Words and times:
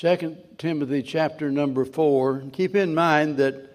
2 0.00 0.36
Timothy 0.58 1.02
chapter 1.02 1.50
number 1.50 1.84
4. 1.84 2.44
Keep 2.52 2.76
in 2.76 2.94
mind 2.94 3.36
that 3.38 3.74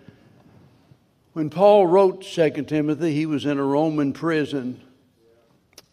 when 1.34 1.50
Paul 1.50 1.86
wrote 1.86 2.22
2 2.22 2.64
Timothy, 2.64 3.14
he 3.14 3.26
was 3.26 3.46
in 3.46 3.60
a 3.60 3.64
Roman 3.64 4.14
prison. 4.14 4.80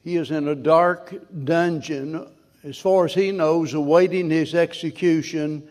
He 0.05 0.15
is 0.15 0.31
in 0.31 0.47
a 0.47 0.55
dark 0.55 1.13
dungeon, 1.43 2.29
as 2.63 2.79
far 2.79 3.07
as 3.07 3.15
he 3.15 3.33
knows, 3.33 3.75
awaiting 3.75 4.31
his 4.31 4.55
execution. 4.55 5.69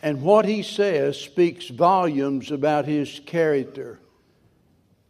And 0.00 0.22
what 0.22 0.46
he 0.46 0.62
says 0.62 1.20
speaks 1.20 1.68
volumes 1.68 2.50
about 2.50 2.86
his 2.86 3.20
character. 3.26 3.98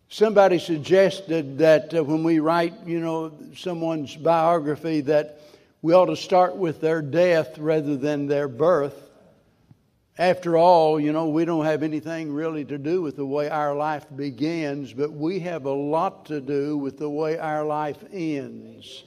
Somebody 0.09 0.59
suggested 0.59 1.59
that 1.59 1.95
uh, 1.95 2.03
when 2.03 2.25
we 2.25 2.41
write, 2.41 2.75
you 2.85 2.98
know, 2.98 3.32
someone's 3.55 4.16
biography, 4.16 5.03
that 5.03 5.39
we 5.85 5.93
ought 5.93 6.07
to 6.07 6.16
start 6.16 6.57
with 6.57 6.80
their 6.80 7.03
death 7.03 7.59
rather 7.59 7.95
than 7.95 8.27
their 8.27 8.48
birth. 8.48 9.11
After 10.16 10.56
all, 10.56 10.98
you 10.98 11.12
know, 11.12 11.29
we 11.29 11.45
don't 11.45 11.66
have 11.66 11.83
anything 11.83 12.33
really 12.33 12.65
to 12.65 12.79
do 12.79 13.02
with 13.02 13.16
the 13.16 13.27
way 13.27 13.51
our 13.51 13.75
life 13.75 14.06
begins, 14.16 14.95
but 14.95 15.12
we 15.12 15.41
have 15.41 15.66
a 15.66 15.70
lot 15.70 16.25
to 16.25 16.41
do 16.41 16.78
with 16.78 16.97
the 16.97 17.11
way 17.11 17.37
our 17.37 17.66
life 17.66 18.02
ends. 18.15 19.05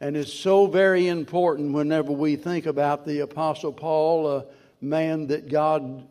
And 0.00 0.16
it's 0.16 0.32
so 0.32 0.66
very 0.66 1.08
important 1.08 1.74
whenever 1.74 2.10
we 2.10 2.36
think 2.36 2.64
about 2.64 3.04
the 3.04 3.20
Apostle 3.20 3.74
Paul, 3.74 4.28
a 4.28 4.44
man 4.80 5.26
that 5.26 5.50
God 5.50 6.08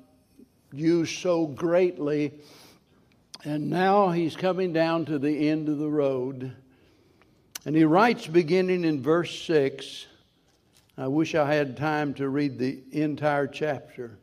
used 0.71 1.17
so 1.17 1.47
greatly. 1.47 2.33
And 3.43 3.71
now 3.71 4.11
he's 4.11 4.35
coming 4.35 4.73
down 4.73 5.05
to 5.05 5.17
the 5.17 5.49
end 5.49 5.69
of 5.69 5.79
the 5.79 5.89
road. 5.89 6.55
And 7.65 7.75
he 7.75 7.83
writes 7.83 8.27
beginning 8.27 8.83
in 8.83 9.01
verse 9.01 9.39
6. 9.43 10.07
I 10.97 11.07
wish 11.07 11.35
I 11.35 11.53
had 11.53 11.77
time 11.77 12.13
to 12.15 12.29
read 12.29 12.57
the 12.57 12.81
entire 12.91 13.47
chapter. 13.47 14.17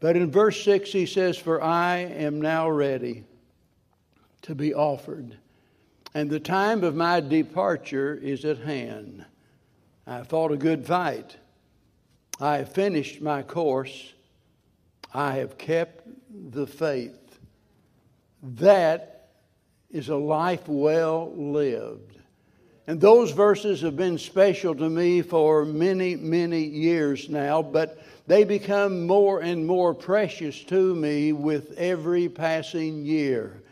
But 0.00 0.16
in 0.16 0.30
verse 0.30 0.62
6, 0.64 0.90
he 0.92 1.06
says, 1.06 1.38
For 1.38 1.62
I 1.62 1.98
am 1.98 2.40
now 2.40 2.68
ready 2.68 3.24
to 4.42 4.54
be 4.54 4.74
offered, 4.74 5.36
and 6.12 6.28
the 6.28 6.40
time 6.40 6.84
of 6.84 6.94
my 6.94 7.20
departure 7.20 8.14
is 8.14 8.44
at 8.44 8.58
hand. 8.58 9.24
I 10.06 10.16
have 10.16 10.28
fought 10.28 10.52
a 10.52 10.56
good 10.58 10.86
fight. 10.86 11.36
I 12.40 12.58
have 12.58 12.72
finished 12.72 13.22
my 13.22 13.42
course. 13.42 14.12
I 15.14 15.36
have 15.36 15.56
kept 15.56 16.06
the 16.52 16.66
faith. 16.66 17.38
That 18.42 19.13
is 19.94 20.08
a 20.08 20.16
life 20.16 20.66
well 20.66 21.32
lived. 21.36 22.18
And 22.88 23.00
those 23.00 23.30
verses 23.30 23.80
have 23.82 23.96
been 23.96 24.18
special 24.18 24.74
to 24.74 24.90
me 24.90 25.22
for 25.22 25.64
many, 25.64 26.16
many 26.16 26.64
years 26.64 27.30
now, 27.30 27.62
but 27.62 28.02
they 28.26 28.42
become 28.42 29.06
more 29.06 29.40
and 29.40 29.64
more 29.64 29.94
precious 29.94 30.62
to 30.64 30.94
me 30.96 31.32
with 31.32 31.78
every 31.78 32.28
passing 32.28 33.06
year. 33.06 33.62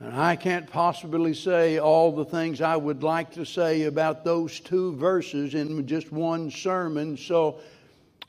And 0.00 0.12
I 0.12 0.34
can't 0.34 0.68
possibly 0.68 1.32
say 1.34 1.78
all 1.78 2.10
the 2.10 2.24
things 2.24 2.60
I 2.60 2.76
would 2.76 3.04
like 3.04 3.32
to 3.34 3.46
say 3.46 3.84
about 3.84 4.24
those 4.24 4.58
two 4.58 4.96
verses 4.96 5.54
in 5.54 5.86
just 5.86 6.10
one 6.10 6.50
sermon. 6.50 7.16
So 7.16 7.60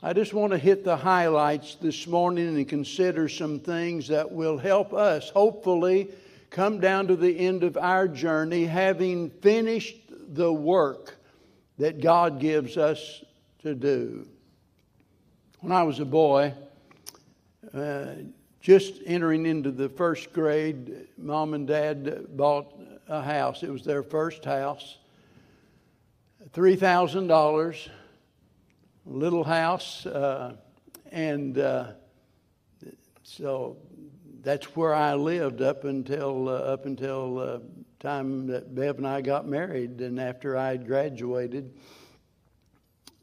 I 0.00 0.12
just 0.12 0.32
want 0.32 0.52
to 0.52 0.58
hit 0.58 0.84
the 0.84 0.96
highlights 0.96 1.74
this 1.74 2.06
morning 2.06 2.56
and 2.56 2.68
consider 2.68 3.28
some 3.28 3.58
things 3.58 4.06
that 4.08 4.30
will 4.30 4.58
help 4.58 4.94
us, 4.94 5.28
hopefully, 5.30 6.08
come 6.50 6.80
down 6.80 7.08
to 7.08 7.16
the 7.16 7.38
end 7.38 7.62
of 7.62 7.76
our 7.76 8.08
journey 8.08 8.64
having 8.64 9.30
finished 9.30 9.96
the 10.28 10.52
work 10.52 11.16
that 11.78 12.00
God 12.00 12.40
gives 12.40 12.76
us 12.76 13.24
to 13.62 13.74
do. 13.74 14.26
When 15.60 15.72
I 15.72 15.82
was 15.82 16.00
a 16.00 16.04
boy, 16.04 16.54
uh, 17.74 18.06
just 18.60 18.94
entering 19.06 19.46
into 19.46 19.70
the 19.70 19.88
first 19.88 20.32
grade, 20.32 21.08
mom 21.18 21.54
and 21.54 21.66
dad 21.66 22.36
bought 22.36 22.74
a 23.08 23.22
house. 23.22 23.62
It 23.62 23.70
was 23.70 23.84
their 23.84 24.02
first 24.02 24.44
house. 24.44 24.98
$3,000, 26.52 27.88
little 29.04 29.44
house. 29.44 30.06
Uh, 30.06 30.56
and 31.12 31.58
uh, 31.58 31.86
so 33.22 33.76
that's 34.46 34.76
where 34.76 34.94
I 34.94 35.14
lived 35.14 35.60
up 35.60 35.82
until, 35.82 36.48
uh, 36.48 36.52
up 36.52 36.86
until 36.86 37.38
uh, 37.40 37.58
time 37.98 38.46
that 38.46 38.76
Bev 38.76 38.98
and 38.98 39.04
I 39.04 39.20
got 39.20 39.48
married 39.48 40.00
and 40.00 40.20
after 40.20 40.56
I 40.56 40.68
had 40.68 40.86
graduated. 40.86 41.74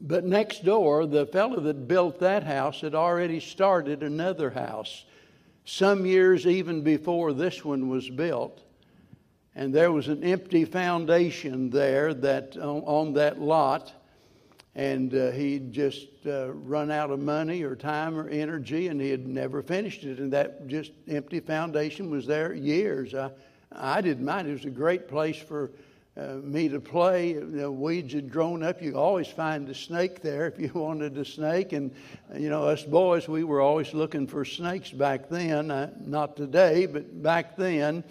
But 0.02 0.26
next 0.26 0.66
door, 0.66 1.06
the 1.06 1.24
fellow 1.24 1.60
that 1.60 1.88
built 1.88 2.20
that 2.20 2.42
house 2.42 2.82
had 2.82 2.94
already 2.94 3.40
started 3.40 4.02
another 4.02 4.50
house 4.50 5.06
some 5.64 6.04
years 6.04 6.46
even 6.46 6.82
before 6.82 7.32
this 7.32 7.64
one 7.64 7.88
was 7.88 8.10
built. 8.10 8.60
And 9.54 9.74
there 9.74 9.92
was 9.92 10.08
an 10.08 10.22
empty 10.24 10.66
foundation 10.66 11.70
there 11.70 12.12
that 12.12 12.58
on, 12.58 12.82
on 12.82 13.12
that 13.14 13.40
lot. 13.40 13.94
And 14.76 15.14
uh, 15.14 15.30
he'd 15.30 15.72
just 15.72 16.08
uh, 16.26 16.50
run 16.52 16.90
out 16.90 17.10
of 17.10 17.20
money 17.20 17.62
or 17.62 17.76
time 17.76 18.18
or 18.18 18.28
energy, 18.28 18.88
and 18.88 19.00
he 19.00 19.08
had 19.08 19.26
never 19.26 19.62
finished 19.62 20.02
it. 20.02 20.18
And 20.18 20.32
that 20.32 20.66
just 20.66 20.90
empty 21.08 21.38
foundation 21.38 22.10
was 22.10 22.26
there 22.26 22.52
years. 22.52 23.14
I, 23.14 23.30
I 23.70 24.00
didn't 24.00 24.24
mind. 24.24 24.48
It 24.48 24.52
was 24.52 24.64
a 24.64 24.70
great 24.70 25.06
place 25.08 25.36
for 25.36 25.70
uh, 26.16 26.36
me 26.42 26.68
to 26.68 26.80
play. 26.80 27.32
Know, 27.34 27.70
weeds 27.70 28.14
had 28.14 28.30
grown 28.30 28.62
up. 28.62 28.80
You 28.80 28.96
always 28.96 29.28
find 29.28 29.68
a 29.68 29.74
snake 29.74 30.22
there 30.22 30.46
if 30.46 30.58
you 30.58 30.68
wanted 30.74 31.16
a 31.18 31.24
snake. 31.24 31.72
And, 31.72 31.92
you 32.36 32.50
know, 32.50 32.64
us 32.64 32.82
boys, 32.82 33.28
we 33.28 33.44
were 33.44 33.60
always 33.60 33.94
looking 33.94 34.26
for 34.26 34.44
snakes 34.44 34.90
back 34.90 35.28
then. 35.28 35.70
Uh, 35.70 35.90
not 36.04 36.36
today, 36.36 36.86
but 36.86 37.22
back 37.22 37.56
then. 37.56 38.04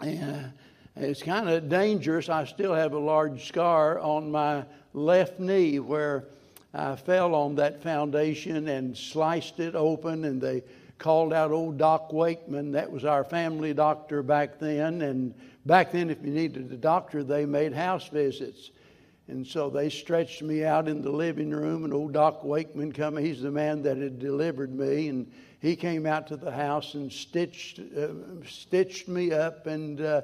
And 0.00 0.52
it's 0.96 1.22
kind 1.22 1.48
of 1.48 1.68
dangerous. 1.68 2.28
I 2.28 2.44
still 2.44 2.74
have 2.74 2.94
a 2.94 2.98
large 2.98 3.46
scar 3.48 3.98
on 3.98 4.30
my 4.30 4.64
left 4.94 5.38
knee 5.38 5.78
where 5.78 6.24
I 6.72 6.96
fell 6.96 7.34
on 7.34 7.54
that 7.56 7.82
foundation 7.82 8.68
and 8.68 8.96
sliced 8.96 9.60
it 9.60 9.74
open, 9.74 10.24
and 10.24 10.40
they 10.40 10.62
called 10.98 11.32
out 11.32 11.50
old 11.50 11.76
Doc 11.76 12.12
Wakeman. 12.12 12.72
That 12.72 12.90
was 12.90 13.04
our 13.04 13.24
family 13.24 13.74
doctor 13.74 14.22
back 14.22 14.58
then. 14.58 15.02
And 15.02 15.34
back 15.66 15.92
then, 15.92 16.08
if 16.08 16.22
you 16.22 16.30
needed 16.30 16.72
a 16.72 16.76
doctor, 16.76 17.22
they 17.22 17.44
made 17.44 17.74
house 17.74 18.08
visits. 18.08 18.70
And 19.28 19.46
so 19.46 19.68
they 19.68 19.90
stretched 19.90 20.42
me 20.42 20.64
out 20.64 20.88
in 20.88 21.02
the 21.02 21.10
living 21.10 21.50
room, 21.50 21.84
and 21.84 21.92
old 21.92 22.12
Doc 22.12 22.44
Wakeman 22.44 22.92
come. 22.92 23.16
He's 23.16 23.42
the 23.42 23.50
man 23.50 23.82
that 23.82 23.96
had 23.98 24.18
delivered 24.18 24.72
me, 24.72 25.08
and 25.08 25.30
he 25.60 25.76
came 25.76 26.06
out 26.06 26.26
to 26.28 26.36
the 26.36 26.52
house 26.52 26.94
and 26.94 27.12
stitched 27.12 27.80
uh, 27.80 28.08
stitched 28.48 29.08
me 29.08 29.32
up. 29.32 29.66
And 29.66 30.00
uh, 30.00 30.22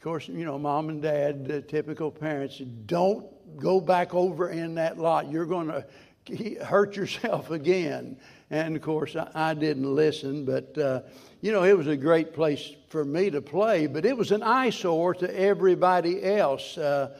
of 0.00 0.04
course, 0.04 0.28
you 0.28 0.46
know, 0.46 0.58
mom 0.58 0.88
and 0.88 1.02
dad, 1.02 1.52
uh, 1.52 1.70
typical 1.70 2.10
parents, 2.10 2.56
don't 2.86 3.26
go 3.58 3.82
back 3.82 4.14
over 4.14 4.48
in 4.48 4.76
that 4.76 4.96
lot. 4.96 5.30
You're 5.30 5.44
going 5.44 5.66
to 5.66 6.64
hurt 6.64 6.96
yourself 6.96 7.50
again. 7.50 8.16
And 8.48 8.76
of 8.76 8.80
course, 8.80 9.14
I, 9.14 9.52
didn't 9.52 9.94
listen, 9.94 10.46
but 10.46 10.78
uh, 10.78 11.02
you 11.42 11.52
know, 11.52 11.64
it 11.64 11.76
was 11.76 11.86
a 11.86 11.98
great 11.98 12.32
place 12.32 12.72
for 12.88 13.04
me 13.04 13.28
to 13.28 13.42
play, 13.42 13.86
but 13.88 14.06
it 14.06 14.16
was 14.16 14.32
an 14.32 14.42
eyesore 14.42 15.12
to 15.16 15.38
everybody 15.38 16.24
else. 16.24 16.78
Uh, 16.78 17.14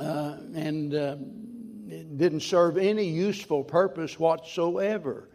uh, 0.00 0.36
and 0.54 0.94
uh, 0.94 1.16
it 1.86 2.16
didn't 2.16 2.40
serve 2.40 2.78
any 2.78 3.04
useful 3.04 3.62
purpose 3.62 4.18
whatsoever. 4.18 5.28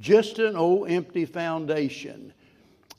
Just 0.00 0.38
an 0.38 0.54
old 0.54 0.90
empty 0.90 1.24
foundation. 1.24 2.34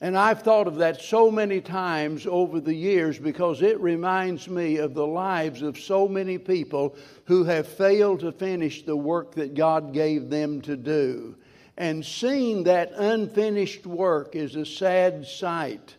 And 0.03 0.17
I've 0.17 0.41
thought 0.41 0.65
of 0.65 0.77
that 0.77 0.99
so 0.99 1.29
many 1.29 1.61
times 1.61 2.25
over 2.25 2.59
the 2.59 2.73
years 2.73 3.19
because 3.19 3.61
it 3.61 3.79
reminds 3.79 4.47
me 4.47 4.77
of 4.77 4.95
the 4.95 5.05
lives 5.05 5.61
of 5.61 5.77
so 5.77 6.07
many 6.07 6.39
people 6.39 6.95
who 7.25 7.43
have 7.43 7.67
failed 7.67 8.21
to 8.21 8.31
finish 8.31 8.81
the 8.81 8.95
work 8.95 9.35
that 9.35 9.53
God 9.53 9.93
gave 9.93 10.31
them 10.31 10.59
to 10.61 10.75
do. 10.75 11.35
And 11.77 12.03
seeing 12.03 12.63
that 12.63 12.91
unfinished 12.93 13.85
work 13.85 14.35
is 14.35 14.55
a 14.55 14.65
sad 14.65 15.27
sight. 15.27 15.95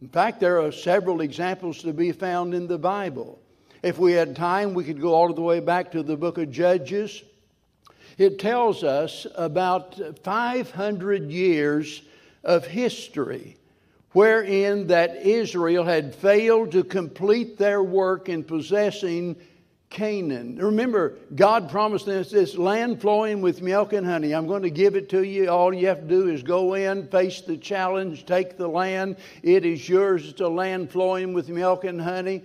In 0.00 0.08
fact, 0.08 0.40
there 0.40 0.60
are 0.60 0.72
several 0.72 1.20
examples 1.20 1.80
to 1.82 1.92
be 1.92 2.10
found 2.10 2.54
in 2.54 2.66
the 2.66 2.78
Bible. 2.78 3.38
If 3.84 3.98
we 3.98 4.12
had 4.12 4.34
time, 4.34 4.74
we 4.74 4.82
could 4.82 5.00
go 5.00 5.14
all 5.14 5.32
the 5.32 5.40
way 5.40 5.60
back 5.60 5.92
to 5.92 6.02
the 6.02 6.16
book 6.16 6.38
of 6.38 6.50
Judges. 6.50 7.22
It 8.18 8.40
tells 8.40 8.82
us 8.82 9.28
about 9.36 10.00
500 10.24 11.30
years 11.30 12.02
of 12.44 12.66
history 12.66 13.56
wherein 14.12 14.88
that 14.88 15.16
Israel 15.24 15.84
had 15.84 16.14
failed 16.14 16.72
to 16.72 16.84
complete 16.84 17.56
their 17.58 17.82
work 17.82 18.28
in 18.28 18.44
possessing 18.44 19.36
Canaan. 19.88 20.56
Remember, 20.56 21.18
God 21.34 21.70
promised 21.70 22.08
us 22.08 22.30
this 22.30 22.56
land 22.56 23.00
flowing 23.00 23.42
with 23.42 23.60
milk 23.60 23.92
and 23.92 24.06
honey. 24.06 24.32
I'm 24.32 24.46
going 24.46 24.62
to 24.62 24.70
give 24.70 24.96
it 24.96 25.10
to 25.10 25.22
you. 25.22 25.50
All 25.50 25.72
you 25.72 25.86
have 25.88 26.00
to 26.00 26.06
do 26.06 26.28
is 26.28 26.42
go 26.42 26.74
in, 26.74 27.08
face 27.08 27.42
the 27.42 27.58
challenge, 27.58 28.24
take 28.24 28.56
the 28.56 28.68
land. 28.68 29.16
It 29.42 29.66
is 29.66 29.86
yours. 29.86 30.28
It's 30.28 30.40
a 30.40 30.48
land 30.48 30.90
flowing 30.90 31.34
with 31.34 31.48
milk 31.50 31.84
and 31.84 32.00
honey. 32.00 32.42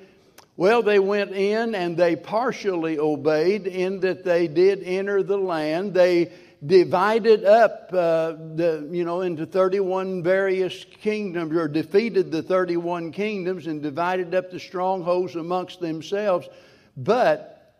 Well, 0.58 0.82
they 0.82 1.00
went 1.00 1.32
in 1.32 1.76
and 1.76 1.96
they 1.96 2.16
partially 2.16 3.00
obeyed 3.00 3.68
in 3.68 4.02
that 4.02 4.24
they 4.24 4.48
did 4.48 4.84
enter 4.84 5.24
the 5.24 5.38
land. 5.38 5.94
They 5.94 6.32
divided 6.66 7.46
up 7.46 7.90
uh, 7.94 8.32
the 8.56 8.88
you 8.92 9.06
know 9.06 9.22
into 9.22 9.46
31 9.46 10.24
various 10.24 10.86
kingdoms 10.86 11.56
or 11.56 11.68
defeated 11.68 12.32
the 12.32 12.42
31 12.42 13.12
kingdoms 13.12 13.68
and 13.68 13.82
divided 13.82 14.34
up 14.34 14.50
the 14.50 14.60
strongholds 14.60 15.36
amongst 15.36 15.80
themselves. 15.80 16.48
But 16.96 17.76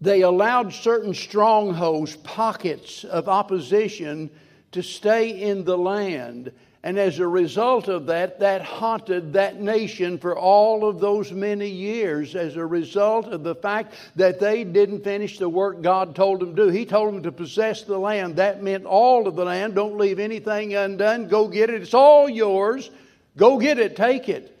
they 0.00 0.22
allowed 0.22 0.72
certain 0.72 1.12
strongholds 1.12 2.16
pockets 2.16 3.04
of 3.04 3.28
opposition 3.28 4.30
to 4.72 4.82
stay 4.82 5.42
in 5.42 5.64
the 5.64 5.76
land 5.76 6.52
and 6.82 6.98
as 6.98 7.18
a 7.18 7.28
result 7.28 7.88
of 7.88 8.06
that, 8.06 8.40
that 8.40 8.62
haunted 8.62 9.34
that 9.34 9.60
nation 9.60 10.16
for 10.16 10.36
all 10.36 10.88
of 10.88 10.98
those 10.98 11.30
many 11.30 11.68
years 11.68 12.34
as 12.34 12.56
a 12.56 12.64
result 12.64 13.26
of 13.26 13.42
the 13.42 13.54
fact 13.54 13.94
that 14.16 14.40
they 14.40 14.64
didn't 14.64 15.04
finish 15.04 15.38
the 15.38 15.48
work 15.48 15.82
God 15.82 16.14
told 16.14 16.40
them 16.40 16.56
to 16.56 16.66
do. 16.66 16.68
He 16.70 16.86
told 16.86 17.12
them 17.12 17.22
to 17.24 17.32
possess 17.32 17.82
the 17.82 17.98
land. 17.98 18.36
That 18.36 18.62
meant 18.62 18.86
all 18.86 19.28
of 19.28 19.36
the 19.36 19.44
land. 19.44 19.74
Don't 19.74 19.98
leave 19.98 20.18
anything 20.18 20.74
undone. 20.74 21.28
Go 21.28 21.48
get 21.48 21.68
it. 21.68 21.82
It's 21.82 21.92
all 21.92 22.30
yours. 22.30 22.90
Go 23.36 23.58
get 23.58 23.78
it. 23.78 23.94
Take 23.94 24.30
it. 24.30 24.58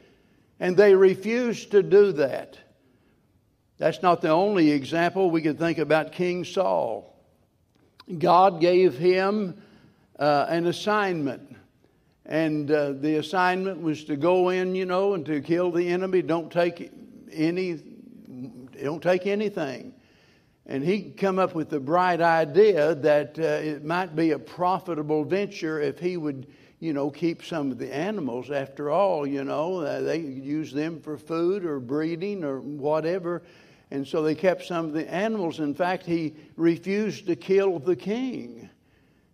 And 0.58 0.76
they 0.76 0.94
refused 0.94 1.70
to 1.70 1.82
do 1.82 2.12
that. 2.12 2.58
That's 3.78 4.02
not 4.02 4.20
the 4.20 4.28
only 4.28 4.72
example. 4.72 5.30
We 5.30 5.40
could 5.40 5.58
think 5.58 5.78
about 5.78 6.12
King 6.12 6.44
Saul. 6.44 7.16
God 8.18 8.60
gave 8.60 8.98
him 8.98 9.62
uh, 10.18 10.44
an 10.50 10.66
assignment 10.66 11.56
and 12.26 12.70
uh, 12.70 12.92
the 12.92 13.16
assignment 13.16 13.80
was 13.80 14.04
to 14.04 14.16
go 14.16 14.50
in, 14.50 14.74
you 14.74 14.86
know, 14.86 15.14
and 15.14 15.24
to 15.26 15.40
kill 15.40 15.70
the 15.70 15.88
enemy. 15.88 16.22
Don't 16.22 16.52
take 16.52 16.92
any, 17.32 17.80
don't 18.82 19.02
take 19.02 19.26
anything. 19.26 19.94
And 20.66 20.84
he 20.84 21.10
come 21.10 21.38
up 21.38 21.54
with 21.54 21.70
the 21.70 21.80
bright 21.80 22.20
idea 22.20 22.94
that 22.94 23.38
uh, 23.38 23.42
it 23.42 23.84
might 23.84 24.14
be 24.14 24.30
a 24.30 24.38
profitable 24.38 25.24
venture 25.24 25.80
if 25.80 25.98
he 25.98 26.16
would, 26.16 26.46
you 26.78 26.92
know, 26.92 27.10
keep 27.10 27.42
some 27.44 27.72
of 27.72 27.78
the 27.78 27.92
animals. 27.92 28.50
After 28.50 28.90
all, 28.90 29.26
you 29.26 29.42
know, 29.42 29.80
uh, 29.80 30.00
they 30.00 30.18
use 30.18 30.72
them 30.72 31.00
for 31.00 31.16
food 31.18 31.64
or 31.64 31.80
breeding 31.80 32.44
or 32.44 32.60
whatever. 32.60 33.42
And 33.90 34.06
so 34.06 34.22
they 34.22 34.36
kept 34.36 34.64
some 34.64 34.84
of 34.84 34.92
the 34.92 35.12
animals. 35.12 35.58
In 35.58 35.74
fact, 35.74 36.06
he 36.06 36.34
refused 36.56 37.26
to 37.26 37.34
kill 37.34 37.80
the 37.80 37.96
king. 37.96 38.70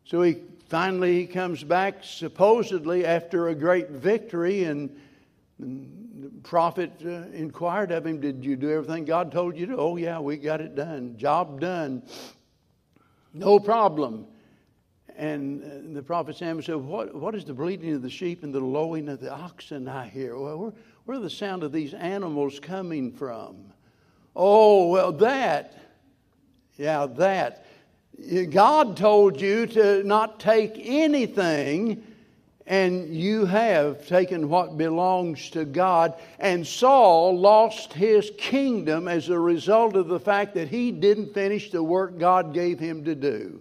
So 0.06 0.22
he 0.22 0.36
finally, 0.68 1.20
he 1.20 1.26
comes 1.26 1.64
back 1.64 2.02
supposedly 2.02 3.04
after 3.04 3.48
a 3.48 3.54
great 3.54 3.90
victory, 3.90 4.64
and, 4.64 4.96
the 5.58 6.30
prophet 6.42 6.92
uh, 7.04 7.28
inquired 7.32 7.90
of 7.90 8.06
him, 8.06 8.20
Did 8.20 8.44
you 8.44 8.56
do 8.56 8.70
everything 8.70 9.04
God 9.04 9.32
told 9.32 9.56
you 9.56 9.66
to? 9.66 9.76
Oh, 9.76 9.96
yeah, 9.96 10.18
we 10.18 10.36
got 10.36 10.60
it 10.60 10.74
done. 10.74 11.16
Job 11.16 11.60
done. 11.60 12.02
No 13.32 13.58
problem. 13.58 14.26
And 15.16 15.62
uh, 15.62 15.94
the 15.94 16.02
prophet 16.02 16.36
Samuel 16.36 16.62
said, 16.62 16.76
what, 16.76 17.14
what 17.14 17.34
is 17.34 17.44
the 17.44 17.54
bleating 17.54 17.92
of 17.94 18.02
the 18.02 18.10
sheep 18.10 18.42
and 18.42 18.54
the 18.54 18.60
lowing 18.60 19.08
of 19.08 19.20
the 19.20 19.32
oxen 19.32 19.88
I 19.88 20.08
hear? 20.08 20.38
Well, 20.38 20.58
where, 20.58 20.72
where 21.04 21.18
are 21.18 21.20
the 21.20 21.30
sound 21.30 21.62
of 21.62 21.72
these 21.72 21.94
animals 21.94 22.60
coming 22.60 23.12
from? 23.12 23.72
Oh, 24.34 24.88
well, 24.88 25.12
that. 25.12 25.74
Yeah, 26.76 27.06
that. 27.06 27.65
God 28.50 28.96
told 28.96 29.40
you 29.40 29.66
to 29.66 30.02
not 30.02 30.40
take 30.40 30.72
anything, 30.76 32.02
and 32.66 33.14
you 33.14 33.44
have 33.44 34.06
taken 34.08 34.48
what 34.48 34.76
belongs 34.76 35.50
to 35.50 35.64
God. 35.64 36.14
And 36.38 36.66
Saul 36.66 37.38
lost 37.38 37.92
his 37.92 38.32
kingdom 38.38 39.06
as 39.06 39.28
a 39.28 39.38
result 39.38 39.96
of 39.96 40.08
the 40.08 40.18
fact 40.18 40.54
that 40.54 40.68
he 40.68 40.90
didn't 40.90 41.34
finish 41.34 41.70
the 41.70 41.82
work 41.82 42.18
God 42.18 42.52
gave 42.52 42.80
him 42.80 43.04
to 43.04 43.14
do. 43.14 43.60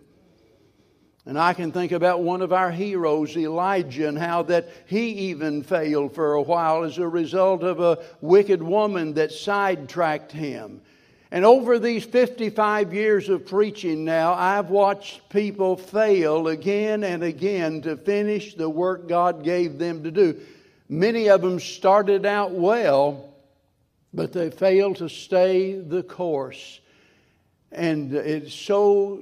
And 1.28 1.40
I 1.40 1.54
can 1.54 1.72
think 1.72 1.92
about 1.92 2.22
one 2.22 2.42
of 2.44 2.54
our 2.54 2.70
heroes, 2.72 3.36
Elijah, 3.36 4.08
and 4.08 4.18
how 4.18 4.44
that 4.44 4.70
he 4.86 5.10
even 5.30 5.64
failed 5.64 6.14
for 6.14 6.34
a 6.34 6.42
while 6.42 6.84
as 6.84 7.00
a 7.00 7.08
result 7.08 7.64
of 7.64 7.80
a 7.80 7.98
wicked 8.22 8.62
woman 8.62 9.14
that 9.16 9.32
sidetracked 9.32 10.32
him. 10.32 10.82
And 11.36 11.44
over 11.44 11.80
these 11.80 12.06
55 12.06 12.94
years 12.94 13.28
of 13.28 13.46
preaching 13.46 14.06
now, 14.06 14.36
I've 14.36 14.70
watched 14.70 15.28
people 15.28 15.76
fail 15.76 16.48
again 16.48 17.04
and 17.04 17.24
again 17.24 17.82
to 17.82 17.98
finish 17.98 18.54
the 18.56 18.70
work 18.70 19.10
God 19.10 19.44
gave 19.44 19.78
them 19.78 20.06
to 20.06 20.12
do. 20.12 20.40
Many 20.88 21.28
of 21.28 21.42
them 21.42 21.60
started 21.60 22.26
out 22.26 22.52
well, 22.52 23.34
but 24.14 24.32
they 24.32 24.50
failed 24.50 24.96
to 25.00 25.10
stay 25.10 25.74
the 25.74 26.04
course. 26.04 26.80
And 27.70 28.14
it's 28.14 28.54
so, 28.54 29.22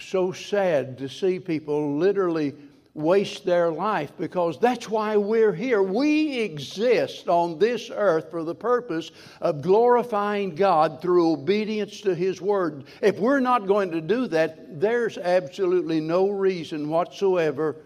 so 0.00 0.32
sad 0.32 0.98
to 0.98 1.08
see 1.08 1.38
people 1.38 1.96
literally 1.96 2.56
waste 2.96 3.44
their 3.44 3.70
life 3.70 4.10
because 4.18 4.58
that's 4.58 4.88
why 4.88 5.16
we're 5.18 5.52
here. 5.52 5.82
We 5.82 6.38
exist 6.38 7.28
on 7.28 7.58
this 7.58 7.90
earth 7.94 8.30
for 8.30 8.42
the 8.42 8.54
purpose 8.54 9.10
of 9.40 9.60
glorifying 9.60 10.54
God 10.54 11.02
through 11.02 11.32
obedience 11.32 12.00
to 12.00 12.14
His 12.14 12.40
Word. 12.40 12.84
If 13.02 13.18
we're 13.18 13.40
not 13.40 13.66
going 13.66 13.90
to 13.92 14.00
do 14.00 14.26
that, 14.28 14.80
there's 14.80 15.18
absolutely 15.18 16.00
no 16.00 16.30
reason 16.30 16.88
whatsoever 16.88 17.76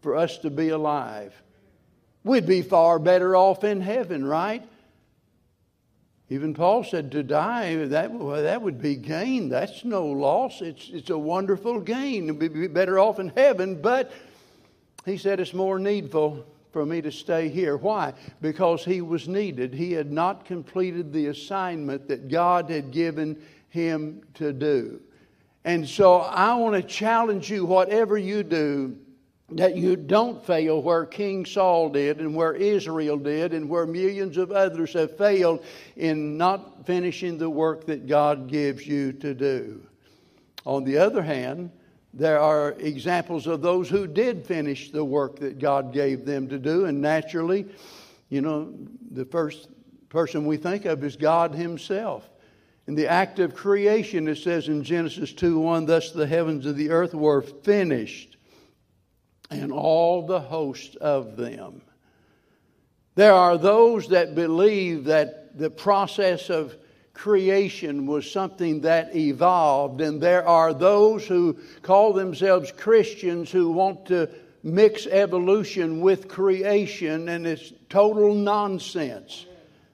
for 0.00 0.16
us 0.16 0.38
to 0.38 0.50
be 0.50 0.70
alive. 0.70 1.40
We'd 2.24 2.46
be 2.46 2.62
far 2.62 2.98
better 2.98 3.36
off 3.36 3.62
in 3.62 3.80
heaven, 3.80 4.24
right? 4.24 4.66
Even 6.30 6.52
Paul 6.52 6.84
said 6.84 7.12
to 7.12 7.22
die, 7.22 7.76
that, 7.86 8.10
well, 8.10 8.42
that 8.42 8.60
would 8.60 8.82
be 8.82 8.96
gain. 8.96 9.48
That's 9.48 9.84
no 9.84 10.04
loss. 10.04 10.60
It's, 10.60 10.90
it's 10.92 11.10
a 11.10 11.16
wonderful 11.16 11.80
gain. 11.80 12.38
We'd 12.38 12.52
be 12.52 12.66
better 12.66 12.98
off 12.98 13.18
in 13.18 13.30
heaven, 13.30 13.80
but 13.80 14.12
he 15.08 15.16
said, 15.16 15.40
It's 15.40 15.54
more 15.54 15.78
needful 15.78 16.46
for 16.72 16.84
me 16.84 17.00
to 17.02 17.10
stay 17.10 17.48
here. 17.48 17.76
Why? 17.76 18.14
Because 18.40 18.84
he 18.84 19.00
was 19.00 19.28
needed. 19.28 19.74
He 19.74 19.92
had 19.92 20.12
not 20.12 20.44
completed 20.44 21.12
the 21.12 21.26
assignment 21.26 22.08
that 22.08 22.28
God 22.28 22.70
had 22.70 22.90
given 22.90 23.40
him 23.68 24.22
to 24.34 24.52
do. 24.52 25.00
And 25.64 25.88
so 25.88 26.16
I 26.16 26.54
want 26.54 26.74
to 26.74 26.82
challenge 26.82 27.50
you, 27.50 27.64
whatever 27.64 28.16
you 28.16 28.42
do, 28.42 28.96
that 29.50 29.76
you 29.76 29.96
don't 29.96 30.44
fail 30.44 30.82
where 30.82 31.06
King 31.06 31.46
Saul 31.46 31.88
did 31.88 32.20
and 32.20 32.34
where 32.34 32.54
Israel 32.54 33.16
did 33.16 33.54
and 33.54 33.68
where 33.68 33.86
millions 33.86 34.36
of 34.36 34.52
others 34.52 34.92
have 34.92 35.16
failed 35.16 35.64
in 35.96 36.36
not 36.36 36.84
finishing 36.86 37.38
the 37.38 37.48
work 37.48 37.86
that 37.86 38.06
God 38.06 38.48
gives 38.48 38.86
you 38.86 39.12
to 39.14 39.32
do. 39.32 39.80
On 40.66 40.84
the 40.84 40.98
other 40.98 41.22
hand, 41.22 41.70
there 42.14 42.40
are 42.40 42.72
examples 42.78 43.46
of 43.46 43.60
those 43.60 43.88
who 43.88 44.06
did 44.06 44.46
finish 44.46 44.90
the 44.90 45.04
work 45.04 45.38
that 45.40 45.58
God 45.58 45.92
gave 45.92 46.24
them 46.24 46.48
to 46.48 46.58
do, 46.58 46.86
and 46.86 47.00
naturally, 47.00 47.66
you 48.28 48.40
know, 48.40 48.74
the 49.10 49.24
first 49.24 49.68
person 50.08 50.46
we 50.46 50.56
think 50.56 50.84
of 50.84 51.04
is 51.04 51.16
God 51.16 51.54
Himself. 51.54 52.28
In 52.86 52.94
the 52.94 53.06
act 53.06 53.38
of 53.38 53.54
creation, 53.54 54.28
it 54.28 54.38
says 54.38 54.68
in 54.68 54.82
Genesis 54.82 55.32
2 55.34 55.60
1, 55.60 55.86
thus 55.86 56.10
the 56.10 56.26
heavens 56.26 56.64
and 56.64 56.76
the 56.76 56.90
earth 56.90 57.14
were 57.14 57.42
finished, 57.42 58.38
and 59.50 59.70
all 59.70 60.26
the 60.26 60.40
host 60.40 60.96
of 60.96 61.36
them. 61.36 61.82
There 63.14 63.34
are 63.34 63.58
those 63.58 64.08
that 64.08 64.34
believe 64.34 65.04
that 65.04 65.58
the 65.58 65.70
process 65.70 66.50
of 66.50 66.76
creation 67.18 68.06
was 68.06 68.30
something 68.30 68.80
that 68.82 69.14
evolved. 69.14 70.00
And 70.00 70.20
there 70.20 70.46
are 70.46 70.72
those 70.72 71.26
who 71.26 71.58
call 71.82 72.12
themselves 72.12 72.72
Christians 72.72 73.50
who 73.50 73.70
want 73.70 74.06
to 74.06 74.30
mix 74.62 75.06
evolution 75.06 76.00
with 76.00 76.28
creation, 76.28 77.28
and 77.28 77.46
it's 77.46 77.72
total 77.88 78.34
nonsense. 78.34 79.46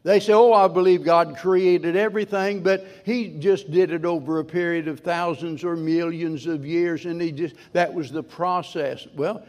They 0.02 0.20
say, 0.20 0.34
Oh, 0.34 0.52
I 0.52 0.68
believe 0.68 1.02
God 1.02 1.38
created 1.38 1.96
everything, 1.96 2.62
but 2.62 2.86
He 3.06 3.38
just 3.38 3.70
did 3.70 3.90
it 3.90 4.04
over 4.04 4.38
a 4.38 4.44
period 4.44 4.86
of 4.86 5.00
thousands 5.00 5.64
or 5.64 5.76
millions 5.76 6.46
of 6.46 6.66
years, 6.66 7.06
and 7.06 7.20
He 7.20 7.32
just 7.32 7.54
that 7.72 7.92
was 7.92 8.12
the 8.12 8.22
process. 8.22 9.06
Well, 9.16 9.44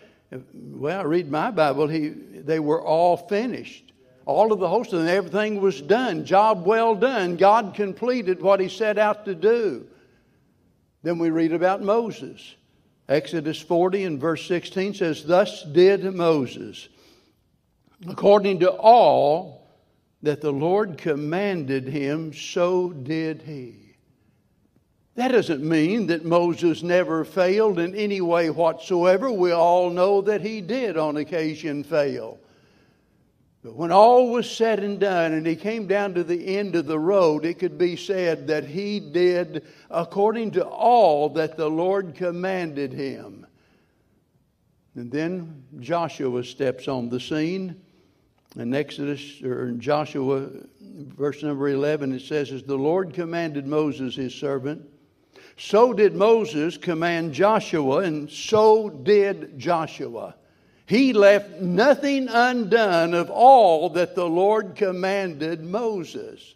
well, 0.53 1.05
read 1.05 1.29
my 1.29 1.51
Bible, 1.51 1.87
he, 1.87 2.09
they 2.09 2.59
were 2.59 2.81
all 2.81 3.15
finished 3.15 3.85
all 4.25 4.51
of 4.51 4.59
the 4.59 4.67
host 4.67 4.93
and 4.93 5.07
everything 5.07 5.61
was 5.61 5.81
done. 5.81 6.25
Job 6.25 6.65
well 6.65 6.95
done. 6.95 7.37
God 7.37 7.73
completed 7.75 8.41
what 8.41 8.59
he 8.59 8.67
set 8.67 8.97
out 8.97 9.25
to 9.25 9.35
do. 9.35 9.87
Then 11.03 11.19
we 11.19 11.29
read 11.29 11.53
about 11.53 11.83
Moses. 11.83 12.55
Exodus 13.07 13.61
40 13.61 14.03
and 14.05 14.19
verse 14.19 14.47
16 14.47 14.95
says, 14.95 15.23
Thus 15.23 15.63
did 15.63 16.03
Moses, 16.15 16.89
according 18.09 18.61
to 18.61 18.71
all 18.71 19.67
that 20.23 20.41
the 20.41 20.51
Lord 20.51 20.97
commanded 20.97 21.87
him, 21.87 22.33
so 22.33 22.89
did 22.89 23.43
he. 23.43 23.85
That 25.13 25.31
doesn't 25.31 25.63
mean 25.63 26.07
that 26.07 26.25
Moses 26.25 26.81
never 26.81 27.23
failed 27.23 27.77
in 27.77 27.95
any 27.95 28.21
way 28.21 28.49
whatsoever. 28.49 29.31
We 29.31 29.51
all 29.51 29.91
know 29.91 30.21
that 30.21 30.41
he 30.41 30.59
did 30.61 30.97
on 30.97 31.17
occasion 31.17 31.83
fail. 31.83 32.39
But 33.65 33.77
when 33.77 33.91
all 33.91 34.29
was 34.29 34.47
said 34.47 34.83
and 34.83 34.99
done, 34.99 35.33
and 35.33 35.47
he 35.47 35.55
came 35.55 35.87
down 35.87 36.13
to 36.13 36.23
the 36.23 36.55
end 36.55 36.75
of 36.75 36.85
the 36.85 36.99
road, 36.99 37.45
it 37.45 37.57
could 37.57 37.79
be 37.79 37.95
said 37.95 38.45
that 38.45 38.65
he 38.65 38.99
did 38.99 39.65
according 39.89 40.51
to 40.51 40.63
all 40.63 41.29
that 41.29 41.57
the 41.57 41.67
Lord 41.67 42.13
commanded 42.13 42.93
him. 42.93 43.47
And 44.93 45.11
then 45.11 45.63
Joshua 45.79 46.43
steps 46.43 46.87
on 46.87 47.09
the 47.09 47.19
scene. 47.19 47.81
In 48.55 48.71
Exodus, 48.75 49.41
or 49.41 49.69
in 49.69 49.79
Joshua, 49.79 50.47
verse 50.79 51.41
number 51.41 51.67
11, 51.67 52.13
it 52.13 52.21
says, 52.21 52.51
As 52.51 52.61
the 52.61 52.77
Lord 52.77 53.15
commanded 53.15 53.65
Moses, 53.65 54.15
his 54.15 54.35
servant, 54.35 54.87
so 55.57 55.91
did 55.91 56.13
Moses 56.13 56.77
command 56.77 57.33
Joshua, 57.33 58.01
and 58.01 58.29
so 58.29 58.91
did 58.91 59.57
Joshua. 59.57 60.35
He 60.87 61.13
left 61.13 61.61
nothing 61.61 62.27
undone 62.29 63.13
of 63.15 63.31
all 63.31 63.89
that 63.91 64.13
the 64.13 64.27
Lord 64.27 64.75
commanded 64.75 65.63
Moses. 65.63 66.53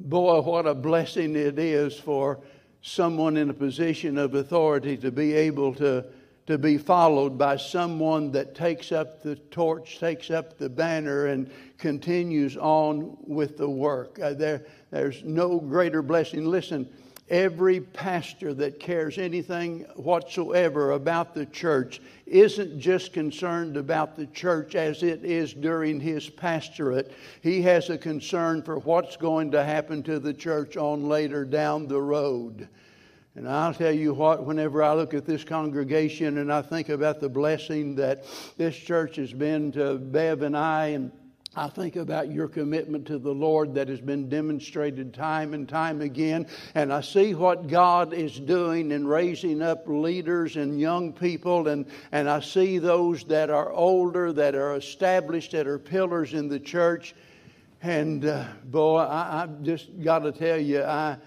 Boy, 0.00 0.40
what 0.40 0.66
a 0.66 0.74
blessing 0.74 1.36
it 1.36 1.58
is 1.58 1.96
for 1.96 2.40
someone 2.82 3.36
in 3.36 3.50
a 3.50 3.54
position 3.54 4.18
of 4.18 4.34
authority 4.34 4.96
to 4.96 5.12
be 5.12 5.32
able 5.32 5.74
to, 5.74 6.04
to 6.46 6.58
be 6.58 6.76
followed 6.76 7.38
by 7.38 7.56
someone 7.56 8.32
that 8.32 8.54
takes 8.54 8.90
up 8.90 9.22
the 9.22 9.36
torch, 9.36 9.98
takes 10.00 10.30
up 10.30 10.58
the 10.58 10.68
banner, 10.68 11.26
and 11.26 11.50
continues 11.78 12.56
on 12.56 13.16
with 13.20 13.56
the 13.56 13.70
work. 13.70 14.18
Uh, 14.20 14.34
there, 14.34 14.66
there's 14.90 15.22
no 15.22 15.60
greater 15.60 16.02
blessing. 16.02 16.44
Listen, 16.44 16.86
Every 17.30 17.80
pastor 17.80 18.52
that 18.54 18.78
cares 18.78 19.16
anything 19.16 19.86
whatsoever 19.96 20.90
about 20.90 21.34
the 21.34 21.46
church 21.46 22.02
isn't 22.26 22.78
just 22.78 23.14
concerned 23.14 23.78
about 23.78 24.14
the 24.14 24.26
church 24.26 24.74
as 24.74 25.02
it 25.02 25.24
is 25.24 25.54
during 25.54 26.00
his 26.00 26.28
pastorate. 26.28 27.12
He 27.40 27.62
has 27.62 27.88
a 27.88 27.96
concern 27.96 28.62
for 28.62 28.78
what's 28.78 29.16
going 29.16 29.52
to 29.52 29.64
happen 29.64 30.02
to 30.02 30.18
the 30.18 30.34
church 30.34 30.76
on 30.76 31.08
later 31.08 31.46
down 31.46 31.88
the 31.88 32.02
road. 32.02 32.68
And 33.36 33.48
I'll 33.48 33.74
tell 33.74 33.90
you 33.90 34.12
what, 34.12 34.44
whenever 34.44 34.82
I 34.82 34.92
look 34.92 35.14
at 35.14 35.24
this 35.24 35.44
congregation 35.44 36.38
and 36.38 36.52
I 36.52 36.60
think 36.60 36.90
about 36.90 37.20
the 37.20 37.30
blessing 37.30 37.94
that 37.96 38.26
this 38.58 38.76
church 38.76 39.16
has 39.16 39.32
been 39.32 39.72
to 39.72 39.96
Bev 39.96 40.42
and 40.42 40.56
I 40.56 40.88
and 40.88 41.10
I 41.56 41.68
think 41.68 41.94
about 41.94 42.32
your 42.32 42.48
commitment 42.48 43.06
to 43.06 43.18
the 43.18 43.32
Lord 43.32 43.74
that 43.74 43.88
has 43.88 44.00
been 44.00 44.28
demonstrated 44.28 45.14
time 45.14 45.54
and 45.54 45.68
time 45.68 46.00
again. 46.00 46.48
And 46.74 46.92
I 46.92 47.00
see 47.00 47.32
what 47.34 47.68
God 47.68 48.12
is 48.12 48.40
doing 48.40 48.90
in 48.90 49.06
raising 49.06 49.62
up 49.62 49.84
leaders 49.86 50.56
and 50.56 50.80
young 50.80 51.12
people. 51.12 51.68
And, 51.68 51.86
and 52.10 52.28
I 52.28 52.40
see 52.40 52.78
those 52.78 53.22
that 53.24 53.50
are 53.50 53.70
older, 53.70 54.32
that 54.32 54.56
are 54.56 54.74
established, 54.74 55.52
that 55.52 55.68
are 55.68 55.78
pillars 55.78 56.34
in 56.34 56.48
the 56.48 56.58
church. 56.58 57.14
And 57.82 58.24
uh, 58.24 58.46
boy, 58.64 58.98
I, 58.98 59.44
I 59.44 59.48
just 59.62 60.02
got 60.02 60.20
to 60.20 60.32
tell 60.32 60.58
you, 60.58 60.82
I, 60.82 61.18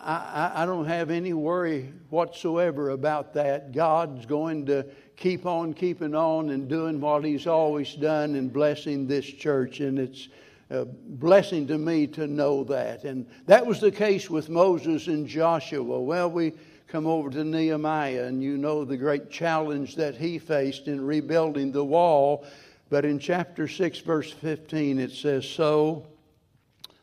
I, 0.00 0.62
I 0.62 0.66
don't 0.66 0.86
have 0.86 1.10
any 1.10 1.32
worry 1.32 1.92
whatsoever 2.08 2.90
about 2.90 3.34
that. 3.34 3.72
God's 3.72 4.26
going 4.26 4.66
to 4.66 4.86
keep 5.22 5.46
on 5.46 5.72
keeping 5.72 6.16
on 6.16 6.50
and 6.50 6.68
doing 6.68 7.00
what 7.00 7.24
He's 7.24 7.46
always 7.46 7.94
done 7.94 8.34
and 8.34 8.52
blessing 8.52 9.06
this 9.06 9.24
church. 9.24 9.78
And 9.78 9.96
it's 9.96 10.28
a 10.68 10.84
blessing 10.84 11.68
to 11.68 11.78
me 11.78 12.08
to 12.08 12.26
know 12.26 12.64
that. 12.64 13.04
And 13.04 13.24
that 13.46 13.64
was 13.64 13.80
the 13.80 13.92
case 13.92 14.28
with 14.28 14.48
Moses 14.48 15.06
and 15.06 15.28
Joshua. 15.28 16.00
Well, 16.00 16.28
we 16.28 16.52
come 16.88 17.06
over 17.06 17.30
to 17.30 17.44
Nehemiah, 17.44 18.24
and 18.24 18.42
you 18.42 18.58
know 18.58 18.84
the 18.84 18.96
great 18.96 19.30
challenge 19.30 19.94
that 19.94 20.16
he 20.16 20.40
faced 20.40 20.88
in 20.88 21.00
rebuilding 21.00 21.70
the 21.70 21.84
wall. 21.84 22.44
But 22.90 23.04
in 23.04 23.20
chapter 23.20 23.68
6, 23.68 24.00
verse 24.00 24.32
15, 24.32 24.98
it 24.98 25.12
says, 25.12 25.48
So 25.48 26.04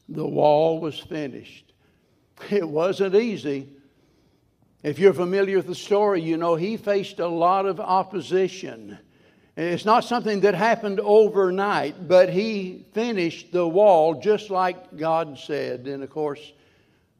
the 0.09 0.27
wall 0.27 0.81
was 0.81 0.99
finished. 0.99 1.71
It 2.49 2.67
wasn't 2.67 3.15
easy. 3.15 3.69
If 4.81 4.97
you're 4.97 5.13
familiar 5.13 5.57
with 5.57 5.67
the 5.67 5.75
story, 5.75 6.21
you 6.21 6.37
know 6.37 6.55
he 6.55 6.77
faced 6.77 7.19
a 7.19 7.27
lot 7.27 7.65
of 7.65 7.79
opposition. 7.79 8.97
It's 9.57 9.83
not 9.83 10.05
something 10.05 10.39
that 10.41 10.55
happened 10.55 11.01
overnight, 11.01 12.07
but 12.07 12.29
he 12.29 12.85
finished 12.93 13.51
the 13.51 13.67
wall 13.67 14.21
just 14.21 14.49
like 14.49 14.95
God 14.95 15.37
said. 15.37 15.85
And 15.87 16.01
of 16.01 16.09
course, 16.09 16.53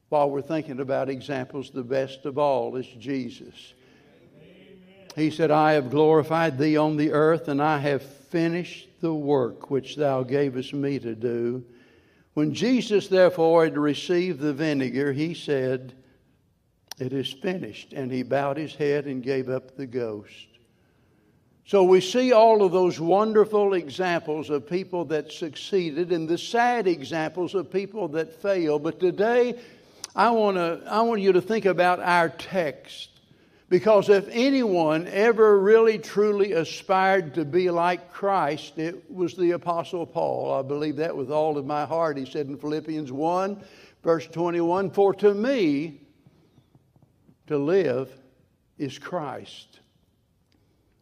while 0.08 0.30
we're 0.30 0.40
thinking 0.40 0.80
about 0.80 1.10
examples, 1.10 1.70
the 1.70 1.82
best 1.82 2.24
of 2.24 2.38
all 2.38 2.76
is 2.76 2.86
Jesus. 2.98 3.74
He 5.14 5.30
said, 5.30 5.50
I 5.50 5.72
have 5.72 5.90
glorified 5.90 6.56
thee 6.56 6.78
on 6.78 6.96
the 6.96 7.12
earth, 7.12 7.48
and 7.48 7.60
I 7.60 7.78
have 7.78 8.02
finished 8.02 8.88
the 9.00 9.12
work 9.12 9.70
which 9.70 9.96
thou 9.96 10.22
gavest 10.22 10.72
me 10.72 10.98
to 11.00 11.14
do. 11.14 11.64
When 12.32 12.54
Jesus, 12.54 13.08
therefore, 13.08 13.64
had 13.64 13.76
received 13.76 14.40
the 14.40 14.54
vinegar, 14.54 15.12
he 15.12 15.34
said, 15.34 15.92
it 17.00 17.12
is 17.12 17.32
finished. 17.32 17.92
And 17.92 18.10
he 18.12 18.22
bowed 18.22 18.56
his 18.56 18.74
head 18.74 19.06
and 19.06 19.22
gave 19.22 19.48
up 19.48 19.76
the 19.76 19.86
ghost. 19.86 20.46
So 21.66 21.84
we 21.84 22.00
see 22.00 22.32
all 22.32 22.64
of 22.64 22.72
those 22.72 22.98
wonderful 22.98 23.74
examples 23.74 24.50
of 24.50 24.68
people 24.68 25.04
that 25.06 25.30
succeeded 25.30 26.10
and 26.10 26.28
the 26.28 26.36
sad 26.36 26.88
examples 26.88 27.54
of 27.54 27.70
people 27.70 28.08
that 28.08 28.42
failed. 28.42 28.82
But 28.82 28.98
today, 28.98 29.60
I 30.16 30.30
want, 30.30 30.56
to, 30.56 30.82
I 30.88 31.02
want 31.02 31.20
you 31.20 31.32
to 31.32 31.40
think 31.40 31.66
about 31.66 32.00
our 32.00 32.28
text. 32.28 33.10
Because 33.68 34.08
if 34.08 34.26
anyone 34.32 35.06
ever 35.06 35.60
really 35.60 35.96
truly 36.00 36.54
aspired 36.54 37.34
to 37.34 37.44
be 37.44 37.70
like 37.70 38.12
Christ, 38.12 38.78
it 38.78 39.08
was 39.08 39.36
the 39.36 39.52
Apostle 39.52 40.06
Paul. 40.06 40.52
I 40.52 40.62
believe 40.62 40.96
that 40.96 41.16
with 41.16 41.30
all 41.30 41.56
of 41.56 41.64
my 41.64 41.84
heart. 41.84 42.16
He 42.16 42.26
said 42.26 42.48
in 42.48 42.56
Philippians 42.56 43.12
1, 43.12 43.62
verse 44.02 44.26
21 44.26 44.90
For 44.90 45.14
to 45.14 45.32
me, 45.32 46.00
to 47.50 47.58
live 47.58 48.08
is 48.78 48.96
Christ. 48.96 49.80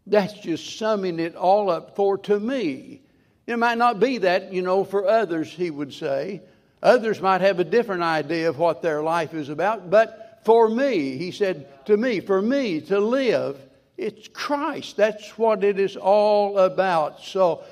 That's 0.06 0.32
just 0.32 0.78
summing 0.78 1.20
it 1.20 1.36
all 1.36 1.70
up 1.70 1.94
for 1.94 2.16
to 2.18 2.40
me. 2.40 3.02
It 3.46 3.58
might 3.58 3.76
not 3.76 4.00
be 4.00 4.18
that, 4.18 4.50
you 4.50 4.62
know, 4.62 4.82
for 4.82 5.06
others, 5.06 5.50
he 5.50 5.70
would 5.70 5.92
say. 5.92 6.40
Others 6.82 7.20
might 7.20 7.42
have 7.42 7.60
a 7.60 7.64
different 7.64 8.02
idea 8.02 8.48
of 8.48 8.58
what 8.58 8.80
their 8.80 9.02
life 9.02 9.34
is 9.34 9.50
about, 9.50 9.90
but 9.90 10.40
for 10.44 10.70
me, 10.70 11.18
he 11.18 11.32
said 11.32 11.84
to 11.84 11.96
me, 11.96 12.20
for 12.20 12.40
me 12.40 12.80
to 12.82 12.98
live, 12.98 13.58
it's 13.98 14.28
Christ. 14.28 14.96
That's 14.96 15.36
what 15.36 15.64
it 15.64 15.78
is 15.78 15.96
all 15.96 16.58
about. 16.58 17.20
So, 17.20 17.62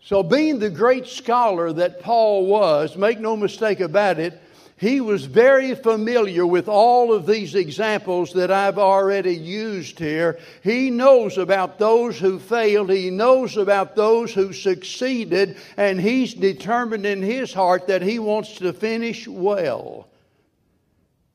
so 0.00 0.22
being 0.22 0.60
the 0.60 0.70
great 0.70 1.08
scholar 1.08 1.72
that 1.72 2.02
Paul 2.02 2.46
was, 2.46 2.96
make 2.96 3.18
no 3.18 3.36
mistake 3.36 3.80
about 3.80 4.20
it, 4.20 4.40
he 4.82 5.00
was 5.00 5.26
very 5.26 5.76
familiar 5.76 6.44
with 6.44 6.66
all 6.66 7.14
of 7.14 7.24
these 7.24 7.54
examples 7.54 8.32
that 8.32 8.50
I've 8.50 8.78
already 8.78 9.36
used 9.36 10.00
here. 10.00 10.40
He 10.64 10.90
knows 10.90 11.38
about 11.38 11.78
those 11.78 12.18
who 12.18 12.40
failed, 12.40 12.90
he 12.90 13.08
knows 13.08 13.56
about 13.56 13.94
those 13.94 14.34
who 14.34 14.52
succeeded, 14.52 15.56
and 15.76 16.00
he's 16.00 16.34
determined 16.34 17.06
in 17.06 17.22
his 17.22 17.52
heart 17.54 17.86
that 17.86 18.02
he 18.02 18.18
wants 18.18 18.56
to 18.56 18.72
finish 18.72 19.28
well. 19.28 20.08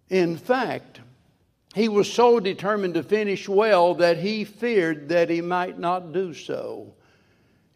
In 0.09 0.35
fact, 0.35 0.99
he 1.73 1.87
was 1.87 2.11
so 2.11 2.41
determined 2.41 2.95
to 2.95 3.03
finish 3.03 3.47
well 3.47 3.93
that 3.93 4.17
he 4.17 4.43
feared 4.43 5.07
that 5.07 5.29
he 5.29 5.39
might 5.39 5.79
not 5.79 6.11
do 6.11 6.33
so. 6.33 6.93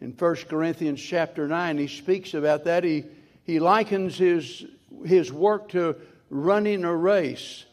In 0.02 0.12
1 0.12 0.36
Corinthians 0.50 1.02
chapter 1.02 1.48
9, 1.48 1.78
he 1.78 1.88
speaks 1.88 2.34
about 2.34 2.66
that. 2.66 2.84
He, 2.84 3.06
he 3.46 3.62
likens 3.62 4.18
his 4.18 4.66
his 5.06 5.32
work 5.32 5.70
to 5.70 5.96
running 6.30 6.84
a 6.84 6.96
race. 6.96 7.66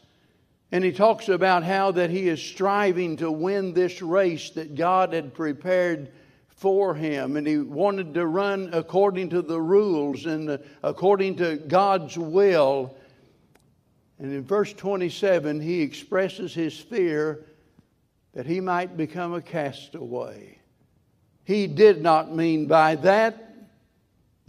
And 0.71 0.83
he 0.83 0.91
talks 0.91 1.29
about 1.29 1.63
how 1.63 1.91
that 1.93 2.09
he 2.11 2.27
is 2.27 2.41
striving 2.41 3.17
to 3.17 3.31
win 3.31 3.73
this 3.73 4.01
race 4.01 4.51
that 4.51 4.75
God 4.75 5.13
had 5.13 5.33
prepared 5.33 6.11
for 6.47 6.93
him. 6.93 7.37
And 7.37 7.47
he 7.47 7.57
wanted 7.57 8.13
to 8.13 8.27
run 8.27 8.69
according 8.73 9.29
to 9.29 9.41
the 9.41 9.59
rules 9.59 10.25
and 10.25 10.59
according 10.83 11.37
to 11.37 11.55
God's 11.55 12.17
will. 12.17 12.95
And 14.19 14.31
in 14.31 14.43
verse 14.43 14.73
27, 14.73 15.59
he 15.61 15.81
expresses 15.81 16.53
his 16.53 16.77
fear 16.77 17.45
that 18.33 18.45
he 18.45 18.59
might 18.59 18.95
become 18.95 19.33
a 19.33 19.41
castaway. 19.41 20.59
He 21.45 21.65
did 21.65 22.03
not 22.03 22.35
mean 22.35 22.67
by 22.67 22.95
that 22.97 23.48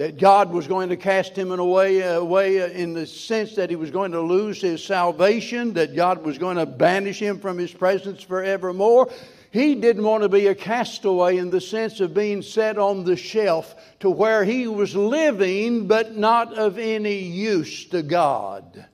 that 0.00 0.16
God 0.16 0.50
was 0.50 0.66
going 0.66 0.88
to 0.88 0.96
cast 0.96 1.36
him 1.36 1.52
in 1.52 1.58
away, 1.58 2.00
away 2.00 2.72
in 2.72 2.94
the 2.94 3.06
sense 3.06 3.54
that 3.56 3.68
he 3.68 3.76
was 3.76 3.90
going 3.90 4.12
to 4.12 4.20
lose 4.22 4.58
his 4.58 4.82
salvation, 4.82 5.74
that 5.74 5.94
God 5.94 6.24
was 6.24 6.38
going 6.38 6.56
to 6.56 6.64
banish 6.64 7.20
him 7.20 7.38
from 7.38 7.58
his 7.58 7.70
presence 7.70 8.22
forevermore. 8.22 9.12
He 9.50 9.74
didn't 9.74 10.04
want 10.04 10.22
to 10.22 10.30
be 10.30 10.46
a 10.46 10.54
castaway 10.54 11.36
in 11.36 11.50
the 11.50 11.60
sense 11.60 12.00
of 12.00 12.14
being 12.14 12.40
set 12.40 12.78
on 12.78 13.04
the 13.04 13.14
shelf 13.14 13.74
to 14.00 14.08
where 14.08 14.42
he 14.42 14.66
was 14.66 14.96
living 14.96 15.86
but 15.86 16.16
not 16.16 16.54
of 16.56 16.78
any 16.78 17.18
use 17.18 17.84
to 17.88 18.02
God. 18.02 18.86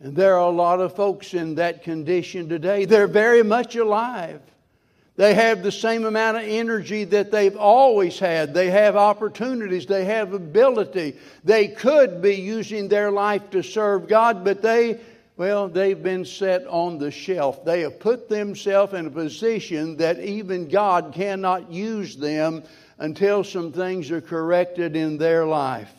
And 0.00 0.16
there 0.16 0.36
are 0.36 0.48
a 0.48 0.56
lot 0.56 0.80
of 0.80 0.96
folks 0.96 1.34
in 1.34 1.56
that 1.56 1.82
condition 1.82 2.48
today. 2.48 2.86
They're 2.86 3.06
very 3.06 3.42
much 3.42 3.76
alive. 3.76 4.40
They 5.16 5.32
have 5.32 5.62
the 5.62 5.72
same 5.72 6.04
amount 6.04 6.36
of 6.36 6.42
energy 6.44 7.04
that 7.04 7.30
they've 7.30 7.56
always 7.56 8.18
had. 8.18 8.52
They 8.52 8.70
have 8.70 8.96
opportunities. 8.96 9.86
They 9.86 10.04
have 10.04 10.34
ability. 10.34 11.16
They 11.42 11.68
could 11.68 12.20
be 12.20 12.34
using 12.34 12.88
their 12.88 13.10
life 13.10 13.48
to 13.50 13.62
serve 13.62 14.08
God, 14.08 14.44
but 14.44 14.60
they, 14.60 15.00
well, 15.38 15.68
they've 15.68 16.02
been 16.02 16.26
set 16.26 16.66
on 16.66 16.98
the 16.98 17.10
shelf. 17.10 17.64
They 17.64 17.80
have 17.80 17.98
put 17.98 18.28
themselves 18.28 18.92
in 18.92 19.06
a 19.06 19.10
position 19.10 19.96
that 19.96 20.20
even 20.20 20.68
God 20.68 21.12
cannot 21.14 21.72
use 21.72 22.16
them 22.16 22.62
until 22.98 23.42
some 23.42 23.72
things 23.72 24.10
are 24.10 24.20
corrected 24.20 24.96
in 24.96 25.16
their 25.16 25.46
life. 25.46 25.92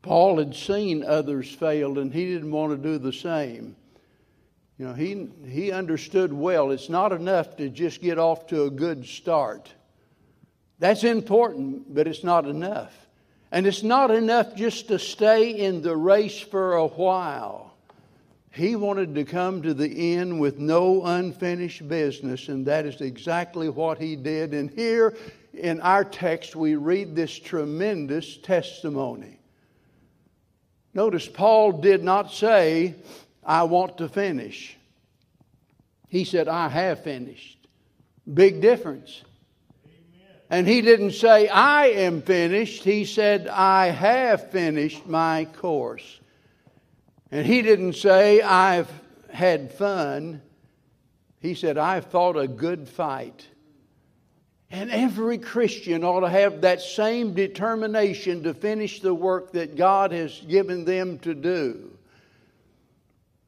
Paul 0.00 0.38
had 0.38 0.54
seen 0.54 1.04
others 1.04 1.52
fail, 1.52 1.98
and 1.98 2.12
he 2.12 2.26
didn't 2.26 2.52
want 2.52 2.70
to 2.70 2.88
do 2.88 2.96
the 2.96 3.12
same. 3.12 3.76
You 4.78 4.88
know, 4.88 4.94
he, 4.94 5.28
he 5.46 5.72
understood 5.72 6.32
well 6.32 6.70
it's 6.70 6.88
not 6.88 7.12
enough 7.12 7.56
to 7.56 7.70
just 7.70 8.02
get 8.02 8.18
off 8.18 8.46
to 8.48 8.64
a 8.64 8.70
good 8.70 9.06
start. 9.06 9.72
That's 10.78 11.04
important, 11.04 11.94
but 11.94 12.06
it's 12.06 12.22
not 12.22 12.46
enough. 12.46 12.94
And 13.50 13.66
it's 13.66 13.82
not 13.82 14.10
enough 14.10 14.54
just 14.54 14.88
to 14.88 14.98
stay 14.98 15.50
in 15.50 15.80
the 15.80 15.96
race 15.96 16.38
for 16.38 16.74
a 16.74 16.86
while. 16.86 17.72
He 18.50 18.76
wanted 18.76 19.14
to 19.14 19.24
come 19.24 19.62
to 19.62 19.72
the 19.72 20.16
end 20.16 20.40
with 20.40 20.58
no 20.58 21.04
unfinished 21.04 21.86
business, 21.88 22.48
and 22.48 22.66
that 22.66 22.86
is 22.86 23.00
exactly 23.00 23.68
what 23.68 23.98
he 23.98 24.16
did. 24.16 24.52
And 24.52 24.70
here 24.70 25.16
in 25.54 25.80
our 25.80 26.04
text, 26.04 26.56
we 26.56 26.74
read 26.74 27.14
this 27.14 27.38
tremendous 27.38 28.36
testimony. 28.38 29.38
Notice 30.94 31.28
Paul 31.28 31.72
did 31.72 32.02
not 32.02 32.32
say, 32.32 32.94
I 33.46 33.62
want 33.62 33.98
to 33.98 34.08
finish. 34.08 34.76
He 36.08 36.24
said, 36.24 36.48
I 36.48 36.68
have 36.68 37.04
finished. 37.04 37.56
Big 38.32 38.60
difference. 38.60 39.22
And 40.50 40.66
he 40.66 40.80
didn't 40.80 41.12
say, 41.12 41.48
I 41.48 41.86
am 41.86 42.22
finished. 42.22 42.84
He 42.84 43.04
said, 43.04 43.48
I 43.48 43.86
have 43.86 44.50
finished 44.50 45.06
my 45.06 45.44
course. 45.44 46.20
And 47.30 47.46
he 47.46 47.62
didn't 47.62 47.94
say, 47.94 48.40
I've 48.40 48.90
had 49.30 49.72
fun. 49.72 50.42
He 51.40 51.54
said, 51.54 51.78
I've 51.78 52.06
fought 52.06 52.36
a 52.36 52.48
good 52.48 52.88
fight. 52.88 53.46
And 54.70 54.90
every 54.90 55.38
Christian 55.38 56.02
ought 56.02 56.20
to 56.20 56.28
have 56.28 56.62
that 56.62 56.80
same 56.80 57.34
determination 57.34 58.42
to 58.44 58.54
finish 58.54 59.00
the 59.00 59.14
work 59.14 59.52
that 59.52 59.76
God 59.76 60.10
has 60.12 60.40
given 60.40 60.84
them 60.84 61.18
to 61.20 61.34
do. 61.34 61.95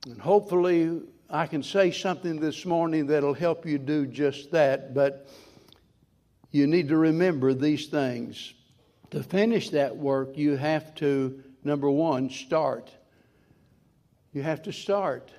And 0.09 0.19
hopefully, 0.19 1.03
I 1.29 1.47
can 1.47 1.63
say 1.63 1.91
something 1.91 2.41
this 2.41 2.65
morning 2.65 3.09
that'll 3.09 3.35
help 3.35 3.67
you 3.67 3.77
do 3.77 4.07
just 4.07 4.51
that, 4.53 4.95
but 4.95 5.29
you 6.51 6.67
need 6.67 6.89
to 6.89 6.97
remember 6.97 7.53
these 7.53 7.89
things. 7.89 8.55
To 9.11 9.23
finish 9.23 9.69
that 9.71 9.95
work, 9.95 10.39
you 10.39 10.57
have 10.57 10.95
to, 10.97 11.43
number 11.63 11.91
one, 11.91 12.31
start. 12.31 12.91
You 14.33 14.41
have 14.41 14.63
to 14.63 14.73
start. 14.73 15.31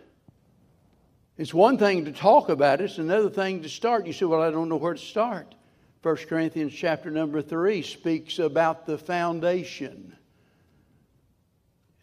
It's 1.36 1.54
one 1.54 1.80
thing 1.80 2.06
to 2.06 2.12
talk 2.12 2.50
about 2.50 2.80
it, 2.80 2.86
it's 2.86 3.00
another 3.00 3.32
thing 3.32 3.64
to 3.64 3.70
start. 3.70 4.06
You 4.06 4.14
say, 4.14 4.26
Well, 4.26 4.44
I 4.44 4.52
don't 4.52 4.70
know 4.70 4.76
where 4.76 4.94
to 4.94 5.00
start. 5.00 5.56
1 6.04 6.16
Corinthians 6.28 6.74
chapter 6.74 7.10
number 7.10 7.42
3 7.42 7.82
speaks 7.82 8.38
about 8.38 8.86
the 8.86 9.00
foundation. 9.00 10.16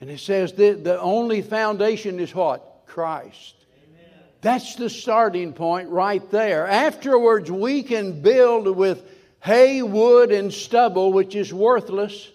And 0.00 0.10
it 0.10 0.20
says 0.20 0.52
that 0.54 0.84
the 0.84 1.00
only 1.00 1.42
foundation 1.42 2.20
is 2.20 2.34
what? 2.34 2.82
Christ. 2.86 3.54
Amen. 3.88 4.10
That's 4.42 4.74
the 4.74 4.90
starting 4.90 5.52
point 5.52 5.88
right 5.88 6.28
there. 6.30 6.66
Afterwards, 6.66 7.50
we 7.50 7.82
can 7.82 8.20
build 8.20 8.76
with 8.76 9.02
hay, 9.40 9.82
wood, 9.82 10.32
and 10.32 10.52
stubble, 10.52 11.12
which 11.12 11.34
is 11.34 11.52
worthless, 11.54 12.30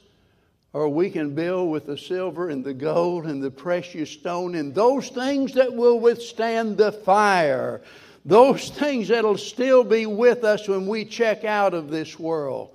or 0.74 0.90
we 0.90 1.10
can 1.10 1.36
build 1.36 1.70
with 1.70 1.86
the 1.86 1.98
silver 1.98 2.50
and 2.50 2.64
the 2.64 2.74
gold 2.74 3.26
and 3.26 3.44
the 3.44 3.52
precious 3.52 4.10
stone 4.10 4.56
and 4.56 4.74
those 4.74 5.10
things 5.10 5.54
that 5.54 5.74
will 5.74 6.00
withstand 6.00 6.78
the 6.78 6.92
fire. 6.92 7.82
Those 8.24 8.70
things 8.70 9.10
that'll 9.10 9.38
still 9.38 9.84
be 9.84 10.06
with 10.06 10.44
us 10.44 10.68
when 10.68 10.88
we 10.88 11.06
check 11.06 11.44
out 11.44 11.74
of 11.74 11.90
this 11.90 12.20
world. 12.20 12.70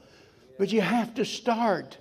But 0.59 0.73
you 0.73 0.81
have 0.81 1.15
to 1.15 1.25
start. 1.25 1.97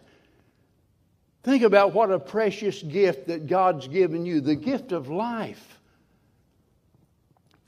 Think 1.45 1.61
about 1.61 1.93
what 1.93 2.09
a 2.09 2.17
precious 2.17 2.81
gift 2.81 3.27
that 3.27 3.45
God's 3.45 3.87
given 3.87 4.25
you 4.25 4.41
the 4.41 4.55
gift 4.55 4.91
of 4.91 5.09
life. 5.09 5.79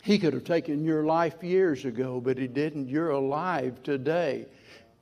He 0.03 0.17
could 0.17 0.33
have 0.33 0.45
taken 0.45 0.83
your 0.83 1.05
life 1.05 1.43
years 1.43 1.85
ago, 1.85 2.19
but 2.19 2.39
He 2.39 2.47
didn't. 2.47 2.89
You're 2.89 3.11
alive 3.11 3.83
today. 3.83 4.47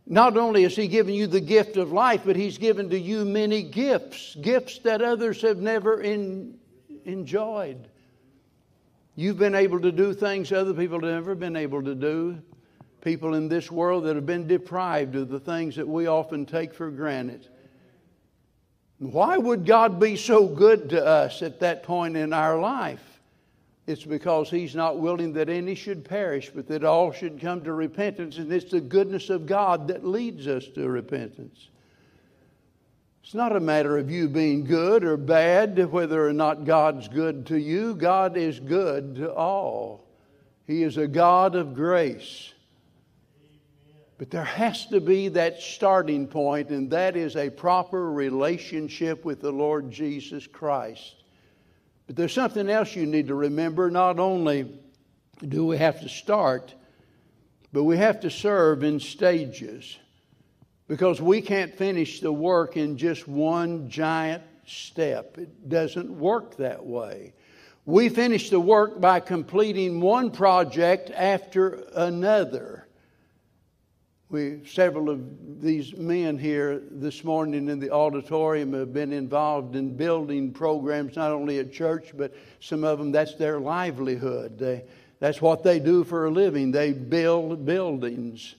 Not 0.05 0.35
only 0.35 0.63
has 0.63 0.75
He 0.75 0.89
given 0.89 1.13
you 1.13 1.25
the 1.25 1.39
gift 1.39 1.77
of 1.77 1.93
life, 1.93 2.23
but 2.25 2.35
He's 2.35 2.57
given 2.57 2.89
to 2.89 2.99
you 2.99 3.23
many 3.23 3.63
gifts, 3.63 4.35
gifts 4.41 4.79
that 4.79 5.01
others 5.01 5.41
have 5.41 5.59
never 5.59 6.01
in, 6.01 6.59
enjoyed. 7.05 7.87
You've 9.15 9.39
been 9.39 9.55
able 9.55 9.79
to 9.79 9.91
do 9.93 10.13
things 10.13 10.51
other 10.51 10.73
people 10.73 10.99
have 10.99 11.13
never 11.13 11.33
been 11.33 11.55
able 11.55 11.81
to 11.81 11.95
do. 11.95 12.41
People 12.99 13.35
in 13.35 13.47
this 13.47 13.71
world 13.71 14.03
that 14.03 14.17
have 14.17 14.25
been 14.25 14.47
deprived 14.47 15.15
of 15.15 15.29
the 15.29 15.39
things 15.39 15.77
that 15.77 15.87
we 15.87 16.07
often 16.07 16.45
take 16.45 16.73
for 16.73 16.91
granted. 16.91 17.47
Why 18.99 19.37
would 19.37 19.65
God 19.65 19.99
be 19.99 20.15
so 20.15 20.47
good 20.47 20.89
to 20.89 21.05
us 21.05 21.41
at 21.41 21.59
that 21.59 21.83
point 21.83 22.15
in 22.15 22.31
our 22.31 22.59
life? 22.59 23.03
It's 23.87 24.03
because 24.03 24.49
He's 24.49 24.73
not 24.73 24.99
willing 24.99 25.33
that 25.33 25.49
any 25.49 25.75
should 25.75 26.05
perish, 26.05 26.51
but 26.53 26.67
that 26.69 26.83
all 26.83 27.11
should 27.11 27.39
come 27.39 27.63
to 27.63 27.73
repentance. 27.73 28.37
And 28.37 28.51
it's 28.51 28.71
the 28.71 28.81
goodness 28.81 29.29
of 29.29 29.45
God 29.45 29.89
that 29.89 30.05
leads 30.05 30.47
us 30.47 30.65
to 30.69 30.89
repentance. 30.89 31.69
It's 33.23 33.33
not 33.33 33.55
a 33.55 33.59
matter 33.59 33.97
of 33.97 34.09
you 34.09 34.29
being 34.29 34.63
good 34.63 35.03
or 35.03 35.17
bad, 35.17 35.91
whether 35.91 36.27
or 36.27 36.33
not 36.33 36.63
God's 36.63 37.07
good 37.07 37.47
to 37.47 37.59
you. 37.59 37.95
God 37.95 38.37
is 38.37 38.59
good 38.59 39.15
to 39.15 39.33
all. 39.33 40.05
He 40.67 40.83
is 40.83 40.97
a 40.97 41.07
God 41.07 41.55
of 41.55 41.75
grace. 41.75 42.53
But 44.17 44.31
there 44.31 44.45
has 44.45 44.85
to 44.87 45.01
be 45.01 45.27
that 45.29 45.61
starting 45.61 46.27
point, 46.27 46.69
and 46.69 46.89
that 46.91 47.17
is 47.17 47.35
a 47.35 47.49
proper 47.49 48.11
relationship 48.11 49.25
with 49.25 49.41
the 49.41 49.51
Lord 49.51 49.91
Jesus 49.91 50.47
Christ. 50.47 51.15
But 52.07 52.15
there's 52.15 52.33
something 52.33 52.69
else 52.69 52.95
you 52.95 53.05
need 53.05 53.27
to 53.27 53.35
remember. 53.35 53.91
Not 53.91 54.19
only 54.19 54.71
do 55.45 55.65
we 55.65 55.77
have 55.77 55.99
to 56.01 56.09
start, 56.09 56.73
but 57.73 57.83
we 57.83 57.97
have 57.97 58.21
to 58.21 58.29
serve 58.29 58.83
in 58.83 59.01
stages 59.01 59.97
because 60.87 61.21
we 61.21 61.41
can't 61.41 61.75
finish 61.75 62.21
the 62.21 62.31
work 62.31 62.77
in 62.77 62.97
just 62.97 63.27
one 63.27 63.89
giant 63.89 64.43
step. 64.65 65.37
It 65.37 65.67
doesn't 65.67 66.09
work 66.09 66.55
that 66.57 66.85
way. 66.85 67.33
We 67.85 68.09
finish 68.09 68.49
the 68.49 68.59
work 68.59 69.01
by 69.01 69.19
completing 69.19 69.99
one 69.99 70.31
project 70.31 71.11
after 71.11 71.83
another. 71.95 72.84
We, 74.29 74.65
several 74.65 75.11
of 75.11 75.61
these 75.61 75.95
men 75.95 76.39
here 76.39 76.81
this 76.89 77.23
morning 77.23 77.69
in 77.69 77.79
the 77.79 77.91
auditorium 77.91 78.73
have 78.73 78.91
been 78.91 79.13
involved 79.13 79.75
in 79.75 79.95
building 79.95 80.51
programs, 80.51 81.15
not 81.15 81.31
only 81.31 81.59
at 81.59 81.71
church, 81.71 82.11
but 82.17 82.33
some 82.59 82.83
of 82.83 82.97
them, 82.97 83.11
that's 83.11 83.35
their 83.35 83.59
livelihood. 83.59 84.57
They, 84.57 84.83
that's 85.19 85.41
what 85.41 85.61
they 85.61 85.79
do 85.79 86.03
for 86.03 86.25
a 86.25 86.31
living. 86.31 86.71
They 86.71 86.91
build 86.91 87.65
buildings. 87.65 88.55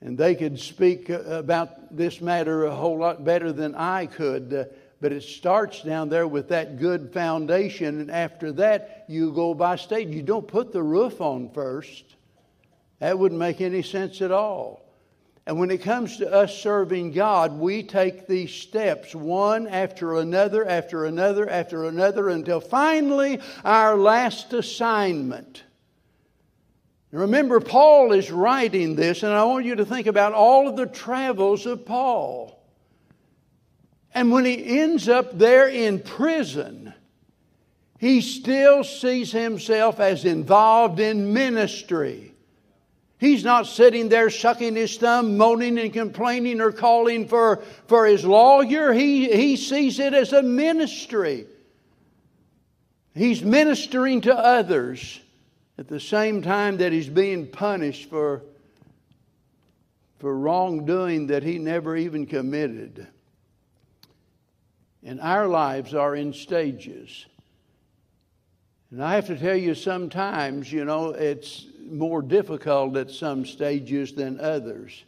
And 0.00 0.16
they 0.16 0.34
could 0.34 0.58
speak 0.58 1.10
uh, 1.10 1.20
about 1.20 1.94
this 1.94 2.22
matter 2.22 2.64
a 2.64 2.74
whole 2.74 2.98
lot 2.98 3.24
better 3.24 3.52
than 3.52 3.74
I 3.74 4.06
could. 4.06 4.54
Uh, 4.54 4.64
but 5.02 5.12
it 5.12 5.22
starts 5.22 5.82
down 5.82 6.08
there 6.08 6.26
with 6.26 6.48
that 6.48 6.78
good 6.78 7.12
foundation. 7.12 8.00
And 8.00 8.10
after 8.10 8.52
that, 8.52 9.04
you 9.06 9.32
go 9.32 9.52
by 9.52 9.76
state. 9.76 10.08
You 10.08 10.22
don't 10.22 10.48
put 10.48 10.72
the 10.72 10.82
roof 10.82 11.20
on 11.20 11.50
first. 11.50 12.16
That 13.02 13.18
wouldn't 13.18 13.38
make 13.38 13.60
any 13.60 13.82
sense 13.82 14.22
at 14.22 14.30
all. 14.30 14.80
And 15.44 15.58
when 15.58 15.70
it 15.70 15.82
comes 15.82 16.18
to 16.18 16.32
us 16.32 16.56
serving 16.56 17.12
God, 17.12 17.52
we 17.58 17.82
take 17.82 18.26
these 18.26 18.52
steps 18.52 19.14
one 19.14 19.66
after 19.66 20.18
another, 20.18 20.66
after 20.66 21.04
another, 21.04 21.48
after 21.50 21.84
another, 21.84 22.30
until 22.30 22.60
finally 22.60 23.40
our 23.64 23.96
last 23.96 24.52
assignment 24.52 25.64
Remember, 27.12 27.60
Paul 27.60 28.12
is 28.12 28.30
writing 28.30 28.96
this, 28.96 29.22
and 29.22 29.32
I 29.32 29.44
want 29.44 29.66
you 29.66 29.76
to 29.76 29.84
think 29.84 30.06
about 30.06 30.32
all 30.32 30.66
of 30.66 30.76
the 30.76 30.86
travels 30.86 31.66
of 31.66 31.84
Paul. 31.84 32.58
And 34.14 34.32
when 34.32 34.46
he 34.46 34.80
ends 34.80 35.10
up 35.10 35.38
there 35.38 35.68
in 35.68 36.00
prison, 36.00 36.94
he 37.98 38.22
still 38.22 38.82
sees 38.82 39.30
himself 39.30 40.00
as 40.00 40.24
involved 40.24 41.00
in 41.00 41.34
ministry. 41.34 42.31
He's 43.22 43.44
not 43.44 43.68
sitting 43.68 44.08
there 44.08 44.30
sucking 44.30 44.74
his 44.74 44.96
thumb, 44.96 45.36
moaning 45.36 45.78
and 45.78 45.92
complaining 45.92 46.60
or 46.60 46.72
calling 46.72 47.28
for, 47.28 47.62
for 47.86 48.04
his 48.04 48.24
lawyer. 48.24 48.92
He, 48.92 49.32
he 49.32 49.56
sees 49.56 50.00
it 50.00 50.12
as 50.12 50.32
a 50.32 50.42
ministry. 50.42 51.46
He's 53.14 53.40
ministering 53.40 54.22
to 54.22 54.34
others 54.34 55.20
at 55.78 55.86
the 55.86 56.00
same 56.00 56.42
time 56.42 56.78
that 56.78 56.90
he's 56.90 57.08
being 57.08 57.46
punished 57.46 58.10
for, 58.10 58.42
for 60.18 60.36
wrongdoing 60.36 61.28
that 61.28 61.44
he 61.44 61.60
never 61.60 61.96
even 61.96 62.26
committed. 62.26 63.06
And 65.04 65.20
our 65.20 65.46
lives 65.46 65.94
are 65.94 66.16
in 66.16 66.32
stages. 66.32 67.26
And 68.90 69.00
I 69.00 69.14
have 69.14 69.28
to 69.28 69.38
tell 69.38 69.54
you, 69.54 69.76
sometimes, 69.76 70.72
you 70.72 70.84
know, 70.84 71.10
it's 71.10 71.66
more 71.90 72.22
difficult 72.22 72.96
at 72.96 73.10
some 73.10 73.44
stages 73.44 74.12
than 74.12 74.40
others. 74.40 75.04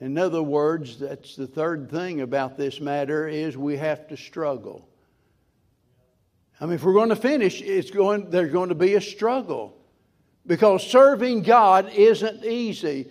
In 0.00 0.16
other 0.16 0.42
words, 0.42 0.98
that's 0.98 1.34
the 1.34 1.46
third 1.46 1.90
thing 1.90 2.20
about 2.20 2.56
this 2.56 2.80
matter 2.80 3.26
is 3.26 3.56
we 3.56 3.76
have 3.76 4.06
to 4.08 4.16
struggle. 4.16 4.88
I 6.60 6.66
mean, 6.66 6.74
if 6.74 6.84
we're 6.84 6.92
going 6.92 7.08
to 7.08 7.16
finish, 7.16 7.60
it's 7.62 7.90
going, 7.90 8.30
there's 8.30 8.52
going 8.52 8.68
to 8.68 8.74
be 8.74 8.94
a 8.94 9.00
struggle 9.00 9.76
because 10.46 10.86
serving 10.86 11.42
God 11.42 11.90
isn't 11.90 12.44
easy. 12.44 13.08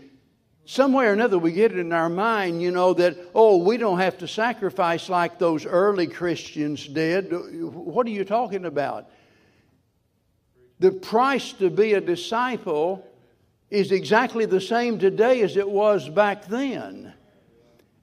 Some 0.66 0.92
way 0.92 1.08
or 1.08 1.14
another, 1.14 1.40
we 1.40 1.54
get 1.54 1.72
it 1.72 1.78
in 1.78 1.94
our 1.94 2.10
mind, 2.10 2.62
you 2.62 2.72
know, 2.72 2.94
that, 2.96 3.18
oh, 3.34 3.58
we 3.58 3.78
don't 3.78 4.00
have 4.00 4.18
to 4.18 4.28
sacrifice 4.28 5.08
like 5.08 5.40
those 5.40 5.66
early 5.66 6.08
Christians 6.08 6.86
did. 6.88 7.32
What 7.32 8.06
are 8.06 8.12
you 8.12 8.26
talking 8.26 8.66
about? 8.66 9.10
The 10.80 10.92
price 10.92 11.54
to 11.54 11.70
be 11.70 11.94
a 11.94 12.02
disciple 12.02 13.06
is 13.70 13.92
exactly 13.92 14.46
the 14.46 14.62
same 14.62 15.00
today 15.00 15.42
as 15.42 15.58
it 15.58 15.70
was 15.70 16.08
back 16.08 16.46
then. 16.48 17.14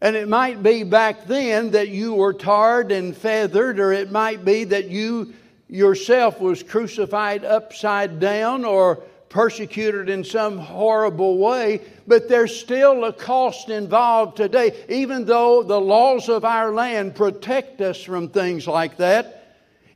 And 0.00 0.16
it 0.16 0.28
might 0.28 0.62
be 0.62 0.82
back 0.82 1.26
then 1.26 1.70
that 1.70 1.88
you 1.88 2.14
were 2.14 2.34
tarred 2.34 2.92
and 2.92 3.16
feathered, 3.16 3.78
or 3.78 3.92
it 3.92 4.10
might 4.10 4.44
be 4.44 4.64
that 4.64 4.88
you 4.88 5.34
yourself 5.68 6.40
was 6.40 6.62
crucified 6.62 7.44
upside 7.44 8.20
down 8.20 8.64
or 8.64 8.96
persecuted 9.34 10.08
in 10.08 10.22
some 10.22 10.58
horrible 10.58 11.38
way, 11.38 11.80
but 12.06 12.28
there's 12.28 12.56
still 12.56 13.04
a 13.04 13.12
cost 13.12 13.68
involved 13.68 14.36
today. 14.36 14.84
Even 14.88 15.24
though 15.24 15.62
the 15.62 15.80
laws 15.80 16.28
of 16.28 16.44
our 16.44 16.72
land 16.72 17.16
protect 17.16 17.80
us 17.80 18.00
from 18.00 18.28
things 18.28 18.68
like 18.68 18.96
that, 18.98 19.43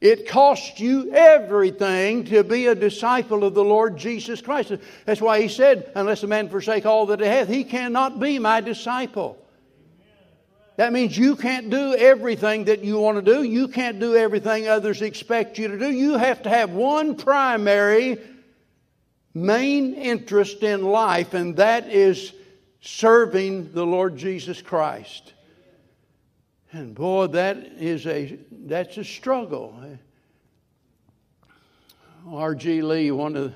it 0.01 0.29
costs 0.29 0.79
you 0.79 1.13
everything 1.13 2.25
to 2.27 2.45
be 2.45 2.67
a 2.67 2.75
disciple 2.75 3.43
of 3.43 3.55
the 3.55 3.65
Lord 3.65 3.97
Jesus 3.97 4.41
Christ. 4.41 4.73
That's 5.05 5.21
why 5.21 5.41
he 5.41 5.49
said, 5.49 5.91
Unless 5.95 6.23
a 6.23 6.29
man 6.29 6.49
forsake 6.49 6.87
all 6.87 7.07
that 7.07 7.21
he 7.21 7.27
hath, 7.27 7.49
he 7.49 7.65
cannot 7.65 8.21
be 8.21 8.39
my 8.39 8.61
disciple. 8.61 9.45
That 10.77 10.93
means 10.93 11.19
you 11.19 11.35
can't 11.35 11.71
do 11.71 11.97
everything 11.97 12.67
that 12.67 12.85
you 12.85 13.01
want 13.01 13.25
to 13.25 13.35
do. 13.35 13.43
You 13.43 13.67
can't 13.67 13.99
do 13.99 14.15
everything 14.15 14.69
others 14.69 15.03
expect 15.03 15.59
you 15.59 15.67
to 15.67 15.79
do. 15.79 15.91
You 15.91 16.17
have 16.17 16.43
to 16.43 16.49
have 16.49 16.71
one 16.71 17.17
primary 17.17 18.19
main 19.35 19.95
interest 19.95 20.63
in 20.63 20.85
life, 20.85 21.35
and 21.35 21.57
that 21.57 21.89
is 21.89 22.33
serving 22.81 23.73
the 23.73 23.85
Lord 23.85 24.17
Jesus 24.17 24.63
Christ. 24.63 25.33
And 26.73 26.95
boy, 26.95 27.29
that 27.29 27.57
is 27.79 28.07
a 28.07 28.39
that's 28.51 28.99
a 28.99 29.05
struggle. 29.05 29.75
R.G. 32.31 32.83
Lee, 32.83 33.11
one 33.11 33.37
of, 33.37 33.55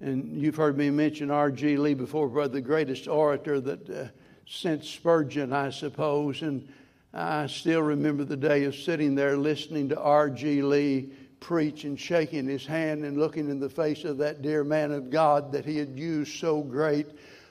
and 0.00 0.40
you've 0.40 0.56
heard 0.56 0.78
me 0.78 0.88
mention 0.88 1.30
R.G. 1.30 1.76
Lee 1.76 1.92
before, 1.92 2.28
brother, 2.28 2.54
the 2.54 2.60
greatest 2.62 3.06
orator 3.06 3.60
that 3.60 3.90
uh, 3.90 4.08
since 4.46 4.88
Spurgeon, 4.88 5.52
I 5.52 5.68
suppose. 5.68 6.40
And 6.40 6.66
I 7.12 7.46
still 7.48 7.82
remember 7.82 8.24
the 8.24 8.36
day 8.36 8.64
of 8.64 8.74
sitting 8.74 9.14
there 9.14 9.36
listening 9.36 9.90
to 9.90 10.00
R.G. 10.00 10.62
Lee 10.62 11.12
preach 11.40 11.84
and 11.84 11.98
shaking 11.98 12.46
his 12.46 12.64
hand 12.64 13.04
and 13.04 13.18
looking 13.18 13.50
in 13.50 13.60
the 13.60 13.68
face 13.68 14.04
of 14.04 14.18
that 14.18 14.42
dear 14.42 14.64
man 14.64 14.90
of 14.90 15.10
God 15.10 15.52
that 15.52 15.64
he 15.64 15.76
had 15.76 15.98
used 15.98 16.38
so 16.38 16.62
great 16.62 17.06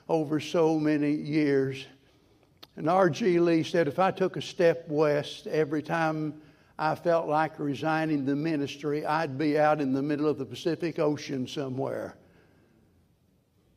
over 0.10 0.40
so 0.40 0.80
many 0.80 1.12
years. 1.12 1.86
And 2.78 2.88
R.G. 2.88 3.40
Lee 3.40 3.64
said, 3.64 3.88
if 3.88 3.98
I 3.98 4.12
took 4.12 4.38
a 4.38 4.42
step 4.42 4.88
west 4.88 5.48
every 5.48 5.82
time 5.82 6.36
I 6.78 6.94
felt 6.94 7.28
like 7.28 7.58
resigning 7.58 8.24
the 8.24 8.36
ministry, 8.36 9.04
I'd 9.04 9.36
be 9.36 9.58
out 9.58 9.82
in 9.82 9.94
the 9.94 10.04
middle 10.04 10.28
of 10.28 10.38
the 10.38 10.46
Pacific 10.46 11.00
Ocean 11.00 11.48
somewhere. 11.48 12.16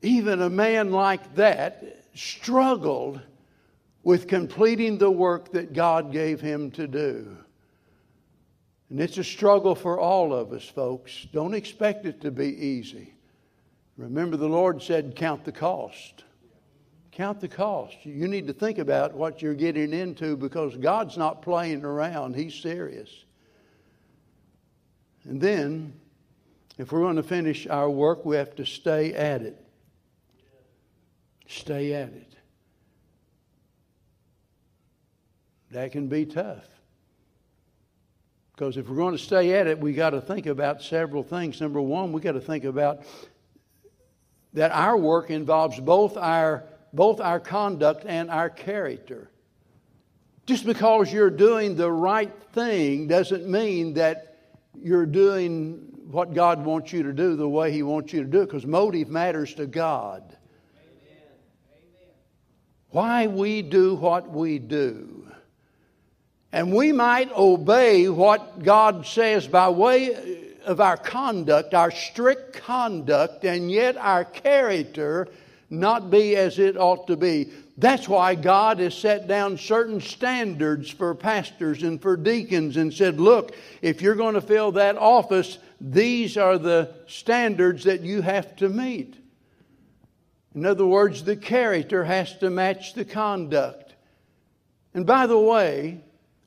Even 0.02 0.42
a 0.42 0.50
man 0.50 0.92
like 0.92 1.34
that 1.36 2.04
struggled 2.14 3.22
with 4.02 4.28
completing 4.28 4.98
the 4.98 5.10
work 5.10 5.50
that 5.52 5.72
God 5.72 6.12
gave 6.12 6.42
him 6.42 6.70
to 6.72 6.86
do. 6.86 7.38
And 8.90 9.00
it's 9.00 9.18
a 9.18 9.24
struggle 9.24 9.74
for 9.74 9.98
all 9.98 10.34
of 10.34 10.52
us, 10.52 10.64
folks. 10.64 11.26
Don't 11.32 11.54
expect 11.54 12.04
it 12.04 12.20
to 12.20 12.30
be 12.30 12.48
easy. 12.48 13.14
Remember, 13.96 14.36
the 14.36 14.48
Lord 14.48 14.82
said, 14.82 15.16
Count 15.16 15.44
the 15.44 15.52
cost. 15.52 16.24
Count 17.20 17.38
the 17.38 17.48
cost. 17.48 17.98
You 18.04 18.26
need 18.28 18.46
to 18.46 18.54
think 18.54 18.78
about 18.78 19.12
what 19.12 19.42
you're 19.42 19.52
getting 19.52 19.92
into 19.92 20.38
because 20.38 20.74
God's 20.78 21.18
not 21.18 21.42
playing 21.42 21.84
around, 21.84 22.34
He's 22.34 22.54
serious. 22.54 23.10
And 25.24 25.38
then, 25.38 25.92
if 26.78 26.92
we're 26.92 27.00
going 27.00 27.16
to 27.16 27.22
finish 27.22 27.66
our 27.66 27.90
work, 27.90 28.24
we 28.24 28.36
have 28.36 28.54
to 28.54 28.64
stay 28.64 29.12
at 29.12 29.42
it. 29.42 29.62
Stay 31.46 31.92
at 31.92 32.08
it. 32.08 32.32
That 35.72 35.92
can 35.92 36.08
be 36.08 36.24
tough. 36.24 36.66
Because 38.54 38.78
if 38.78 38.88
we're 38.88 38.96
going 38.96 39.14
to 39.14 39.22
stay 39.22 39.52
at 39.60 39.66
it, 39.66 39.78
we 39.78 39.92
got 39.92 40.10
to 40.10 40.22
think 40.22 40.46
about 40.46 40.80
several 40.80 41.22
things. 41.22 41.60
Number 41.60 41.82
one, 41.82 42.12
we 42.12 42.22
got 42.22 42.32
to 42.32 42.40
think 42.40 42.64
about 42.64 43.02
that 44.54 44.72
our 44.72 44.96
work 44.96 45.28
involves 45.28 45.78
both 45.78 46.16
our 46.16 46.64
both 46.92 47.20
our 47.20 47.40
conduct 47.40 48.04
and 48.06 48.30
our 48.30 48.50
character. 48.50 49.30
Just 50.46 50.66
because 50.66 51.12
you're 51.12 51.30
doing 51.30 51.76
the 51.76 51.90
right 51.90 52.32
thing 52.52 53.06
doesn't 53.06 53.48
mean 53.48 53.94
that 53.94 54.38
you're 54.74 55.06
doing 55.06 55.86
what 56.10 56.34
God 56.34 56.64
wants 56.64 56.92
you 56.92 57.04
to 57.04 57.12
do 57.12 57.36
the 57.36 57.48
way 57.48 57.70
He 57.70 57.82
wants 57.82 58.12
you 58.12 58.22
to 58.24 58.28
do 58.28 58.40
it, 58.40 58.46
because 58.46 58.66
motive 58.66 59.08
matters 59.08 59.54
to 59.54 59.66
God. 59.66 60.36
Why 62.90 63.28
we 63.28 63.62
do 63.62 63.94
what 63.94 64.30
we 64.30 64.58
do. 64.58 65.28
And 66.50 66.72
we 66.72 66.90
might 66.90 67.30
obey 67.30 68.08
what 68.08 68.64
God 68.64 69.06
says 69.06 69.46
by 69.46 69.68
way 69.68 70.56
of 70.64 70.80
our 70.80 70.96
conduct, 70.96 71.74
our 71.74 71.92
strict 71.92 72.54
conduct, 72.54 73.44
and 73.44 73.70
yet 73.70 73.96
our 73.96 74.24
character 74.24 75.28
not 75.70 76.10
be 76.10 76.36
as 76.36 76.58
it 76.58 76.76
ought 76.76 77.06
to 77.06 77.16
be. 77.16 77.50
That's 77.78 78.08
why 78.08 78.34
God 78.34 78.80
has 78.80 78.94
set 78.94 79.26
down 79.26 79.56
certain 79.56 80.00
standards 80.00 80.90
for 80.90 81.14
pastors 81.14 81.82
and 81.82 82.02
for 82.02 82.16
deacons 82.16 82.76
and 82.76 82.92
said, 82.92 83.20
look, 83.20 83.54
if 83.80 84.02
you're 84.02 84.16
going 84.16 84.34
to 84.34 84.40
fill 84.40 84.72
that 84.72 84.98
office, 84.98 85.58
these 85.80 86.36
are 86.36 86.58
the 86.58 86.92
standards 87.06 87.84
that 87.84 88.02
you 88.02 88.20
have 88.20 88.54
to 88.56 88.68
meet. 88.68 89.16
In 90.54 90.66
other 90.66 90.84
words, 90.84 91.22
the 91.22 91.36
character 91.36 92.04
has 92.04 92.36
to 92.38 92.50
match 92.50 92.94
the 92.94 93.04
conduct. 93.04 93.94
And 94.92 95.06
by 95.06 95.26
the 95.26 95.38
way, 95.38 96.00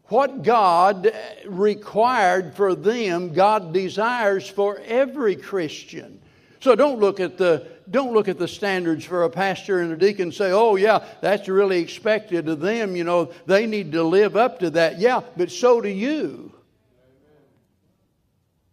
what 0.07 0.43
God 0.43 1.11
required 1.45 2.53
for 2.55 2.75
them, 2.75 3.33
God 3.33 3.73
desires 3.73 4.47
for 4.47 4.79
every 4.85 5.37
Christian. 5.37 6.19
So 6.59 6.75
don't 6.75 6.99
look 6.99 7.19
at 7.19 7.37
the 7.37 7.67
don't 7.89 8.13
look 8.13 8.27
at 8.27 8.37
the 8.37 8.47
standards 8.47 9.05
for 9.05 9.23
a 9.23 9.29
pastor 9.29 9.81
and 9.81 9.91
a 9.91 9.97
deacon 9.97 10.23
and 10.23 10.33
say, 10.33 10.51
"Oh 10.51 10.75
yeah, 10.75 11.05
that's 11.21 11.47
really 11.47 11.79
expected 11.79 12.47
of 12.47 12.59
them, 12.59 12.95
you 12.95 13.03
know, 13.03 13.31
they 13.45 13.65
need 13.65 13.91
to 13.93 14.03
live 14.03 14.35
up 14.35 14.59
to 14.59 14.69
that." 14.71 14.99
Yeah, 14.99 15.21
but 15.37 15.51
so 15.51 15.81
do 15.81 15.89
you. 15.89 16.51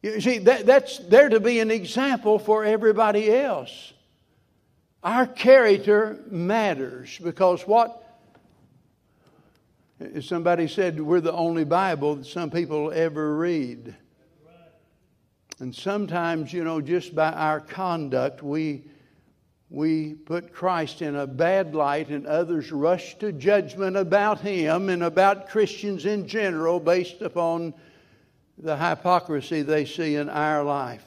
You 0.03 0.21
see, 0.21 0.39
that, 0.39 0.65
that's 0.65 0.99
there 0.99 1.29
to 1.29 1.41
be 1.41 1.61
an 1.61 1.71
example 1.71 2.39
for 2.39 2.65
everybody 2.65 3.35
else. 3.35 3.93
Our 5.03 5.27
character 5.27 6.19
matters 6.31 7.19
because 7.23 7.67
what 7.67 8.03
somebody 10.21 10.69
said 10.69 11.01
we're 11.01 11.21
the 11.21 11.33
only 11.33 11.65
Bible 11.65 12.17
that 12.17 12.27
some 12.27 12.51
people 12.51 12.91
ever 12.93 13.37
read. 13.37 13.95
And 15.59 15.75
sometimes, 15.75 16.55
you 16.55 16.65
know, 16.65 16.81
just 16.81 17.15
by 17.15 17.33
our 17.33 17.61
conduct, 17.61 18.43
we, 18.43 18.85
we 19.71 20.15
put 20.15 20.53
Christ 20.53 21.01
in 21.01 21.15
a 21.15 21.29
bad 21.29 21.77
light, 21.77 22.09
and 22.09 22.27
others 22.27 22.73
rush 22.73 23.17
to 23.19 23.31
judgment 23.31 23.97
about 23.97 24.41
him 24.41 24.89
and 24.89 25.05
about 25.05 25.49
Christians 25.49 26.07
in 26.07 26.27
general 26.27 26.81
based 26.81 27.23
upon 27.23 27.73
the 28.59 28.77
hypocrisy 28.77 29.63
they 29.63 29.85
see 29.85 30.17
in 30.17 30.29
our 30.29 30.65
life. 30.65 31.05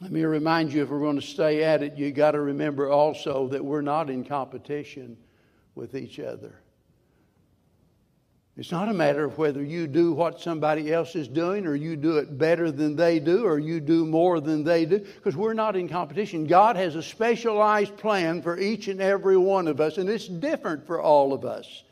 Let 0.00 0.12
me 0.12 0.22
remind 0.22 0.72
you 0.72 0.82
if 0.82 0.88
we're 0.88 1.00
going 1.00 1.20
to 1.20 1.26
stay 1.26 1.62
at 1.64 1.82
it, 1.82 1.98
you 1.98 2.10
got 2.12 2.30
to 2.30 2.40
remember 2.40 2.88
also 2.88 3.48
that 3.48 3.62
we're 3.62 3.82
not 3.82 4.08
in 4.08 4.24
competition 4.24 5.18
with 5.74 5.94
each 5.94 6.20
other. 6.20 6.54
It's 8.60 8.72
not 8.72 8.90
a 8.90 8.92
matter 8.92 9.24
of 9.24 9.38
whether 9.38 9.64
you 9.64 9.86
do 9.86 10.12
what 10.12 10.38
somebody 10.38 10.92
else 10.92 11.16
is 11.16 11.28
doing 11.28 11.66
or 11.66 11.74
you 11.74 11.96
do 11.96 12.18
it 12.18 12.36
better 12.36 12.70
than 12.70 12.94
they 12.94 13.18
do 13.18 13.46
or 13.46 13.58
you 13.58 13.80
do 13.80 14.04
more 14.04 14.38
than 14.38 14.64
they 14.64 14.84
do, 14.84 14.98
because 14.98 15.34
we're 15.34 15.54
not 15.54 15.76
in 15.76 15.88
competition. 15.88 16.46
God 16.46 16.76
has 16.76 16.94
a 16.94 17.02
specialized 17.02 17.96
plan 17.96 18.42
for 18.42 18.58
each 18.58 18.88
and 18.88 19.00
every 19.00 19.38
one 19.38 19.66
of 19.66 19.80
us, 19.80 19.96
and 19.96 20.10
it's 20.10 20.28
different 20.28 20.86
for 20.86 21.00
all 21.00 21.32
of 21.32 21.46
us. 21.46 21.84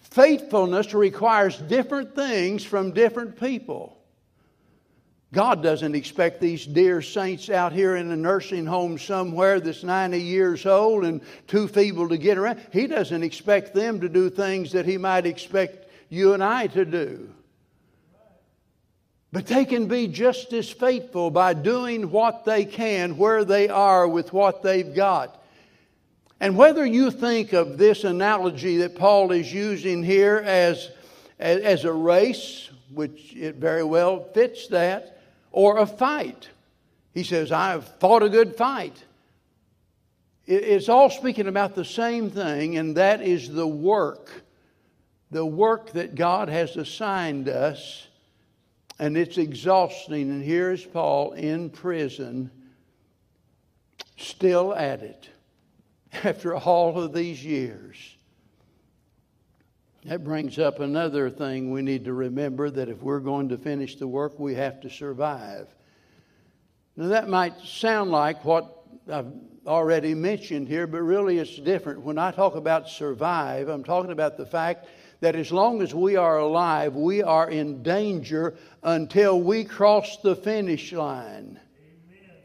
Faithfulness 0.00 0.92
requires 0.92 1.56
different 1.56 2.14
things 2.14 2.62
from 2.62 2.92
different 2.92 3.40
people. 3.40 3.96
God 5.32 5.62
doesn't 5.62 5.94
expect 5.94 6.40
these 6.40 6.66
dear 6.66 7.00
saints 7.00 7.48
out 7.48 7.72
here 7.72 7.96
in 7.96 8.10
a 8.10 8.16
nursing 8.16 8.66
home 8.66 8.98
somewhere 8.98 9.60
that's 9.60 9.82
90 9.82 10.20
years 10.20 10.66
old 10.66 11.04
and 11.04 11.22
too 11.46 11.68
feeble 11.68 12.10
to 12.10 12.18
get 12.18 12.36
around. 12.36 12.60
He 12.70 12.86
doesn't 12.86 13.22
expect 13.22 13.72
them 13.72 14.00
to 14.00 14.10
do 14.10 14.28
things 14.28 14.72
that 14.72 14.84
He 14.84 14.98
might 14.98 15.24
expect 15.24 15.88
you 16.10 16.34
and 16.34 16.44
I 16.44 16.66
to 16.68 16.84
do. 16.84 17.32
But 19.32 19.46
they 19.46 19.64
can 19.64 19.86
be 19.86 20.08
just 20.08 20.52
as 20.52 20.68
faithful 20.68 21.30
by 21.30 21.54
doing 21.54 22.10
what 22.10 22.44
they 22.44 22.66
can 22.66 23.16
where 23.16 23.46
they 23.46 23.70
are 23.70 24.06
with 24.06 24.34
what 24.34 24.62
they've 24.62 24.94
got. 24.94 25.42
And 26.38 26.58
whether 26.58 26.84
you 26.84 27.10
think 27.10 27.54
of 27.54 27.78
this 27.78 28.04
analogy 28.04 28.78
that 28.78 28.96
Paul 28.96 29.32
is 29.32 29.50
using 29.50 30.02
here 30.02 30.42
as, 30.44 30.90
as, 31.38 31.86
a 31.86 31.92
race, 31.92 32.68
which 32.92 33.34
it 33.34 33.54
very 33.54 33.84
well 33.84 34.24
fits 34.34 34.66
that, 34.66 35.21
or 35.52 35.78
a 35.78 35.86
fight. 35.86 36.48
He 37.14 37.22
says, 37.22 37.52
I 37.52 37.70
have 37.70 37.86
fought 38.00 38.22
a 38.22 38.28
good 38.28 38.56
fight. 38.56 39.04
It's 40.44 40.88
all 40.88 41.10
speaking 41.10 41.46
about 41.46 41.74
the 41.74 41.84
same 41.84 42.30
thing, 42.30 42.76
and 42.76 42.96
that 42.96 43.22
is 43.22 43.52
the 43.52 43.66
work. 43.66 44.30
The 45.30 45.46
work 45.46 45.92
that 45.92 46.14
God 46.14 46.48
has 46.48 46.76
assigned 46.76 47.48
us, 47.48 48.08
and 48.98 49.16
it's 49.16 49.38
exhausting. 49.38 50.30
And 50.30 50.42
here 50.42 50.72
is 50.72 50.84
Paul 50.84 51.32
in 51.32 51.70
prison, 51.70 52.50
still 54.16 54.74
at 54.74 55.02
it 55.02 55.28
after 56.24 56.56
all 56.56 57.00
of 57.00 57.12
these 57.12 57.44
years. 57.44 57.96
That 60.04 60.24
brings 60.24 60.58
up 60.58 60.80
another 60.80 61.30
thing 61.30 61.70
we 61.70 61.80
need 61.80 62.06
to 62.06 62.12
remember 62.12 62.68
that 62.70 62.88
if 62.88 63.00
we're 63.02 63.20
going 63.20 63.50
to 63.50 63.56
finish 63.56 63.94
the 63.94 64.08
work, 64.08 64.36
we 64.36 64.56
have 64.56 64.80
to 64.80 64.90
survive. 64.90 65.68
Now, 66.96 67.06
that 67.08 67.28
might 67.28 67.60
sound 67.60 68.10
like 68.10 68.44
what 68.44 68.82
I've 69.10 69.32
already 69.64 70.14
mentioned 70.14 70.66
here, 70.66 70.88
but 70.88 71.02
really 71.02 71.38
it's 71.38 71.56
different. 71.56 72.00
When 72.00 72.18
I 72.18 72.32
talk 72.32 72.56
about 72.56 72.88
survive, 72.88 73.68
I'm 73.68 73.84
talking 73.84 74.10
about 74.10 74.36
the 74.36 74.44
fact 74.44 74.88
that 75.20 75.36
as 75.36 75.52
long 75.52 75.80
as 75.82 75.94
we 75.94 76.16
are 76.16 76.38
alive, 76.38 76.96
we 76.96 77.22
are 77.22 77.48
in 77.48 77.84
danger 77.84 78.56
until 78.82 79.40
we 79.40 79.62
cross 79.62 80.16
the 80.16 80.34
finish 80.34 80.92
line. 80.92 81.60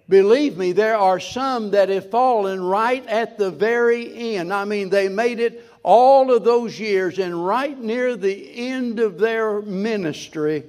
Believe 0.07 0.57
me, 0.57 0.73
there 0.73 0.95
are 0.95 1.19
some 1.19 1.71
that 1.71 1.89
have 1.89 2.11
fallen 2.11 2.61
right 2.61 3.05
at 3.07 3.39
the 3.39 3.49
very 3.49 4.35
end. 4.35 4.53
I 4.53 4.63
mean, 4.63 4.89
they 4.89 5.09
made 5.09 5.39
it 5.39 5.66
all 5.87 6.35
of 6.35 6.43
those 6.43 6.77
years, 6.77 7.17
and 7.17 7.45
right 7.45 7.79
near 7.79 8.17
the 8.17 8.51
end 8.53 8.99
of 8.99 9.17
their 9.17 9.61
ministry, 9.61 10.65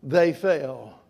they 0.00 0.32
fell. 0.32 1.00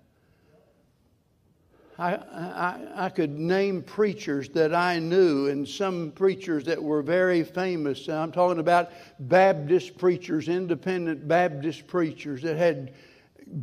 I, 1.98 2.14
I, 2.14 2.80
I, 2.94 3.08
could 3.10 3.38
name 3.38 3.82
preachers 3.82 4.48
that 4.50 4.74
I 4.74 4.98
knew, 4.98 5.48
and 5.48 5.68
some 5.68 6.12
preachers 6.12 6.64
that 6.64 6.82
were 6.82 7.02
very 7.02 7.44
famous. 7.44 8.08
I'm 8.08 8.32
talking 8.32 8.60
about 8.60 8.90
Baptist 9.20 9.98
preachers, 9.98 10.48
independent 10.48 11.28
Baptist 11.28 11.86
preachers 11.86 12.40
that 12.40 12.56
had 12.56 12.94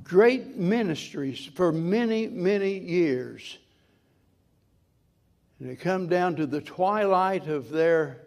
great 0.03 0.57
ministries 0.57 1.49
for 1.55 1.71
many, 1.71 2.27
many 2.27 2.77
years. 2.77 3.57
And 5.59 5.71
it 5.71 5.79
come 5.79 6.05
down 6.05 6.35
to 6.35 6.45
the 6.45 6.61
twilight 6.61 7.47
of 7.47 7.71
their 7.71 8.21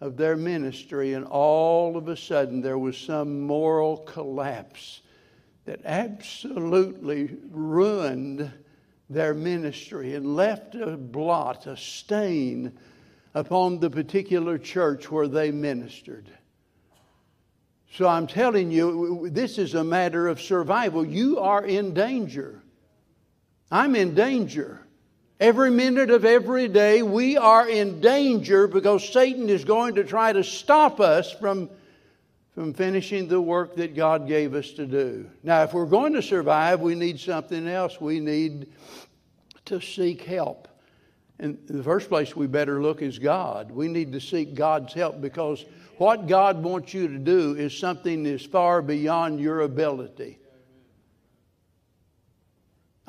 of 0.00 0.16
their 0.16 0.36
ministry, 0.36 1.12
and 1.12 1.26
all 1.26 1.96
of 1.96 2.08
a 2.08 2.16
sudden 2.16 2.60
there 2.60 2.78
was 2.78 2.96
some 2.96 3.40
moral 3.40 3.98
collapse 3.98 5.02
that 5.66 5.80
absolutely 5.84 7.36
ruined 7.50 8.50
their 9.10 9.34
ministry 9.34 10.14
and 10.14 10.36
left 10.36 10.74
a 10.74 10.96
blot, 10.96 11.66
a 11.66 11.76
stain 11.76 12.72
upon 13.34 13.78
the 13.78 13.90
particular 13.90 14.56
church 14.56 15.10
where 15.10 15.28
they 15.28 15.50
ministered. 15.50 16.30
So 17.92 18.06
I'm 18.06 18.26
telling 18.26 18.70
you, 18.70 19.28
this 19.30 19.58
is 19.58 19.74
a 19.74 19.84
matter 19.84 20.28
of 20.28 20.40
survival. 20.40 21.04
You 21.04 21.40
are 21.40 21.64
in 21.64 21.92
danger. 21.92 22.62
I'm 23.70 23.96
in 23.96 24.14
danger. 24.14 24.86
Every 25.40 25.70
minute 25.70 26.10
of 26.10 26.26
every 26.26 26.68
day, 26.68 27.02
we 27.02 27.38
are 27.38 27.66
in 27.66 28.02
danger 28.02 28.68
because 28.68 29.08
Satan 29.08 29.48
is 29.48 29.64
going 29.64 29.94
to 29.94 30.04
try 30.04 30.34
to 30.34 30.44
stop 30.44 31.00
us 31.00 31.32
from, 31.32 31.70
from 32.54 32.74
finishing 32.74 33.26
the 33.26 33.40
work 33.40 33.76
that 33.76 33.96
God 33.96 34.28
gave 34.28 34.54
us 34.54 34.72
to 34.72 34.84
do. 34.84 35.30
Now, 35.42 35.62
if 35.62 35.72
we're 35.72 35.86
going 35.86 36.12
to 36.12 36.20
survive, 36.20 36.82
we 36.82 36.94
need 36.94 37.18
something 37.18 37.66
else. 37.66 37.98
We 37.98 38.20
need 38.20 38.70
to 39.64 39.80
seek 39.80 40.24
help. 40.24 40.68
And 41.38 41.56
the 41.66 41.82
first 41.82 42.10
place, 42.10 42.36
we 42.36 42.46
better 42.46 42.82
look 42.82 43.00
is 43.00 43.18
God. 43.18 43.70
We 43.70 43.88
need 43.88 44.12
to 44.12 44.20
seek 44.20 44.54
God's 44.54 44.92
help 44.92 45.22
because 45.22 45.64
what 45.96 46.26
God 46.26 46.62
wants 46.62 46.92
you 46.92 47.08
to 47.08 47.18
do 47.18 47.54
is 47.54 47.74
something 47.74 48.24
that's 48.24 48.44
far 48.44 48.82
beyond 48.82 49.40
your 49.40 49.62
ability. 49.62 50.38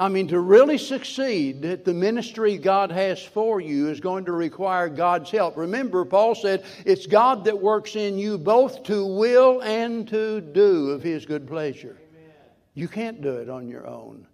I 0.02 0.10
mean, 0.10 0.30
to 0.30 0.40
really 0.40 0.80
succeed 0.80 1.64
at 1.64 1.86
the 1.86 1.94
ministry 1.94 2.58
God 2.58 2.92
has 2.92 3.22
for 3.22 3.62
you 3.62 3.88
is 3.90 4.00
going 4.00 4.26
to 4.26 4.32
require 4.32 4.90
God's 4.90 5.30
help. 5.30 5.56
Remember, 5.56 6.06
Paul 6.06 6.34
said, 6.34 6.66
it's 6.88 7.06
God 7.06 7.46
that 7.46 7.62
works 7.62 7.96
in 7.96 8.18
you 8.18 8.40
both 8.40 8.82
to 8.86 9.06
will 9.06 9.62
and 9.62 10.08
to 10.08 10.42
do 10.42 10.90
of 10.90 11.04
His 11.04 11.28
good 11.28 11.48
pleasure. 11.48 12.00
Amen. 12.16 12.34
You 12.74 12.88
can't 12.88 13.22
do 13.22 13.36
it 13.36 13.48
on 13.48 13.68
your 13.68 13.86
own. 13.86 14.26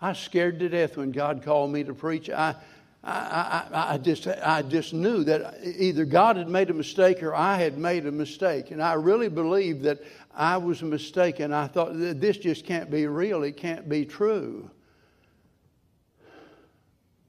I 0.00 0.10
was 0.10 0.20
scared 0.20 0.60
to 0.60 0.68
death 0.68 0.96
when 0.96 1.10
God 1.10 1.42
called 1.42 1.72
me 1.72 1.82
to 1.82 1.92
preach. 1.92 2.30
I, 2.30 2.54
I, 3.02 3.66
I, 3.72 3.94
I, 3.94 3.98
just, 3.98 4.28
I 4.28 4.62
just 4.62 4.94
knew 4.94 5.24
that 5.24 5.56
either 5.64 6.04
God 6.04 6.36
had 6.36 6.48
made 6.48 6.70
a 6.70 6.74
mistake 6.74 7.20
or 7.24 7.34
I 7.34 7.56
had 7.56 7.78
made 7.78 8.06
a 8.06 8.12
mistake. 8.12 8.70
And 8.70 8.80
I 8.80 8.92
really 8.92 9.28
believed 9.28 9.82
that 9.82 9.98
I 10.34 10.56
was 10.56 10.82
mistaken. 10.82 11.52
I 11.52 11.66
thought, 11.66 11.90
this 11.94 12.38
just 12.38 12.64
can't 12.64 12.90
be 12.90 13.06
real. 13.06 13.42
It 13.42 13.56
can't 13.56 13.88
be 13.88 14.04
true. 14.04 14.70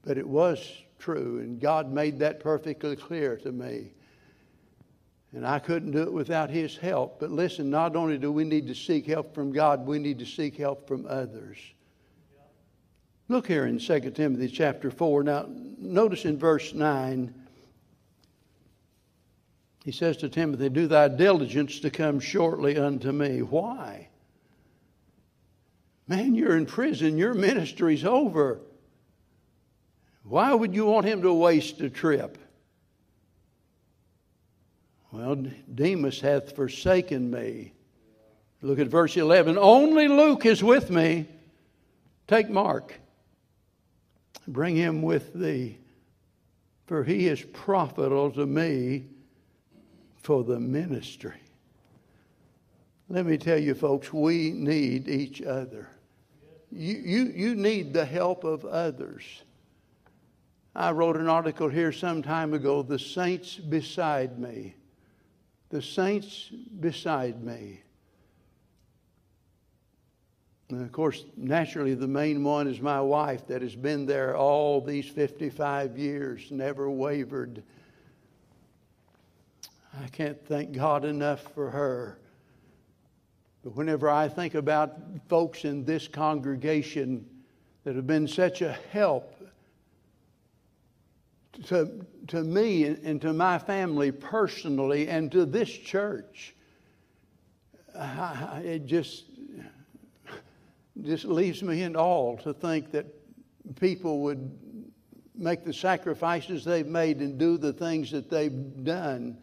But 0.02 0.18
it 0.18 0.28
was 0.28 0.60
true, 0.98 1.40
and 1.40 1.60
God 1.60 1.92
made 1.92 2.18
that 2.20 2.40
perfectly 2.40 2.96
clear 2.96 3.36
to 3.38 3.52
me. 3.52 3.92
And 5.32 5.46
I 5.46 5.58
couldn't 5.58 5.90
do 5.90 6.02
it 6.02 6.12
without 6.12 6.48
His 6.48 6.76
help. 6.76 7.18
But 7.18 7.30
listen, 7.30 7.68
not 7.68 7.96
only 7.96 8.18
do 8.18 8.30
we 8.30 8.44
need 8.44 8.66
to 8.68 8.74
seek 8.74 9.06
help 9.06 9.34
from 9.34 9.52
God, 9.52 9.86
we 9.86 9.98
need 9.98 10.18
to 10.20 10.26
seek 10.26 10.56
help 10.56 10.86
from 10.86 11.06
others. 11.06 11.58
Look 13.28 13.46
here 13.46 13.66
in 13.66 13.78
2 13.78 14.10
Timothy 14.10 14.48
chapter 14.48 14.90
4. 14.90 15.24
Now, 15.24 15.46
notice 15.78 16.24
in 16.24 16.38
verse 16.38 16.72
9 16.72 17.34
he 19.84 19.92
says 19.92 20.16
to 20.16 20.30
Timothy, 20.30 20.70
Do 20.70 20.86
thy 20.86 21.08
diligence 21.08 21.78
to 21.80 21.90
come 21.90 22.18
shortly 22.18 22.78
unto 22.78 23.12
me. 23.12 23.42
Why? 23.42 24.08
Man, 26.08 26.34
you're 26.34 26.56
in 26.56 26.64
prison, 26.64 27.18
your 27.18 27.34
ministry's 27.34 28.04
over. 28.04 28.60
Why 30.22 30.54
would 30.54 30.74
you 30.74 30.86
want 30.86 31.04
him 31.04 31.20
to 31.22 31.32
waste 31.34 31.82
a 31.82 31.90
trip? 31.90 32.38
Well, 35.12 35.36
Demas 35.72 36.18
hath 36.18 36.56
forsaken 36.56 37.30
me. 37.30 37.74
Look 38.62 38.78
at 38.78 38.88
verse 38.88 39.18
11. 39.18 39.58
Only 39.58 40.08
Luke 40.08 40.46
is 40.46 40.64
with 40.64 40.88
me. 40.88 41.26
Take 42.26 42.48
Mark. 42.48 42.94
Bring 44.48 44.76
him 44.76 45.02
with 45.02 45.34
thee, 45.34 45.78
for 46.86 47.04
he 47.04 47.26
is 47.26 47.42
profitable 47.42 48.30
to 48.32 48.46
me 48.46 49.04
for 50.24 50.42
the 50.42 50.58
ministry. 50.58 51.38
Let 53.10 53.26
me 53.26 53.36
tell 53.36 53.58
you, 53.58 53.74
folks, 53.74 54.10
we 54.10 54.50
need 54.52 55.06
each 55.06 55.42
other. 55.42 55.86
You, 56.72 56.94
you, 56.96 57.24
you 57.24 57.54
need 57.54 57.92
the 57.92 58.06
help 58.06 58.42
of 58.42 58.64
others. 58.64 59.22
I 60.74 60.92
wrote 60.92 61.16
an 61.16 61.28
article 61.28 61.68
here 61.68 61.92
some 61.92 62.22
time 62.22 62.54
ago 62.54 62.82
The 62.82 62.98
Saints 62.98 63.56
Beside 63.56 64.38
Me. 64.38 64.74
The 65.68 65.82
Saints 65.82 66.50
Beside 66.80 67.44
Me. 67.44 67.82
And 70.70 70.80
of 70.80 70.90
course, 70.90 71.26
naturally, 71.36 71.94
the 71.94 72.08
main 72.08 72.42
one 72.42 72.66
is 72.66 72.80
my 72.80 73.00
wife 73.00 73.46
that 73.48 73.60
has 73.60 73.76
been 73.76 74.06
there 74.06 74.34
all 74.34 74.80
these 74.80 75.06
55 75.06 75.98
years, 75.98 76.50
never 76.50 76.90
wavered 76.90 77.62
I 80.02 80.08
can't 80.08 80.44
thank 80.46 80.72
God 80.72 81.04
enough 81.04 81.42
for 81.54 81.70
her. 81.70 82.18
But 83.62 83.76
whenever 83.76 84.10
I 84.10 84.28
think 84.28 84.54
about 84.54 84.98
folks 85.28 85.64
in 85.64 85.84
this 85.84 86.08
congregation 86.08 87.26
that 87.84 87.94
have 87.94 88.06
been 88.06 88.26
such 88.26 88.60
a 88.62 88.72
help 88.90 89.34
to, 91.66 92.04
to 92.28 92.42
me 92.42 92.84
and 92.84 93.20
to 93.22 93.32
my 93.32 93.58
family 93.58 94.10
personally 94.10 95.08
and 95.08 95.30
to 95.32 95.46
this 95.46 95.70
church, 95.70 96.54
it 97.94 98.86
just 98.86 99.24
just 101.02 101.24
leaves 101.24 101.62
me 101.62 101.82
in 101.82 101.96
awe 101.96 102.36
to 102.36 102.54
think 102.54 102.92
that 102.92 103.06
people 103.80 104.20
would 104.20 104.56
make 105.34 105.64
the 105.64 105.72
sacrifices 105.72 106.64
they've 106.64 106.86
made 106.86 107.18
and 107.18 107.36
do 107.36 107.58
the 107.58 107.72
things 107.72 108.12
that 108.12 108.30
they've 108.30 108.84
done 108.84 109.36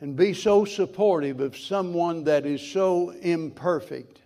and 0.00 0.16
be 0.16 0.32
so 0.32 0.64
supportive 0.64 1.40
of 1.40 1.56
someone 1.56 2.24
that 2.24 2.46
is 2.46 2.62
so 2.62 3.10
imperfect 3.10 4.18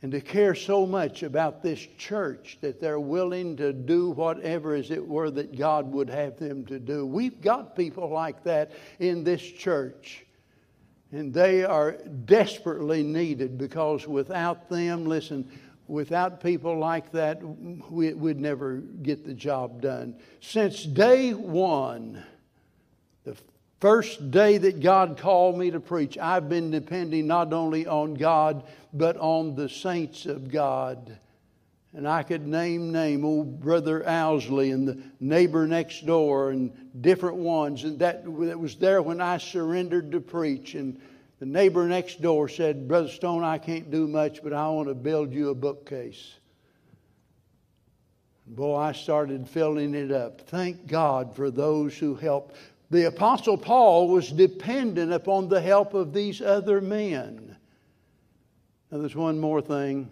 and 0.00 0.12
to 0.12 0.20
care 0.20 0.54
so 0.54 0.86
much 0.86 1.24
about 1.24 1.62
this 1.62 1.80
church 1.98 2.58
that 2.60 2.80
they're 2.80 3.00
willing 3.00 3.56
to 3.56 3.72
do 3.72 4.10
whatever, 4.10 4.74
as 4.74 4.92
it 4.92 5.04
were, 5.04 5.30
that 5.30 5.58
God 5.58 5.90
would 5.90 6.08
have 6.08 6.38
them 6.38 6.64
to 6.66 6.78
do. 6.78 7.04
We've 7.04 7.40
got 7.40 7.74
people 7.74 8.08
like 8.08 8.44
that 8.44 8.72
in 9.00 9.24
this 9.24 9.42
church. 9.42 10.24
And 11.10 11.34
they 11.34 11.64
are 11.64 11.92
desperately 12.26 13.02
needed 13.02 13.58
because 13.58 14.06
without 14.06 14.68
them, 14.68 15.04
listen, 15.04 15.50
without 15.88 16.40
people 16.40 16.78
like 16.78 17.10
that, 17.12 17.42
we, 17.90 18.12
would 18.12 18.38
never 18.38 18.76
get 19.02 19.26
the 19.26 19.34
job 19.34 19.80
done. 19.80 20.14
Since 20.40 20.84
day 20.84 21.34
one, 21.34 22.22
the 23.34 23.42
first 23.80 24.30
day 24.30 24.58
that 24.58 24.80
God 24.80 25.18
called 25.18 25.58
me 25.58 25.70
to 25.70 25.80
preach, 25.80 26.18
I've 26.18 26.48
been 26.48 26.70
depending 26.70 27.26
not 27.26 27.52
only 27.52 27.86
on 27.86 28.14
God, 28.14 28.64
but 28.92 29.16
on 29.16 29.54
the 29.54 29.68
saints 29.68 30.26
of 30.26 30.50
God. 30.50 31.18
And 31.94 32.06
I 32.06 32.22
could 32.22 32.46
name 32.46 32.92
name 32.92 33.24
old 33.24 33.60
brother 33.60 34.06
Owsley 34.06 34.70
and 34.70 34.86
the 34.86 35.02
neighbor 35.20 35.66
next 35.66 36.06
door 36.06 36.50
and 36.50 36.70
different 37.00 37.36
ones. 37.36 37.84
And 37.84 37.98
that, 38.00 38.24
that 38.24 38.60
was 38.60 38.76
there 38.76 39.00
when 39.00 39.20
I 39.20 39.38
surrendered 39.38 40.12
to 40.12 40.20
preach. 40.20 40.74
And 40.74 41.00
the 41.40 41.46
neighbor 41.46 41.86
next 41.86 42.20
door 42.20 42.48
said, 42.48 42.88
Brother 42.88 43.08
Stone, 43.08 43.42
I 43.42 43.58
can't 43.58 43.90
do 43.90 44.06
much, 44.06 44.42
but 44.42 44.52
I 44.52 44.68
want 44.68 44.88
to 44.88 44.94
build 44.94 45.32
you 45.32 45.48
a 45.48 45.54
bookcase. 45.54 46.34
Boy, 48.46 48.76
I 48.76 48.92
started 48.92 49.48
filling 49.48 49.94
it 49.94 50.10
up. 50.10 50.42
Thank 50.42 50.86
God 50.86 51.34
for 51.36 51.50
those 51.50 51.96
who 51.96 52.14
help. 52.14 52.54
The 52.90 53.06
Apostle 53.06 53.58
Paul 53.58 54.08
was 54.08 54.30
dependent 54.30 55.12
upon 55.12 55.48
the 55.48 55.60
help 55.60 55.94
of 55.94 56.12
these 56.12 56.40
other 56.40 56.80
men. 56.80 57.56
Now, 58.90 58.98
there's 58.98 59.14
one 59.14 59.38
more 59.38 59.60
thing 59.60 60.10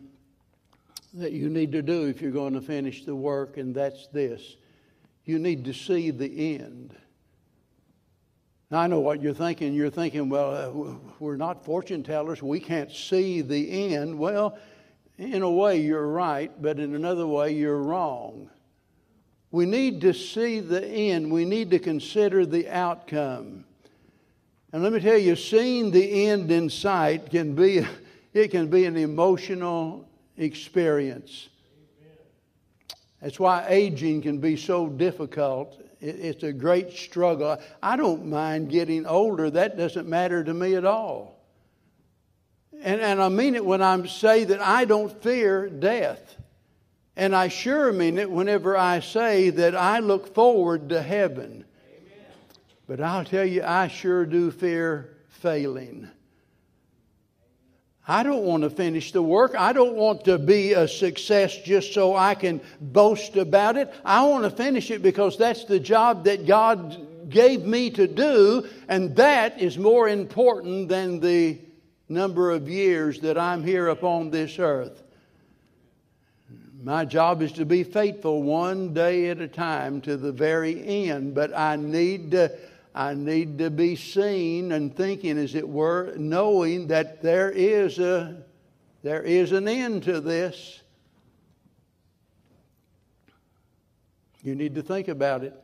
that 1.14 1.32
you 1.32 1.48
need 1.48 1.72
to 1.72 1.80
do 1.80 2.06
if 2.06 2.20
you're 2.20 2.30
going 2.30 2.52
to 2.52 2.60
finish 2.60 3.04
the 3.04 3.16
work, 3.16 3.56
and 3.56 3.74
that's 3.74 4.06
this 4.08 4.56
you 5.26 5.40
need 5.40 5.64
to 5.64 5.74
see 5.74 6.10
the 6.10 6.54
end. 6.54 6.94
Now, 8.70 8.78
I 8.78 8.86
know 8.86 9.00
what 9.00 9.20
you're 9.20 9.34
thinking. 9.34 9.74
You're 9.74 9.90
thinking, 9.90 10.28
well, 10.28 10.54
uh, 10.54 10.94
we're 11.18 11.36
not 11.36 11.64
fortune 11.64 12.02
tellers. 12.02 12.42
We 12.42 12.60
can't 12.60 12.90
see 12.90 13.42
the 13.42 13.94
end. 13.94 14.18
Well, 14.18 14.56
in 15.18 15.42
a 15.42 15.50
way, 15.50 15.80
you're 15.80 16.06
right, 16.06 16.50
but 16.62 16.78
in 16.78 16.94
another 16.94 17.26
way, 17.26 17.52
you're 17.52 17.82
wrong. 17.82 18.50
We 19.50 19.66
need 19.66 20.00
to 20.02 20.12
see 20.12 20.60
the 20.60 20.84
end, 20.84 21.30
we 21.30 21.44
need 21.44 21.70
to 21.70 21.78
consider 21.78 22.44
the 22.44 22.68
outcome. 22.68 23.64
And 24.72 24.82
let 24.82 24.92
me 24.92 25.00
tell 25.00 25.16
you, 25.16 25.36
seeing 25.36 25.90
the 25.90 26.26
end 26.26 26.50
in 26.50 26.68
sight 26.68 27.30
can 27.30 27.54
be, 27.54 27.86
it 28.34 28.48
can 28.50 28.68
be 28.68 28.84
an 28.84 28.96
emotional 28.96 30.08
experience. 30.36 31.48
That's 33.22 33.40
why 33.40 33.66
aging 33.68 34.22
can 34.22 34.38
be 34.38 34.56
so 34.56 34.88
difficult 34.88 35.80
it's 36.00 36.42
a 36.42 36.52
great 36.52 36.92
struggle. 36.92 37.58
I 37.82 37.96
don't 37.96 38.26
mind 38.26 38.70
getting 38.70 39.06
older. 39.06 39.50
That 39.50 39.76
doesn't 39.76 40.06
matter 40.06 40.44
to 40.44 40.52
me 40.52 40.74
at 40.74 40.84
all. 40.84 41.40
And, 42.82 43.00
and 43.00 43.22
I 43.22 43.28
mean 43.28 43.54
it 43.54 43.64
when 43.64 43.80
I 43.80 44.04
say 44.06 44.44
that 44.44 44.60
I 44.60 44.84
don't 44.84 45.10
fear 45.22 45.68
death. 45.68 46.36
And 47.16 47.34
I 47.34 47.48
sure 47.48 47.92
mean 47.92 48.18
it 48.18 48.30
whenever 48.30 48.76
I 48.76 49.00
say 49.00 49.48
that 49.50 49.74
I 49.74 50.00
look 50.00 50.34
forward 50.34 50.90
to 50.90 51.00
heaven. 51.00 51.64
But 52.86 53.00
I'll 53.00 53.24
tell 53.24 53.46
you, 53.46 53.62
I 53.64 53.88
sure 53.88 54.26
do 54.26 54.50
fear 54.50 55.16
failing. 55.28 56.08
I 58.06 58.22
don't 58.22 58.44
want 58.44 58.62
to 58.62 58.70
finish 58.70 59.10
the 59.10 59.22
work. 59.22 59.56
I 59.58 59.72
don't 59.72 59.96
want 59.96 60.26
to 60.26 60.38
be 60.38 60.74
a 60.74 60.86
success 60.86 61.56
just 61.56 61.92
so 61.92 62.14
I 62.14 62.36
can 62.36 62.60
boast 62.80 63.36
about 63.36 63.76
it. 63.76 63.92
I 64.04 64.24
want 64.26 64.44
to 64.44 64.50
finish 64.50 64.92
it 64.92 65.02
because 65.02 65.36
that's 65.36 65.64
the 65.64 65.80
job 65.80 66.24
that 66.26 66.46
God 66.46 67.28
gave 67.28 67.64
me 67.64 67.90
to 67.90 68.06
do, 68.06 68.68
and 68.88 69.16
that 69.16 69.60
is 69.60 69.76
more 69.76 70.08
important 70.08 70.88
than 70.88 71.18
the 71.18 71.58
number 72.08 72.52
of 72.52 72.68
years 72.68 73.18
that 73.20 73.36
I'm 73.36 73.64
here 73.64 73.88
upon 73.88 74.30
this 74.30 74.60
earth. 74.60 75.02
My 76.86 77.04
job 77.04 77.42
is 77.42 77.50
to 77.54 77.64
be 77.64 77.82
faithful 77.82 78.44
one 78.44 78.94
day 78.94 79.28
at 79.30 79.40
a 79.40 79.48
time 79.48 80.00
to 80.02 80.16
the 80.16 80.30
very 80.30 81.08
end, 81.08 81.34
but 81.34 81.52
I 81.52 81.74
need 81.74 82.30
to 82.30 82.56
I 82.94 83.12
need 83.12 83.58
to 83.58 83.70
be 83.70 83.96
seen 83.96 84.70
and 84.70 84.94
thinking, 84.94 85.36
as 85.36 85.56
it 85.56 85.68
were, 85.68 86.14
knowing 86.16 86.86
that 86.86 87.22
there 87.22 87.50
is 87.50 87.98
a 87.98 88.40
there 89.02 89.24
is 89.24 89.50
an 89.50 89.66
end 89.66 90.04
to 90.04 90.20
this. 90.20 90.80
You 94.44 94.54
need 94.54 94.76
to 94.76 94.82
think 94.82 95.08
about 95.08 95.42
it. 95.42 95.60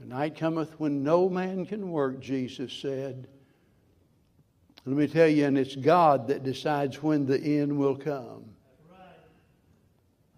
The 0.00 0.06
night 0.06 0.38
cometh 0.38 0.80
when 0.80 1.02
no 1.02 1.28
man 1.28 1.66
can 1.66 1.90
work, 1.90 2.20
Jesus 2.20 2.72
said. 2.72 3.28
Let 4.86 4.96
me 4.96 5.06
tell 5.08 5.28
you, 5.28 5.44
and 5.44 5.58
it's 5.58 5.76
God 5.76 6.28
that 6.28 6.42
decides 6.42 7.02
when 7.02 7.26
the 7.26 7.38
end 7.38 7.76
will 7.76 7.96
come. 7.96 8.51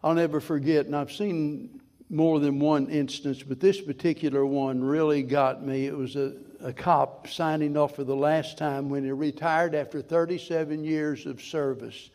I'll 0.04 0.12
never 0.12 0.38
forget, 0.38 0.84
and 0.84 0.94
I've 0.94 1.10
seen 1.10 1.80
more 2.10 2.38
than 2.38 2.60
one 2.60 2.90
instance, 2.90 3.42
but 3.42 3.58
this 3.58 3.80
particular 3.80 4.44
one 4.44 4.84
really 4.84 5.22
got 5.22 5.64
me. 5.64 5.86
It 5.86 5.96
was 5.96 6.14
a, 6.14 6.34
a 6.60 6.74
cop 6.74 7.26
signing 7.26 7.74
off 7.74 7.96
for 7.96 8.04
the 8.04 8.14
last 8.14 8.58
time 8.58 8.90
when 8.90 9.02
he 9.02 9.12
retired 9.12 9.74
after 9.74 10.02
37 10.02 10.84
years 10.84 11.24
of 11.24 11.40
service. 11.40 12.10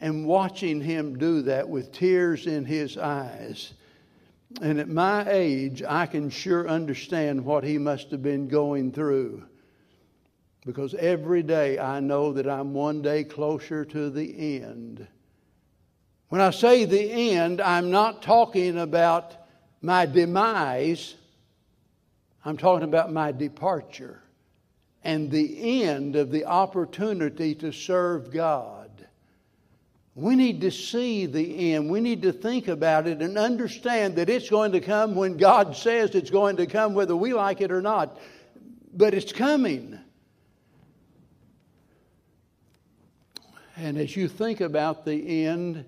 And 0.00 0.26
watching 0.26 0.80
him 0.80 1.16
do 1.16 1.42
that 1.42 1.68
with 1.68 1.92
tears 1.92 2.48
in 2.48 2.64
his 2.64 2.98
eyes. 2.98 3.74
And 4.60 4.80
at 4.80 4.88
my 4.88 5.24
age, 5.30 5.84
I 5.88 6.06
can 6.06 6.30
sure 6.30 6.68
understand 6.68 7.44
what 7.44 7.62
he 7.62 7.78
must 7.78 8.10
have 8.10 8.24
been 8.24 8.48
going 8.48 8.90
through. 8.90 9.44
Because 10.66 10.94
every 10.94 11.44
day 11.44 11.78
I 11.78 12.00
know 12.00 12.32
that 12.32 12.48
I'm 12.48 12.74
one 12.74 13.02
day 13.02 13.22
closer 13.22 13.84
to 13.84 14.10
the 14.10 14.60
end. 14.60 15.06
When 16.32 16.40
I 16.40 16.48
say 16.48 16.86
the 16.86 17.34
end, 17.34 17.60
I'm 17.60 17.90
not 17.90 18.22
talking 18.22 18.78
about 18.78 19.34
my 19.82 20.06
demise, 20.06 21.14
I'm 22.42 22.56
talking 22.56 22.88
about 22.88 23.12
my 23.12 23.32
departure 23.32 24.22
and 25.04 25.30
the 25.30 25.82
end 25.84 26.16
of 26.16 26.30
the 26.30 26.46
opportunity 26.46 27.54
to 27.56 27.70
serve 27.70 28.32
God. 28.32 29.06
We 30.14 30.34
need 30.34 30.62
to 30.62 30.70
see 30.70 31.26
the 31.26 31.74
end. 31.74 31.90
We 31.90 32.00
need 32.00 32.22
to 32.22 32.32
think 32.32 32.66
about 32.66 33.06
it 33.06 33.20
and 33.20 33.36
understand 33.36 34.16
that 34.16 34.30
it's 34.30 34.48
going 34.48 34.72
to 34.72 34.80
come 34.80 35.14
when 35.14 35.36
God 35.36 35.76
says 35.76 36.14
it's 36.14 36.30
going 36.30 36.56
to 36.56 36.66
come, 36.66 36.94
whether 36.94 37.14
we 37.14 37.34
like 37.34 37.60
it 37.60 37.70
or 37.70 37.82
not. 37.82 38.18
But 38.94 39.12
it's 39.12 39.34
coming. 39.34 39.98
And 43.76 43.98
as 43.98 44.16
you 44.16 44.28
think 44.28 44.62
about 44.62 45.04
the 45.04 45.44
end, 45.44 45.84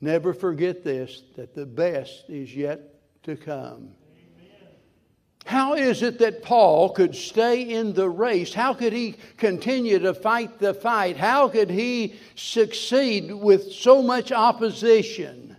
Never 0.00 0.32
forget 0.32 0.82
this 0.82 1.22
that 1.36 1.54
the 1.54 1.66
best 1.66 2.24
is 2.28 2.54
yet 2.54 2.80
to 3.24 3.36
come. 3.36 3.90
How 5.44 5.74
is 5.74 6.02
it 6.02 6.18
that 6.20 6.42
Paul 6.42 6.90
could 6.90 7.14
stay 7.14 7.62
in 7.62 7.92
the 7.92 8.08
race? 8.08 8.54
How 8.54 8.72
could 8.72 8.92
he 8.92 9.16
continue 9.36 9.98
to 9.98 10.14
fight 10.14 10.58
the 10.58 10.74
fight? 10.74 11.16
How 11.16 11.48
could 11.48 11.70
he 11.70 12.14
succeed 12.36 13.32
with 13.32 13.72
so 13.72 14.00
much 14.00 14.30
opposition? 14.30 15.56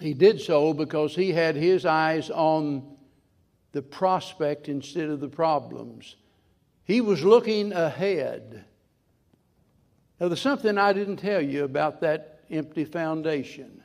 He 0.00 0.14
did 0.14 0.40
so 0.40 0.72
because 0.72 1.14
he 1.14 1.32
had 1.32 1.56
his 1.56 1.84
eyes 1.84 2.30
on 2.30 2.96
the 3.72 3.82
prospect 3.82 4.68
instead 4.68 5.10
of 5.10 5.20
the 5.20 5.28
problems. 5.28 6.16
He 6.84 7.00
was 7.00 7.22
looking 7.22 7.72
ahead. 7.72 8.64
Now, 10.24 10.28
there's 10.28 10.40
something 10.40 10.78
I 10.78 10.94
didn't 10.94 11.18
tell 11.18 11.42
you 11.42 11.64
about 11.64 12.00
that 12.00 12.40
empty 12.50 12.86
foundation. 12.86 13.82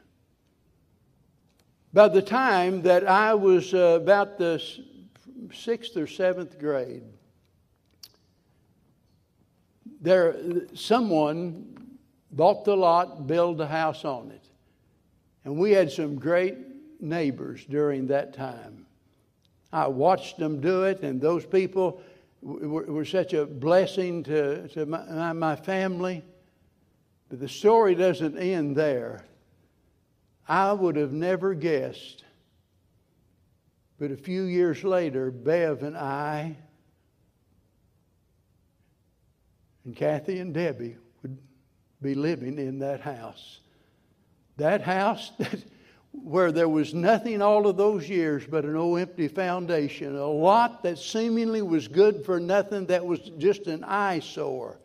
By 1.92 2.08
the 2.08 2.22
time 2.22 2.82
that 2.84 3.06
I 3.06 3.34
was 3.34 3.74
uh, 3.74 4.00
about 4.02 4.38
the 4.38 4.64
sixth 5.54 5.98
or 5.98 6.08
seventh 6.08 6.58
grade. 6.58 7.04
There, 10.00 10.38
someone 10.74 11.98
bought 12.32 12.64
the 12.64 12.78
lot, 12.78 13.28
built 13.28 13.60
a 13.60 13.68
house 13.68 14.06
on 14.06 14.32
it. 14.32 14.46
And 15.44 15.58
we 15.58 15.72
had 15.72 15.92
some 15.92 16.16
great 16.16 16.58
neighbors 17.02 17.66
during 17.66 18.08
that 18.08 18.34
time. 18.34 18.86
I 19.74 19.88
watched 19.88 20.38
them 20.38 20.62
do 20.62 20.84
it, 20.84 21.02
and 21.02 21.20
those 21.20 21.46
people 21.46 22.02
were, 22.42 23.06
such 23.06 23.34
a 23.34 23.46
blessing 23.46 24.24
to, 24.24 24.68
to 24.70 24.86
my, 24.86 25.34
my 25.34 25.56
family. 25.56 26.24
But 27.30 27.40
the 27.40 27.50
story 27.50 27.96
doesn't 27.96 28.38
end 28.38 28.76
there. 28.76 29.26
I 30.48 30.74
would 30.74 30.96
have 30.96 31.12
never 31.12 31.54
guessed. 31.54 32.24
But 34.00 34.12
a 34.12 34.18
few 34.18 34.44
years 34.44 34.84
later, 34.84 35.30
Bev 35.30 35.84
and 35.84 35.98
I, 35.98 36.56
and 39.86 39.96
Kathy 39.96 40.40
and 40.40 40.54
Debbie 40.54 40.96
would 41.22 41.38
be 42.02 42.16
living 42.16 42.58
in 42.58 42.80
that 42.80 43.02
house. 43.02 43.60
That 44.58 44.82
house 44.82 45.32
where 46.12 46.52
there 46.52 46.70
was 46.70 46.94
nothing 46.94 47.42
all 47.42 47.68
of 47.68 47.78
those 47.78 48.10
years 48.10 48.46
but 48.46 48.66
an 48.66 48.76
old 48.76 49.00
empty 49.00 49.28
foundation, 49.28 50.16
a 50.16 50.26
lot 50.26 50.84
that 50.84 50.98
seemingly 50.98 51.62
was 51.62 51.88
good 51.88 52.26
for 52.26 52.40
nothing 52.40 52.86
that 52.88 53.06
was 53.06 53.20
just 53.38 53.68
an 53.68 53.84
eyesore. 53.84 54.78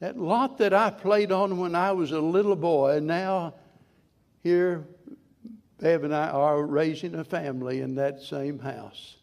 That 0.00 0.18
lot 0.18 0.58
that 0.58 0.74
I 0.74 0.90
played 0.90 1.32
on 1.32 1.58
when 1.58 1.74
I 1.74 1.92
was 1.92 2.12
a 2.12 2.20
little 2.20 2.56
boy, 2.56 2.96
and 2.96 3.06
now 3.06 3.54
here 4.42 4.84
Bev 5.78 6.04
and 6.04 6.14
I 6.14 6.28
are 6.28 6.62
raising 6.62 7.14
a 7.14 7.24
family 7.24 7.80
in 7.80 7.96
that 7.96 8.22
same 8.22 8.58
house. 8.58 9.16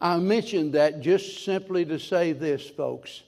I 0.00 0.18
mentioned 0.18 0.74
that 0.74 1.00
just 1.00 1.44
simply 1.44 1.84
to 1.86 1.98
say 1.98 2.32
this, 2.32 2.68
folks. 2.68 3.22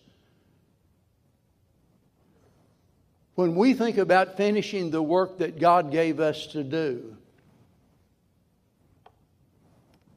When 3.34 3.56
we 3.56 3.74
think 3.74 3.98
about 3.98 4.36
finishing 4.36 4.90
the 4.90 5.02
work 5.02 5.38
that 5.38 5.58
God 5.58 5.90
gave 5.90 6.20
us 6.20 6.46
to 6.48 6.62
do, 6.62 7.16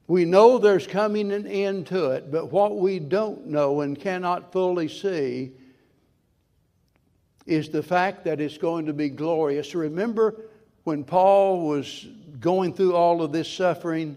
we 0.07 0.23
know 0.23 0.57
there's 0.57 0.87
coming 0.87 1.31
an 1.31 1.47
end 1.47 1.87
to 1.87 2.11
it, 2.11 2.31
but 2.31 2.51
what 2.51 2.77
we 2.77 2.99
don't 2.99 3.47
know 3.47 3.81
and 3.81 3.99
cannot 3.99 4.53
fully 4.53 4.87
see 4.87 5.51
is 7.45 7.69
the 7.69 7.83
fact 7.83 8.25
that 8.25 8.39
it's 8.39 8.57
going 8.57 8.85
to 8.85 8.93
be 8.93 9.09
glorious. 9.09 9.73
Remember 9.73 10.35
when 10.83 11.03
Paul 11.03 11.67
was 11.67 12.07
going 12.39 12.73
through 12.73 12.95
all 12.95 13.21
of 13.21 13.31
this 13.31 13.51
suffering, 13.51 14.15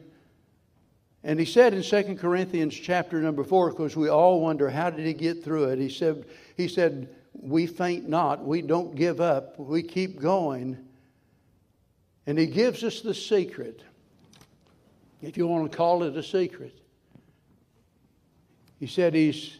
and 1.24 1.40
he 1.40 1.46
said 1.46 1.74
in 1.74 1.82
2 1.82 2.16
Corinthians 2.16 2.74
chapter 2.74 3.20
number 3.20 3.44
4, 3.44 3.70
because 3.70 3.96
we 3.96 4.08
all 4.08 4.40
wonder 4.40 4.68
how 4.68 4.90
did 4.90 5.06
he 5.06 5.14
get 5.14 5.42
through 5.42 5.64
it? 5.64 5.78
He 5.78 5.88
said, 5.88 6.24
he 6.56 6.68
said, 6.68 7.08
We 7.42 7.66
faint 7.66 8.08
not, 8.08 8.44
we 8.44 8.62
don't 8.62 8.94
give 8.94 9.20
up, 9.20 9.58
we 9.58 9.82
keep 9.82 10.20
going. 10.20 10.76
And 12.26 12.38
he 12.38 12.46
gives 12.46 12.84
us 12.84 13.00
the 13.00 13.14
secret 13.14 13.82
if 15.22 15.36
you 15.36 15.46
want 15.46 15.70
to 15.70 15.76
call 15.76 16.02
it 16.02 16.16
a 16.16 16.22
secret. 16.22 16.78
He 18.78 18.86
said 18.86 19.14
he's 19.14 19.56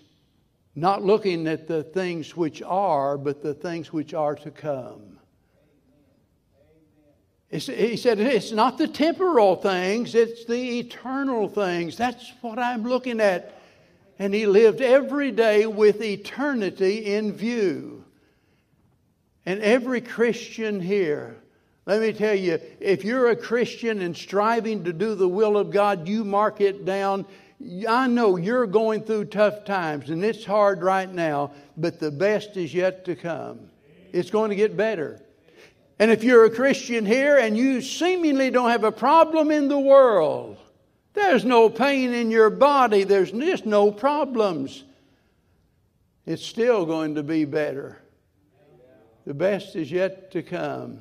not 0.75 1.03
looking 1.03 1.47
at 1.47 1.67
the 1.67 1.83
things 1.83 2.37
which 2.37 2.63
are, 2.63 3.19
but 3.19 3.43
the 3.43 3.55
things 3.55 3.93
which 3.93 4.15
are 4.15 4.35
to 4.37 4.51
come. 4.51 5.19
He 7.51 7.97
said, 7.97 8.21
It's 8.21 8.53
not 8.53 8.79
the 8.79 8.87
temporal 8.87 9.57
things, 9.57 10.15
it's 10.15 10.45
the 10.45 10.79
eternal 10.79 11.49
things. 11.49 11.97
That's 11.97 12.33
what 12.41 12.59
I'm 12.59 12.85
looking 12.85 13.21
at. 13.21 13.60
And 14.21 14.33
he 14.33 14.47
lived 14.47 14.81
every 14.81 15.33
day 15.33 15.67
with 15.67 16.01
eternity 16.01 17.15
in 17.15 17.33
view. 17.33 18.05
And 19.45 19.61
every 19.61 20.01
Christian 20.01 20.79
here 20.81 21.41
let 21.91 22.03
me 22.03 22.13
tell 22.13 22.37
you, 22.37 22.61
if 22.79 23.05
you're 23.05 23.31
a 23.31 23.37
Christian 23.37 24.01
and 24.03 24.17
striving 24.17 24.85
to 24.85 24.93
do 24.93 25.17
the 25.17 25.29
will 25.29 25.57
of 25.57 25.73
God, 25.73 26.07
you 26.07 26.25
mark 26.25 26.61
it 26.61 26.85
down. 26.85 27.27
I 27.89 28.07
know 28.07 28.37
you're 28.37 28.67
going 28.67 29.03
through 29.03 29.25
tough 29.25 29.65
times 29.65 30.11
and 30.11 30.25
it's 30.25 30.45
hard 30.45 30.83
right 30.83 31.13
now, 31.13 31.51
but 31.77 31.99
the 31.99 32.13
best 32.13 32.57
is 32.57 32.73
yet 32.73 33.05
to 33.07 33.17
come. 33.17 33.71
It's 34.13 34.31
going 34.31 34.51
to 34.51 34.57
get 34.57 34.77
better. 34.77 35.21
And 35.99 36.13
if 36.13 36.23
you're 36.23 36.45
a 36.45 36.51
Christian 36.51 37.05
here 37.05 37.39
and 37.39 37.57
you 37.57 37.83
seemingly 37.83 38.51
don't 38.51 38.71
have 38.71 38.85
a 38.85 38.93
problem 38.93 39.51
in 39.51 39.67
the 39.67 39.79
world, 39.79 40.59
there's 41.13 41.45
no 41.45 41.69
pain 41.69 42.13
in 42.13 42.31
your 42.31 42.51
body, 42.51 43.05
there's 43.05 43.33
just 43.33 43.67
no 43.67 43.91
problems, 43.91 44.85
it's 46.27 46.45
still 46.45 46.87
going 46.87 47.17
to 47.17 47.23
be 47.23 47.45
better. 47.45 48.01
The 49.27 49.35
best 49.35 49.77
is 49.77 49.91
yet 49.91 50.31
to 50.33 50.43
come. 50.43 51.01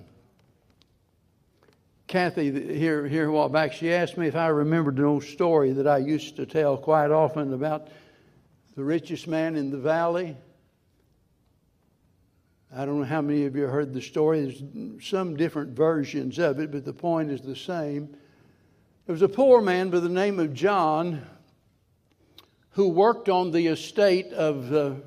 Kathy 2.07 2.75
here, 2.75 3.07
here 3.07 3.27
a 3.27 3.31
while 3.31 3.49
back, 3.49 3.71
she 3.71 3.93
asked 3.93 4.17
me 4.17 4.27
if 4.27 4.35
I 4.35 4.47
remembered 4.47 4.97
an 4.97 5.05
old 5.05 5.23
story 5.23 5.73
that 5.73 5.85
I 5.87 5.99
used 5.99 6.35
to 6.37 6.45
tell 6.47 6.75
quite 6.75 7.11
often 7.11 7.53
about 7.53 7.89
the 8.75 8.83
richest 8.83 9.27
man 9.27 9.55
in 9.55 9.69
the 9.69 9.77
valley. 9.77 10.35
I 12.75 12.85
don't 12.85 12.99
know 12.99 13.05
how 13.05 13.21
many 13.21 13.45
of 13.45 13.55
you 13.55 13.67
heard 13.67 13.93
the 13.93 14.01
story. 14.01 14.41
There's 14.41 15.07
some 15.07 15.37
different 15.37 15.75
versions 15.75 16.39
of 16.39 16.59
it, 16.59 16.71
but 16.71 16.85
the 16.85 16.93
point 16.93 17.29
is 17.29 17.41
the 17.41 17.55
same. 17.55 18.15
There 19.09 19.15
was 19.15 19.23
a 19.23 19.27
poor 19.27 19.59
man 19.59 19.89
by 19.89 20.01
the 20.01 20.07
name 20.07 20.37
of 20.39 20.53
John 20.53 21.25
who 22.73 22.89
worked 22.89 23.27
on 23.27 23.49
the 23.49 23.65
estate 23.65 24.31
of 24.33 24.69
the 24.69 25.01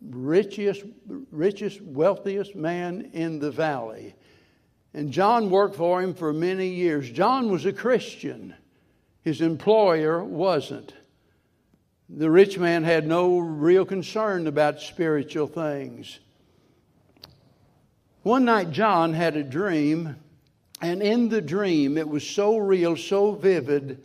richest, 0.00 0.84
richest, 1.32 1.80
wealthiest 1.80 2.54
man 2.54 3.10
in 3.12 3.40
the 3.40 3.50
valley. 3.50 4.14
And 4.94 5.10
John 5.10 5.50
worked 5.50 5.74
for 5.74 6.00
him 6.00 6.14
for 6.14 6.32
many 6.32 6.68
years. 6.68 7.10
John 7.10 7.50
was 7.50 7.66
a 7.66 7.72
Christian, 7.72 8.54
his 9.24 9.40
employer 9.40 10.22
wasn't. 10.22 10.94
The 12.08 12.30
rich 12.30 12.56
man 12.56 12.84
had 12.84 13.04
no 13.04 13.40
real 13.40 13.84
concern 13.84 14.46
about 14.46 14.80
spiritual 14.80 15.48
things. 15.48 16.20
One 18.22 18.44
night, 18.44 18.70
John 18.70 19.12
had 19.12 19.36
a 19.36 19.42
dream, 19.42 20.14
and 20.80 21.02
in 21.02 21.28
the 21.28 21.40
dream, 21.40 21.98
it 21.98 22.08
was 22.08 22.26
so 22.26 22.56
real, 22.56 22.96
so 22.96 23.32
vivid, 23.32 24.02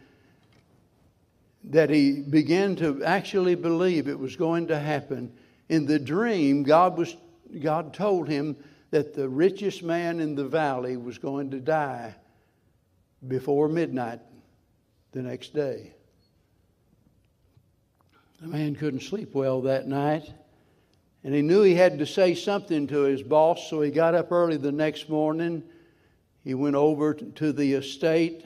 that 1.65 1.89
he 1.89 2.21
began 2.21 2.75
to 2.77 3.03
actually 3.03 3.55
believe 3.55 4.07
it 4.07 4.19
was 4.19 4.35
going 4.35 4.67
to 4.67 4.77
happen. 4.77 5.31
In 5.69 5.85
the 5.85 5.99
dream, 5.99 6.63
God, 6.63 6.97
was, 6.97 7.15
God 7.61 7.93
told 7.93 8.27
him 8.27 8.57
that 8.91 9.13
the 9.13 9.29
richest 9.29 9.81
man 9.81 10.19
in 10.19 10.35
the 10.35 10.45
valley 10.45 10.97
was 10.97 11.17
going 11.17 11.51
to 11.51 11.59
die 11.59 12.15
before 13.27 13.69
midnight 13.69 14.19
the 15.13 15.21
next 15.21 15.53
day. 15.53 15.93
The 18.41 18.47
man 18.47 18.75
couldn't 18.75 19.03
sleep 19.03 19.33
well 19.33 19.61
that 19.61 19.87
night, 19.87 20.29
and 21.23 21.33
he 21.33 21.41
knew 21.41 21.61
he 21.61 21.75
had 21.75 21.99
to 21.99 22.05
say 22.05 22.35
something 22.35 22.87
to 22.87 23.03
his 23.03 23.23
boss, 23.23 23.69
so 23.69 23.79
he 23.81 23.89
got 23.89 24.15
up 24.15 24.31
early 24.31 24.57
the 24.57 24.71
next 24.71 25.07
morning. 25.07 25.63
He 26.43 26.53
went 26.53 26.75
over 26.75 27.13
to 27.13 27.53
the 27.53 27.73
estate, 27.73 28.45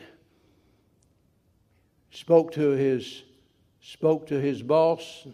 spoke 2.12 2.52
to 2.54 2.70
his 2.70 3.24
spoke 3.82 4.28
to 4.28 4.40
his 4.40 4.62
boss, 4.62 5.26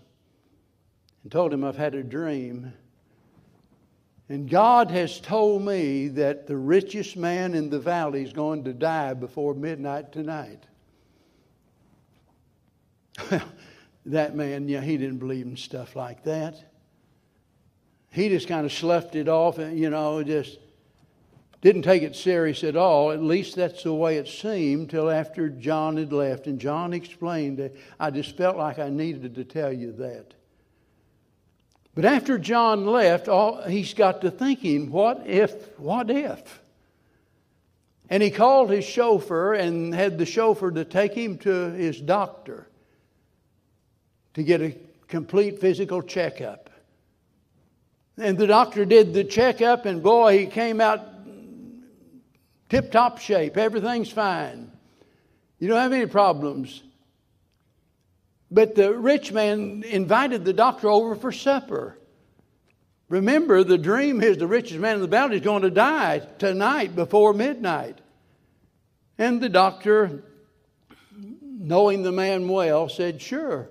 and 1.24 1.32
told 1.32 1.52
him, 1.52 1.64
"I've 1.64 1.78
had 1.78 1.96
a 1.96 2.04
dream." 2.04 2.74
And 4.30 4.50
God 4.50 4.90
has 4.92 5.20
told 5.20 5.64
me 5.64 6.08
that 6.10 6.48
the 6.48 6.56
richest 6.56 7.18
man 7.18 7.54
in 7.54 7.70
the 7.70 7.80
valley 7.80 8.24
is 8.24 8.32
going 8.32 8.64
to 8.64 8.74
die 8.74 9.14
before 9.14 9.54
midnight 9.54 10.12
tonight. 10.12 10.64
that 14.06 14.36
man, 14.36 14.68
yeah, 14.70 14.82
he 14.82 14.98
didn't 14.98 15.20
believe 15.20 15.46
in 15.46 15.58
stuff 15.58 15.96
like 15.96 16.24
that. 16.24 16.56
He 18.12 18.30
just 18.30 18.48
kind 18.48 18.66
of 18.66 18.72
sloughed 18.72 19.16
it 19.16 19.28
off 19.28 19.58
and, 19.58 19.78
you 19.78 19.90
know, 19.90 20.24
just 20.24 20.58
didn't 21.64 21.84
take 21.84 22.04
it 22.04 22.14
serious 22.14 22.62
at 22.66 22.76
all. 22.76 23.12
At 23.12 23.24
least 23.24 23.56
that's 23.56 23.84
the 23.84 23.94
way 23.94 24.18
it 24.18 24.28
seemed 24.28 24.90
till 24.90 25.10
after 25.10 25.48
John 25.48 25.96
had 25.96 26.12
left. 26.12 26.46
And 26.46 26.60
John 26.60 26.92
explained 26.92 27.60
that 27.60 27.74
I 27.98 28.12
just 28.12 28.36
felt 28.36 28.58
like 28.58 28.80
I 28.80 28.90
needed 28.90 29.36
to 29.36 29.46
tell 29.46 29.72
you 29.72 29.94
that. 29.94 30.34
But 31.96 32.04
after 32.04 32.38
John 32.38 32.86
left, 32.86 33.30
all, 33.30 33.62
he's 33.62 33.94
got 33.94 34.20
to 34.22 34.30
thinking, 34.30 34.92
what 34.92 35.26
if, 35.26 35.80
what 35.80 36.10
if? 36.10 36.60
And 38.10 38.22
he 38.22 38.30
called 38.30 38.70
his 38.70 38.84
chauffeur 38.84 39.54
and 39.54 39.96
had 39.96 40.18
the 40.18 40.26
chauffeur 40.26 40.70
to 40.72 40.84
take 40.84 41.14
him 41.14 41.38
to 41.40 41.72
his 41.72 42.02
doctor 42.02 42.68
to 44.34 44.44
get 44.44 44.62
a 44.62 44.76
complete 45.08 45.62
physical 45.62 46.02
checkup. 46.02 46.70
And 48.18 48.38
the 48.38 48.48
doctor 48.48 48.84
did 48.84 49.14
the 49.14 49.24
checkup, 49.24 49.86
and 49.86 50.04
boy, 50.04 50.40
he 50.40 50.46
came 50.46 50.82
out 50.82 51.13
tip 52.74 52.92
top 52.92 53.20
shape, 53.20 53.56
everything's 53.56 54.10
fine. 54.10 54.72
You 55.60 55.68
don't 55.68 55.78
have 55.78 55.94
any 55.94 56.08
problems. 56.08 56.82
But 58.50 58.74
the 58.74 58.96
rich 58.96 59.32
man 59.32 59.84
invited 59.84 60.44
the 60.44 60.54
doctor 60.54 60.90
over 60.90 61.14
for 61.14 61.32
supper. 61.32 62.00
Remember, 63.10 63.64
the 63.64 63.78
dream 63.78 64.24
is 64.24 64.40
the 64.40 64.48
richest 64.48 64.80
man 64.80 64.96
in 64.96 65.02
the 65.02 65.08
valley 65.08 65.36
is 65.36 65.44
going 65.44 65.62
to 65.62 65.70
die 65.70 66.26
tonight 66.40 66.96
before 66.96 67.32
midnight. 67.32 68.02
And 69.20 69.40
the 69.40 69.50
doctor, 69.50 70.24
knowing 71.16 72.02
the 72.02 72.12
man 72.12 72.48
well, 72.48 72.90
said, 72.90 73.22
Sure. 73.22 73.70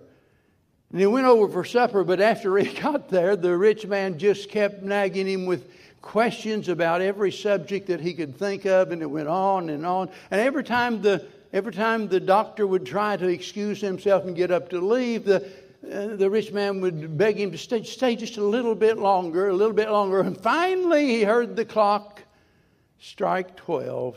And 0.93 1.01
he 1.01 1.07
went 1.07 1.27
over 1.27 1.49
for 1.49 1.65
supper, 1.65 2.05
but 2.05 2.21
after 2.21 2.57
he 2.57 2.73
got 2.81 3.09
there, 3.09 3.35
the 3.35 3.57
rich 3.57 3.85
man 3.85 4.21
just 4.21 4.49
kept 4.49 4.85
nagging 4.85 5.27
him 5.27 5.47
with 5.47 5.67
questions 6.03 6.69
about 6.69 7.01
every 7.01 7.33
subject 7.33 7.87
that 7.87 8.01
he 8.01 8.13
could 8.13 8.37
think 8.37 8.67
of, 8.67 8.91
and 8.91 9.01
it 9.01 9.07
went 9.07 9.29
on 9.29 9.71
and 9.71 9.87
on. 9.87 10.11
And 10.31 10.41
every 10.41 10.65
time 10.65 11.01
the 11.01 11.25
every 11.53 11.73
time 11.73 12.09
the 12.09 12.21
doctor 12.21 12.67
would 12.67 12.85
try 12.85 13.17
to 13.17 13.29
excuse 13.29 13.81
himself 13.81 14.25
and 14.25 14.37
get 14.37 14.51
up 14.51 14.69
to 14.71 14.81
leave, 14.81 15.25
the 15.25 15.49
uh, 15.91 16.17
the 16.17 16.29
rich 16.31 16.53
man 16.53 16.81
would 16.81 17.17
beg 17.19 17.41
him 17.41 17.51
to 17.51 17.59
stay, 17.59 17.83
stay 17.83 18.15
just 18.15 18.37
a 18.37 18.45
little 18.45 18.75
bit 18.75 18.99
longer, 18.99 19.49
a 19.49 19.53
little 19.53 19.75
bit 19.75 19.91
longer. 19.91 20.21
And 20.21 20.39
finally, 20.39 21.07
he 21.07 21.25
heard 21.25 21.57
the 21.57 21.65
clock 21.65 22.23
strike 23.01 23.57
12. 23.57 24.17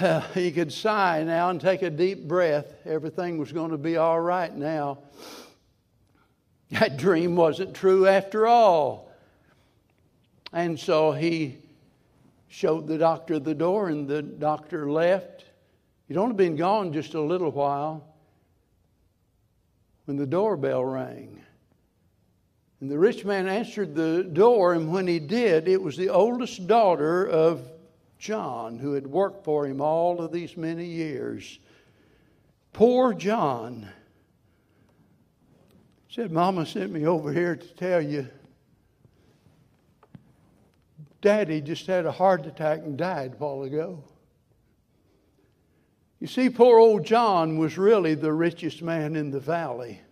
Uh, 0.00 0.20
he 0.34 0.52
could 0.52 0.72
sigh 0.72 1.22
now 1.24 1.48
and 1.48 1.60
take 1.60 1.82
a 1.82 1.90
deep 1.90 2.28
breath. 2.28 2.66
Everything 2.84 3.38
was 3.38 3.52
going 3.52 3.70
to 3.70 3.78
be 3.78 3.96
all 3.96 4.20
right 4.20 4.54
now. 4.54 4.98
That 6.70 6.96
dream 6.96 7.36
wasn't 7.36 7.74
true 7.74 8.06
after 8.06 8.46
all. 8.46 9.10
And 10.54 10.78
so 10.78 11.10
he 11.10 11.58
showed 12.46 12.86
the 12.86 12.96
doctor 12.96 13.40
the 13.40 13.56
door, 13.56 13.88
and 13.88 14.06
the 14.06 14.22
doctor 14.22 14.88
left. 14.88 15.44
He'd 16.06 16.16
only 16.16 16.36
been 16.36 16.54
gone 16.54 16.92
just 16.92 17.14
a 17.14 17.20
little 17.20 17.50
while 17.50 18.06
when 20.04 20.16
the 20.16 20.26
doorbell 20.26 20.84
rang. 20.84 21.40
And 22.80 22.88
the 22.88 22.98
rich 22.98 23.24
man 23.24 23.48
answered 23.48 23.96
the 23.96 24.22
door, 24.22 24.74
and 24.74 24.92
when 24.92 25.08
he 25.08 25.18
did, 25.18 25.66
it 25.66 25.82
was 25.82 25.96
the 25.96 26.10
oldest 26.10 26.68
daughter 26.68 27.26
of 27.26 27.68
John, 28.18 28.78
who 28.78 28.92
had 28.92 29.08
worked 29.08 29.44
for 29.44 29.66
him 29.66 29.80
all 29.80 30.20
of 30.20 30.30
these 30.30 30.56
many 30.56 30.86
years. 30.86 31.58
Poor 32.72 33.12
John 33.12 33.88
said, 36.08 36.30
Mama 36.30 36.64
sent 36.64 36.92
me 36.92 37.06
over 37.06 37.32
here 37.32 37.56
to 37.56 37.74
tell 37.74 38.00
you 38.00 38.28
Daddy 41.24 41.62
just 41.62 41.86
had 41.86 42.04
a 42.04 42.12
heart 42.12 42.44
attack 42.44 42.80
and 42.80 42.98
died 42.98 43.32
a 43.32 43.36
while 43.36 43.62
ago. 43.62 44.04
You 46.20 46.26
see, 46.26 46.50
poor 46.50 46.78
old 46.78 47.06
John 47.06 47.56
was 47.56 47.78
really 47.78 48.14
the 48.14 48.30
richest 48.30 48.82
man 48.82 49.16
in 49.16 49.30
the 49.30 49.40
valley. 49.40 50.02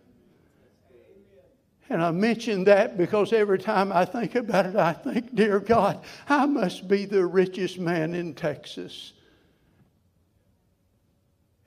And 1.87 2.01
I 2.01 2.09
mention 2.09 2.63
that 2.63 2.97
because 2.97 3.31
every 3.31 3.59
time 3.59 3.91
I 3.91 4.05
think 4.05 4.33
about 4.33 4.65
it, 4.65 4.75
I 4.75 4.93
think, 4.93 5.35
dear 5.35 5.59
God, 5.59 6.03
I 6.27 6.47
must 6.47 6.87
be 6.87 7.05
the 7.05 7.27
richest 7.27 7.77
man 7.77 8.15
in 8.15 8.33
Texas. 8.33 9.13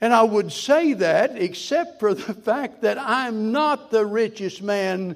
And 0.01 0.13
I 0.13 0.25
would 0.25 0.51
say 0.51 0.95
that 0.95 1.41
except 1.41 2.01
for 2.01 2.15
the 2.15 2.35
fact 2.51 2.83
that 2.83 2.99
I'm 2.99 3.53
not 3.53 3.93
the 3.93 4.05
richest 4.05 4.61
man 4.61 5.15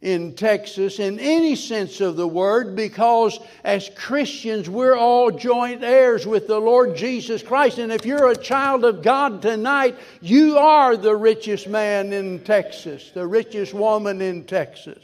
in 0.00 0.34
Texas 0.34 1.00
in 1.00 1.18
any 1.18 1.56
sense 1.56 2.00
of 2.00 2.14
the 2.14 2.26
word 2.26 2.76
because 2.76 3.40
as 3.64 3.90
Christians 3.96 4.70
we're 4.70 4.96
all 4.96 5.32
joint 5.32 5.82
heirs 5.82 6.24
with 6.24 6.46
the 6.46 6.60
Lord 6.60 6.96
Jesus 6.96 7.42
Christ. 7.42 7.78
And 7.78 7.90
if 7.90 8.06
you're 8.06 8.30
a 8.30 8.36
child 8.36 8.84
of 8.84 9.02
God 9.02 9.42
tonight, 9.42 9.96
you 10.20 10.56
are 10.56 10.96
the 10.96 11.16
richest 11.16 11.66
man 11.66 12.12
in 12.12 12.38
Texas, 12.44 13.10
the 13.12 13.26
richest 13.26 13.74
woman 13.74 14.20
in 14.20 14.44
Texas. 14.44 15.02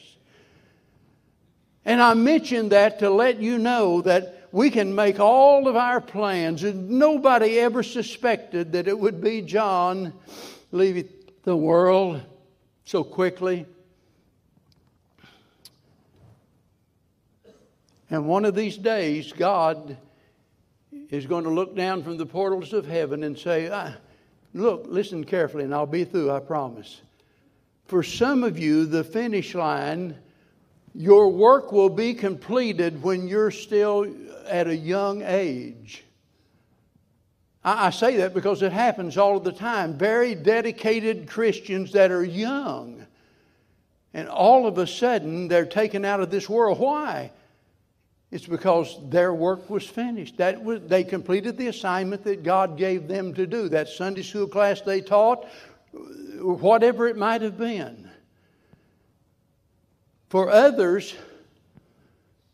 And 1.84 2.00
I 2.00 2.14
mention 2.14 2.68
that 2.68 3.00
to 3.00 3.10
let 3.10 3.40
you 3.40 3.58
know 3.58 4.00
that 4.02 4.48
we 4.52 4.70
can 4.70 4.94
make 4.94 5.18
all 5.18 5.66
of 5.66 5.74
our 5.74 6.00
plans, 6.00 6.62
and 6.62 6.88
nobody 6.88 7.58
ever 7.58 7.82
suspected 7.82 8.72
that 8.72 8.86
it 8.86 8.96
would 8.96 9.20
be 9.20 9.42
John 9.42 10.12
leaving 10.70 11.08
the 11.42 11.56
world 11.56 12.22
so 12.84 13.02
quickly. 13.02 13.66
And 18.10 18.26
one 18.26 18.44
of 18.44 18.54
these 18.54 18.76
days, 18.76 19.32
God 19.32 19.96
is 21.10 21.26
going 21.26 21.44
to 21.44 21.50
look 21.50 21.74
down 21.74 22.02
from 22.02 22.16
the 22.16 22.26
portals 22.26 22.72
of 22.72 22.86
heaven 22.86 23.24
and 23.24 23.38
say, 23.38 23.68
ah, 23.68 23.94
Look, 24.54 24.84
listen 24.86 25.24
carefully, 25.24 25.64
and 25.64 25.74
I'll 25.74 25.84
be 25.84 26.04
through, 26.04 26.30
I 26.30 26.38
promise. 26.38 27.02
For 27.86 28.04
some 28.04 28.44
of 28.44 28.56
you, 28.56 28.86
the 28.86 29.02
finish 29.02 29.54
line, 29.54 30.16
your 30.94 31.28
work 31.28 31.72
will 31.72 31.88
be 31.88 32.14
completed 32.14 33.02
when 33.02 33.26
you're 33.26 33.50
still 33.50 34.14
at 34.46 34.68
a 34.68 34.76
young 34.76 35.22
age. 35.22 36.04
I, 37.64 37.88
I 37.88 37.90
say 37.90 38.18
that 38.18 38.32
because 38.32 38.62
it 38.62 38.70
happens 38.70 39.18
all 39.18 39.36
of 39.36 39.42
the 39.42 39.52
time. 39.52 39.98
Very 39.98 40.36
dedicated 40.36 41.28
Christians 41.28 41.90
that 41.92 42.12
are 42.12 42.24
young, 42.24 43.04
and 44.14 44.28
all 44.28 44.68
of 44.68 44.78
a 44.78 44.86
sudden 44.86 45.48
they're 45.48 45.66
taken 45.66 46.04
out 46.04 46.20
of 46.20 46.30
this 46.30 46.48
world. 46.48 46.78
Why? 46.78 47.32
It's 48.34 48.46
because 48.46 48.98
their 49.10 49.32
work 49.32 49.70
was 49.70 49.86
finished. 49.86 50.38
That 50.38 50.60
was, 50.60 50.80
they 50.88 51.04
completed 51.04 51.56
the 51.56 51.68
assignment 51.68 52.24
that 52.24 52.42
God 52.42 52.76
gave 52.76 53.06
them 53.06 53.32
to 53.34 53.46
do. 53.46 53.68
That 53.68 53.88
Sunday 53.88 54.22
school 54.22 54.48
class 54.48 54.80
they 54.80 55.02
taught, 55.02 55.46
whatever 56.40 57.06
it 57.06 57.16
might 57.16 57.42
have 57.42 57.56
been. 57.56 58.10
For 60.30 60.50
others, 60.50 61.14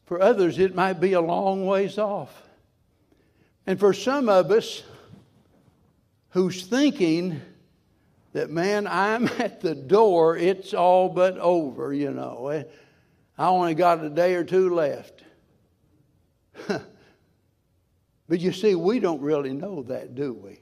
for 0.05 0.21
others, 0.21 0.59
it 0.59 0.75
might 0.75 1.01
be 1.01 1.15
a 1.15 1.21
long 1.23 1.65
ways 1.65 1.97
off. 1.97 2.43
And 3.67 3.81
for 3.81 3.95
some 3.95 4.29
of 4.29 4.51
us 4.51 4.83
who's 6.29 6.67
thinking 6.67 7.41
that, 8.35 8.51
man, 8.51 8.87
I'm 8.87 9.29
at 9.39 9.63
the 9.63 9.75
door, 9.75 10.37
it's 10.37 10.75
all 10.75 11.09
but 11.09 11.39
over, 11.39 11.95
you 11.95 12.11
know. 12.11 12.67
I 13.39 13.47
only 13.47 13.75
got 13.75 14.05
a 14.05 14.11
day 14.11 14.35
or 14.35 14.45
two 14.45 14.75
left. 14.75 15.25
but 18.29 18.41
you 18.41 18.53
see, 18.53 18.75
we 18.75 19.01
don't 19.01 19.21
really 19.21 19.53
know 19.53 19.83
that, 19.85 20.15
do 20.15 20.33
we? 20.33 20.61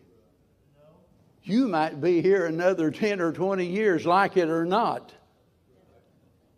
You 1.42 1.66
might 1.66 2.00
be 2.00 2.20
here 2.20 2.46
another 2.46 2.90
10 2.90 3.20
or 3.20 3.32
20 3.32 3.64
years, 3.64 4.04
like 4.04 4.36
it 4.36 4.50
or 4.50 4.66
not, 4.66 5.14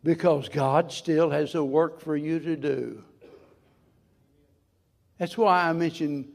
because 0.02 0.48
God 0.48 0.90
still 0.90 1.30
has 1.30 1.54
a 1.54 1.62
work 1.62 2.00
for 2.00 2.16
you 2.16 2.40
to 2.40 2.56
do. 2.56 3.04
That's 5.18 5.36
why 5.36 5.68
I 5.68 5.72
mentioned 5.74 6.32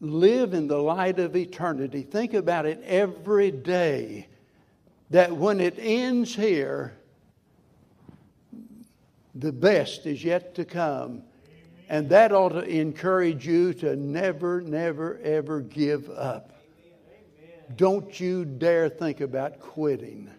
live 0.00 0.54
in 0.54 0.68
the 0.68 0.78
light 0.78 1.18
of 1.18 1.34
eternity. 1.34 2.02
Think 2.02 2.34
about 2.34 2.66
it 2.66 2.82
every 2.84 3.50
day 3.50 4.28
that 5.10 5.32
when 5.32 5.60
it 5.60 5.74
ends 5.78 6.34
here, 6.34 6.97
the 9.38 9.52
best 9.52 10.06
is 10.06 10.24
yet 10.24 10.54
to 10.56 10.64
come. 10.64 11.22
And 11.88 12.08
that 12.10 12.32
ought 12.32 12.50
to 12.50 12.64
encourage 12.64 13.46
you 13.46 13.72
to 13.74 13.96
never, 13.96 14.60
never, 14.60 15.18
ever 15.22 15.60
give 15.60 16.10
up. 16.10 16.52
Don't 17.76 18.18
you 18.18 18.44
dare 18.44 18.88
think 18.88 19.20
about 19.20 19.60
quitting. 19.60 20.30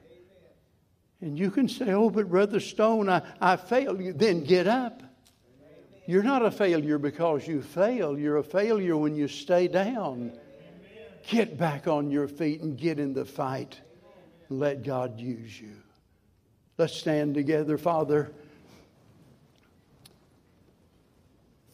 And 1.21 1.37
you 1.37 1.49
can 1.49 1.67
say, 1.67 1.91
oh, 1.91 2.09
but 2.09 2.29
Brother 2.29 2.59
Stone, 2.59 3.09
I, 3.09 3.21
I 3.41 3.55
failed. 3.55 3.99
Then 4.17 4.43
get 4.43 4.67
up. 4.67 5.01
You're 6.05 6.23
not 6.23 6.43
a 6.43 6.51
failure 6.51 6.97
because 6.97 7.47
you 7.47 7.61
fail. 7.61 8.17
You're 8.17 8.37
a 8.37 8.43
failure 8.43 8.97
when 8.97 9.15
you 9.15 9.27
stay 9.27 9.67
down. 9.67 10.33
Get 11.27 11.57
back 11.57 11.87
on 11.87 12.09
your 12.09 12.27
feet 12.27 12.61
and 12.61 12.77
get 12.77 12.99
in 12.99 13.13
the 13.13 13.25
fight. 13.25 13.79
And 14.49 14.59
let 14.59 14.83
God 14.83 15.19
use 15.19 15.59
you. 15.59 15.75
Let's 16.77 16.95
stand 16.95 17.35
together, 17.35 17.77
Father. 17.77 18.31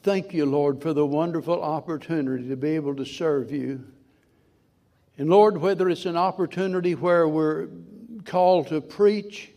Thank 0.05 0.35
you, 0.35 0.45
Lord, 0.45 0.83
for 0.83 0.93
the 0.93 1.03
wonderful 1.03 1.63
opportunity 1.63 2.47
to 2.49 2.55
be 2.55 2.75
able 2.75 2.95
to 2.97 3.05
serve 3.05 3.51
you. 3.51 3.83
And 5.17 5.31
Lord, 5.31 5.57
whether 5.57 5.89
it's 5.89 6.05
an 6.05 6.15
opportunity 6.15 6.93
where 6.93 7.27
we're 7.27 7.69
called 8.23 8.67
to 8.67 8.81
preach, 8.81 9.49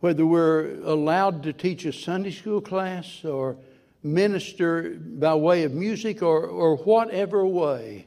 whether 0.00 0.26
we're 0.26 0.74
allowed 0.82 1.42
to 1.44 1.54
teach 1.54 1.86
a 1.86 1.92
Sunday 1.94 2.32
school 2.32 2.60
class 2.60 3.24
or 3.24 3.56
minister 4.02 4.98
by 5.00 5.34
way 5.34 5.62
of 5.62 5.72
music 5.72 6.22
or, 6.22 6.44
or 6.44 6.76
whatever 6.76 7.46
way, 7.46 8.06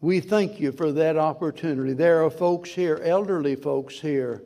we 0.00 0.20
thank 0.20 0.58
you 0.58 0.72
for 0.72 0.90
that 0.90 1.18
opportunity. 1.18 1.92
There 1.92 2.24
are 2.24 2.30
folks 2.30 2.70
here, 2.70 2.98
elderly 3.04 3.56
folks 3.56 4.00
here, 4.00 4.42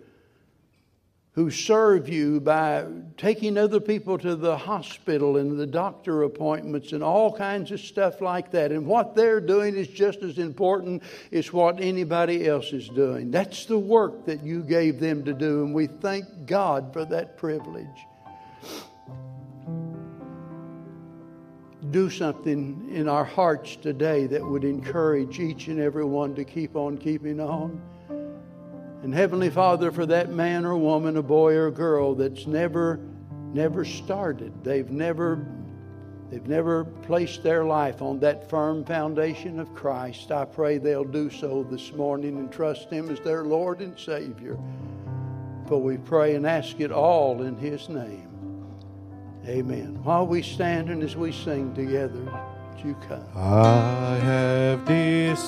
who 1.36 1.50
serve 1.50 2.08
you 2.08 2.40
by 2.40 2.82
taking 3.18 3.58
other 3.58 3.78
people 3.78 4.16
to 4.16 4.34
the 4.34 4.56
hospital 4.56 5.36
and 5.36 5.58
the 5.58 5.66
doctor 5.66 6.22
appointments 6.22 6.92
and 6.92 7.02
all 7.02 7.30
kinds 7.30 7.70
of 7.70 7.78
stuff 7.78 8.22
like 8.22 8.50
that. 8.50 8.72
And 8.72 8.86
what 8.86 9.14
they're 9.14 9.42
doing 9.42 9.76
is 9.76 9.86
just 9.86 10.22
as 10.22 10.38
important 10.38 11.02
as 11.30 11.52
what 11.52 11.78
anybody 11.78 12.48
else 12.48 12.72
is 12.72 12.88
doing. 12.88 13.30
That's 13.30 13.66
the 13.66 13.78
work 13.78 14.24
that 14.24 14.42
you 14.42 14.62
gave 14.62 14.98
them 14.98 15.26
to 15.26 15.34
do, 15.34 15.62
and 15.62 15.74
we 15.74 15.88
thank 15.88 16.24
God 16.46 16.90
for 16.94 17.04
that 17.04 17.36
privilege. 17.36 17.86
Do 21.90 22.08
something 22.08 22.88
in 22.90 23.10
our 23.10 23.24
hearts 23.24 23.76
today 23.76 24.26
that 24.26 24.42
would 24.42 24.64
encourage 24.64 25.38
each 25.38 25.68
and 25.68 25.80
every 25.80 26.06
one 26.06 26.34
to 26.34 26.44
keep 26.44 26.76
on 26.76 26.96
keeping 26.96 27.40
on. 27.40 27.78
And 29.06 29.14
Heavenly 29.14 29.50
Father, 29.50 29.92
for 29.92 30.04
that 30.06 30.32
man 30.32 30.64
or 30.64 30.76
woman, 30.76 31.16
a 31.16 31.22
boy 31.22 31.54
or 31.54 31.70
girl 31.70 32.16
that's 32.16 32.48
never, 32.48 32.98
never 33.52 33.84
started, 33.84 34.52
they've 34.64 34.90
never, 34.90 35.46
they've 36.28 36.48
never 36.48 36.82
placed 36.84 37.44
their 37.44 37.64
life 37.64 38.02
on 38.02 38.18
that 38.18 38.50
firm 38.50 38.84
foundation 38.84 39.60
of 39.60 39.72
Christ, 39.76 40.32
I 40.32 40.44
pray 40.44 40.78
they'll 40.78 41.04
do 41.04 41.30
so 41.30 41.62
this 41.62 41.92
morning 41.92 42.36
and 42.36 42.50
trust 42.50 42.90
Him 42.90 43.08
as 43.08 43.20
their 43.20 43.44
Lord 43.44 43.80
and 43.80 43.96
Savior. 43.96 44.58
For 45.68 45.80
we 45.80 45.98
pray 45.98 46.34
and 46.34 46.44
ask 46.44 46.80
it 46.80 46.90
all 46.90 47.42
in 47.42 47.56
His 47.56 47.88
name. 47.88 48.28
Amen. 49.46 50.02
While 50.02 50.26
we 50.26 50.42
stand 50.42 50.90
and 50.90 51.04
as 51.04 51.14
we 51.14 51.30
sing 51.30 51.72
together, 51.76 52.28
you 52.84 52.96
come. 53.08 53.24
I 53.34 54.18
have 54.18 54.84
decided. 54.84 55.46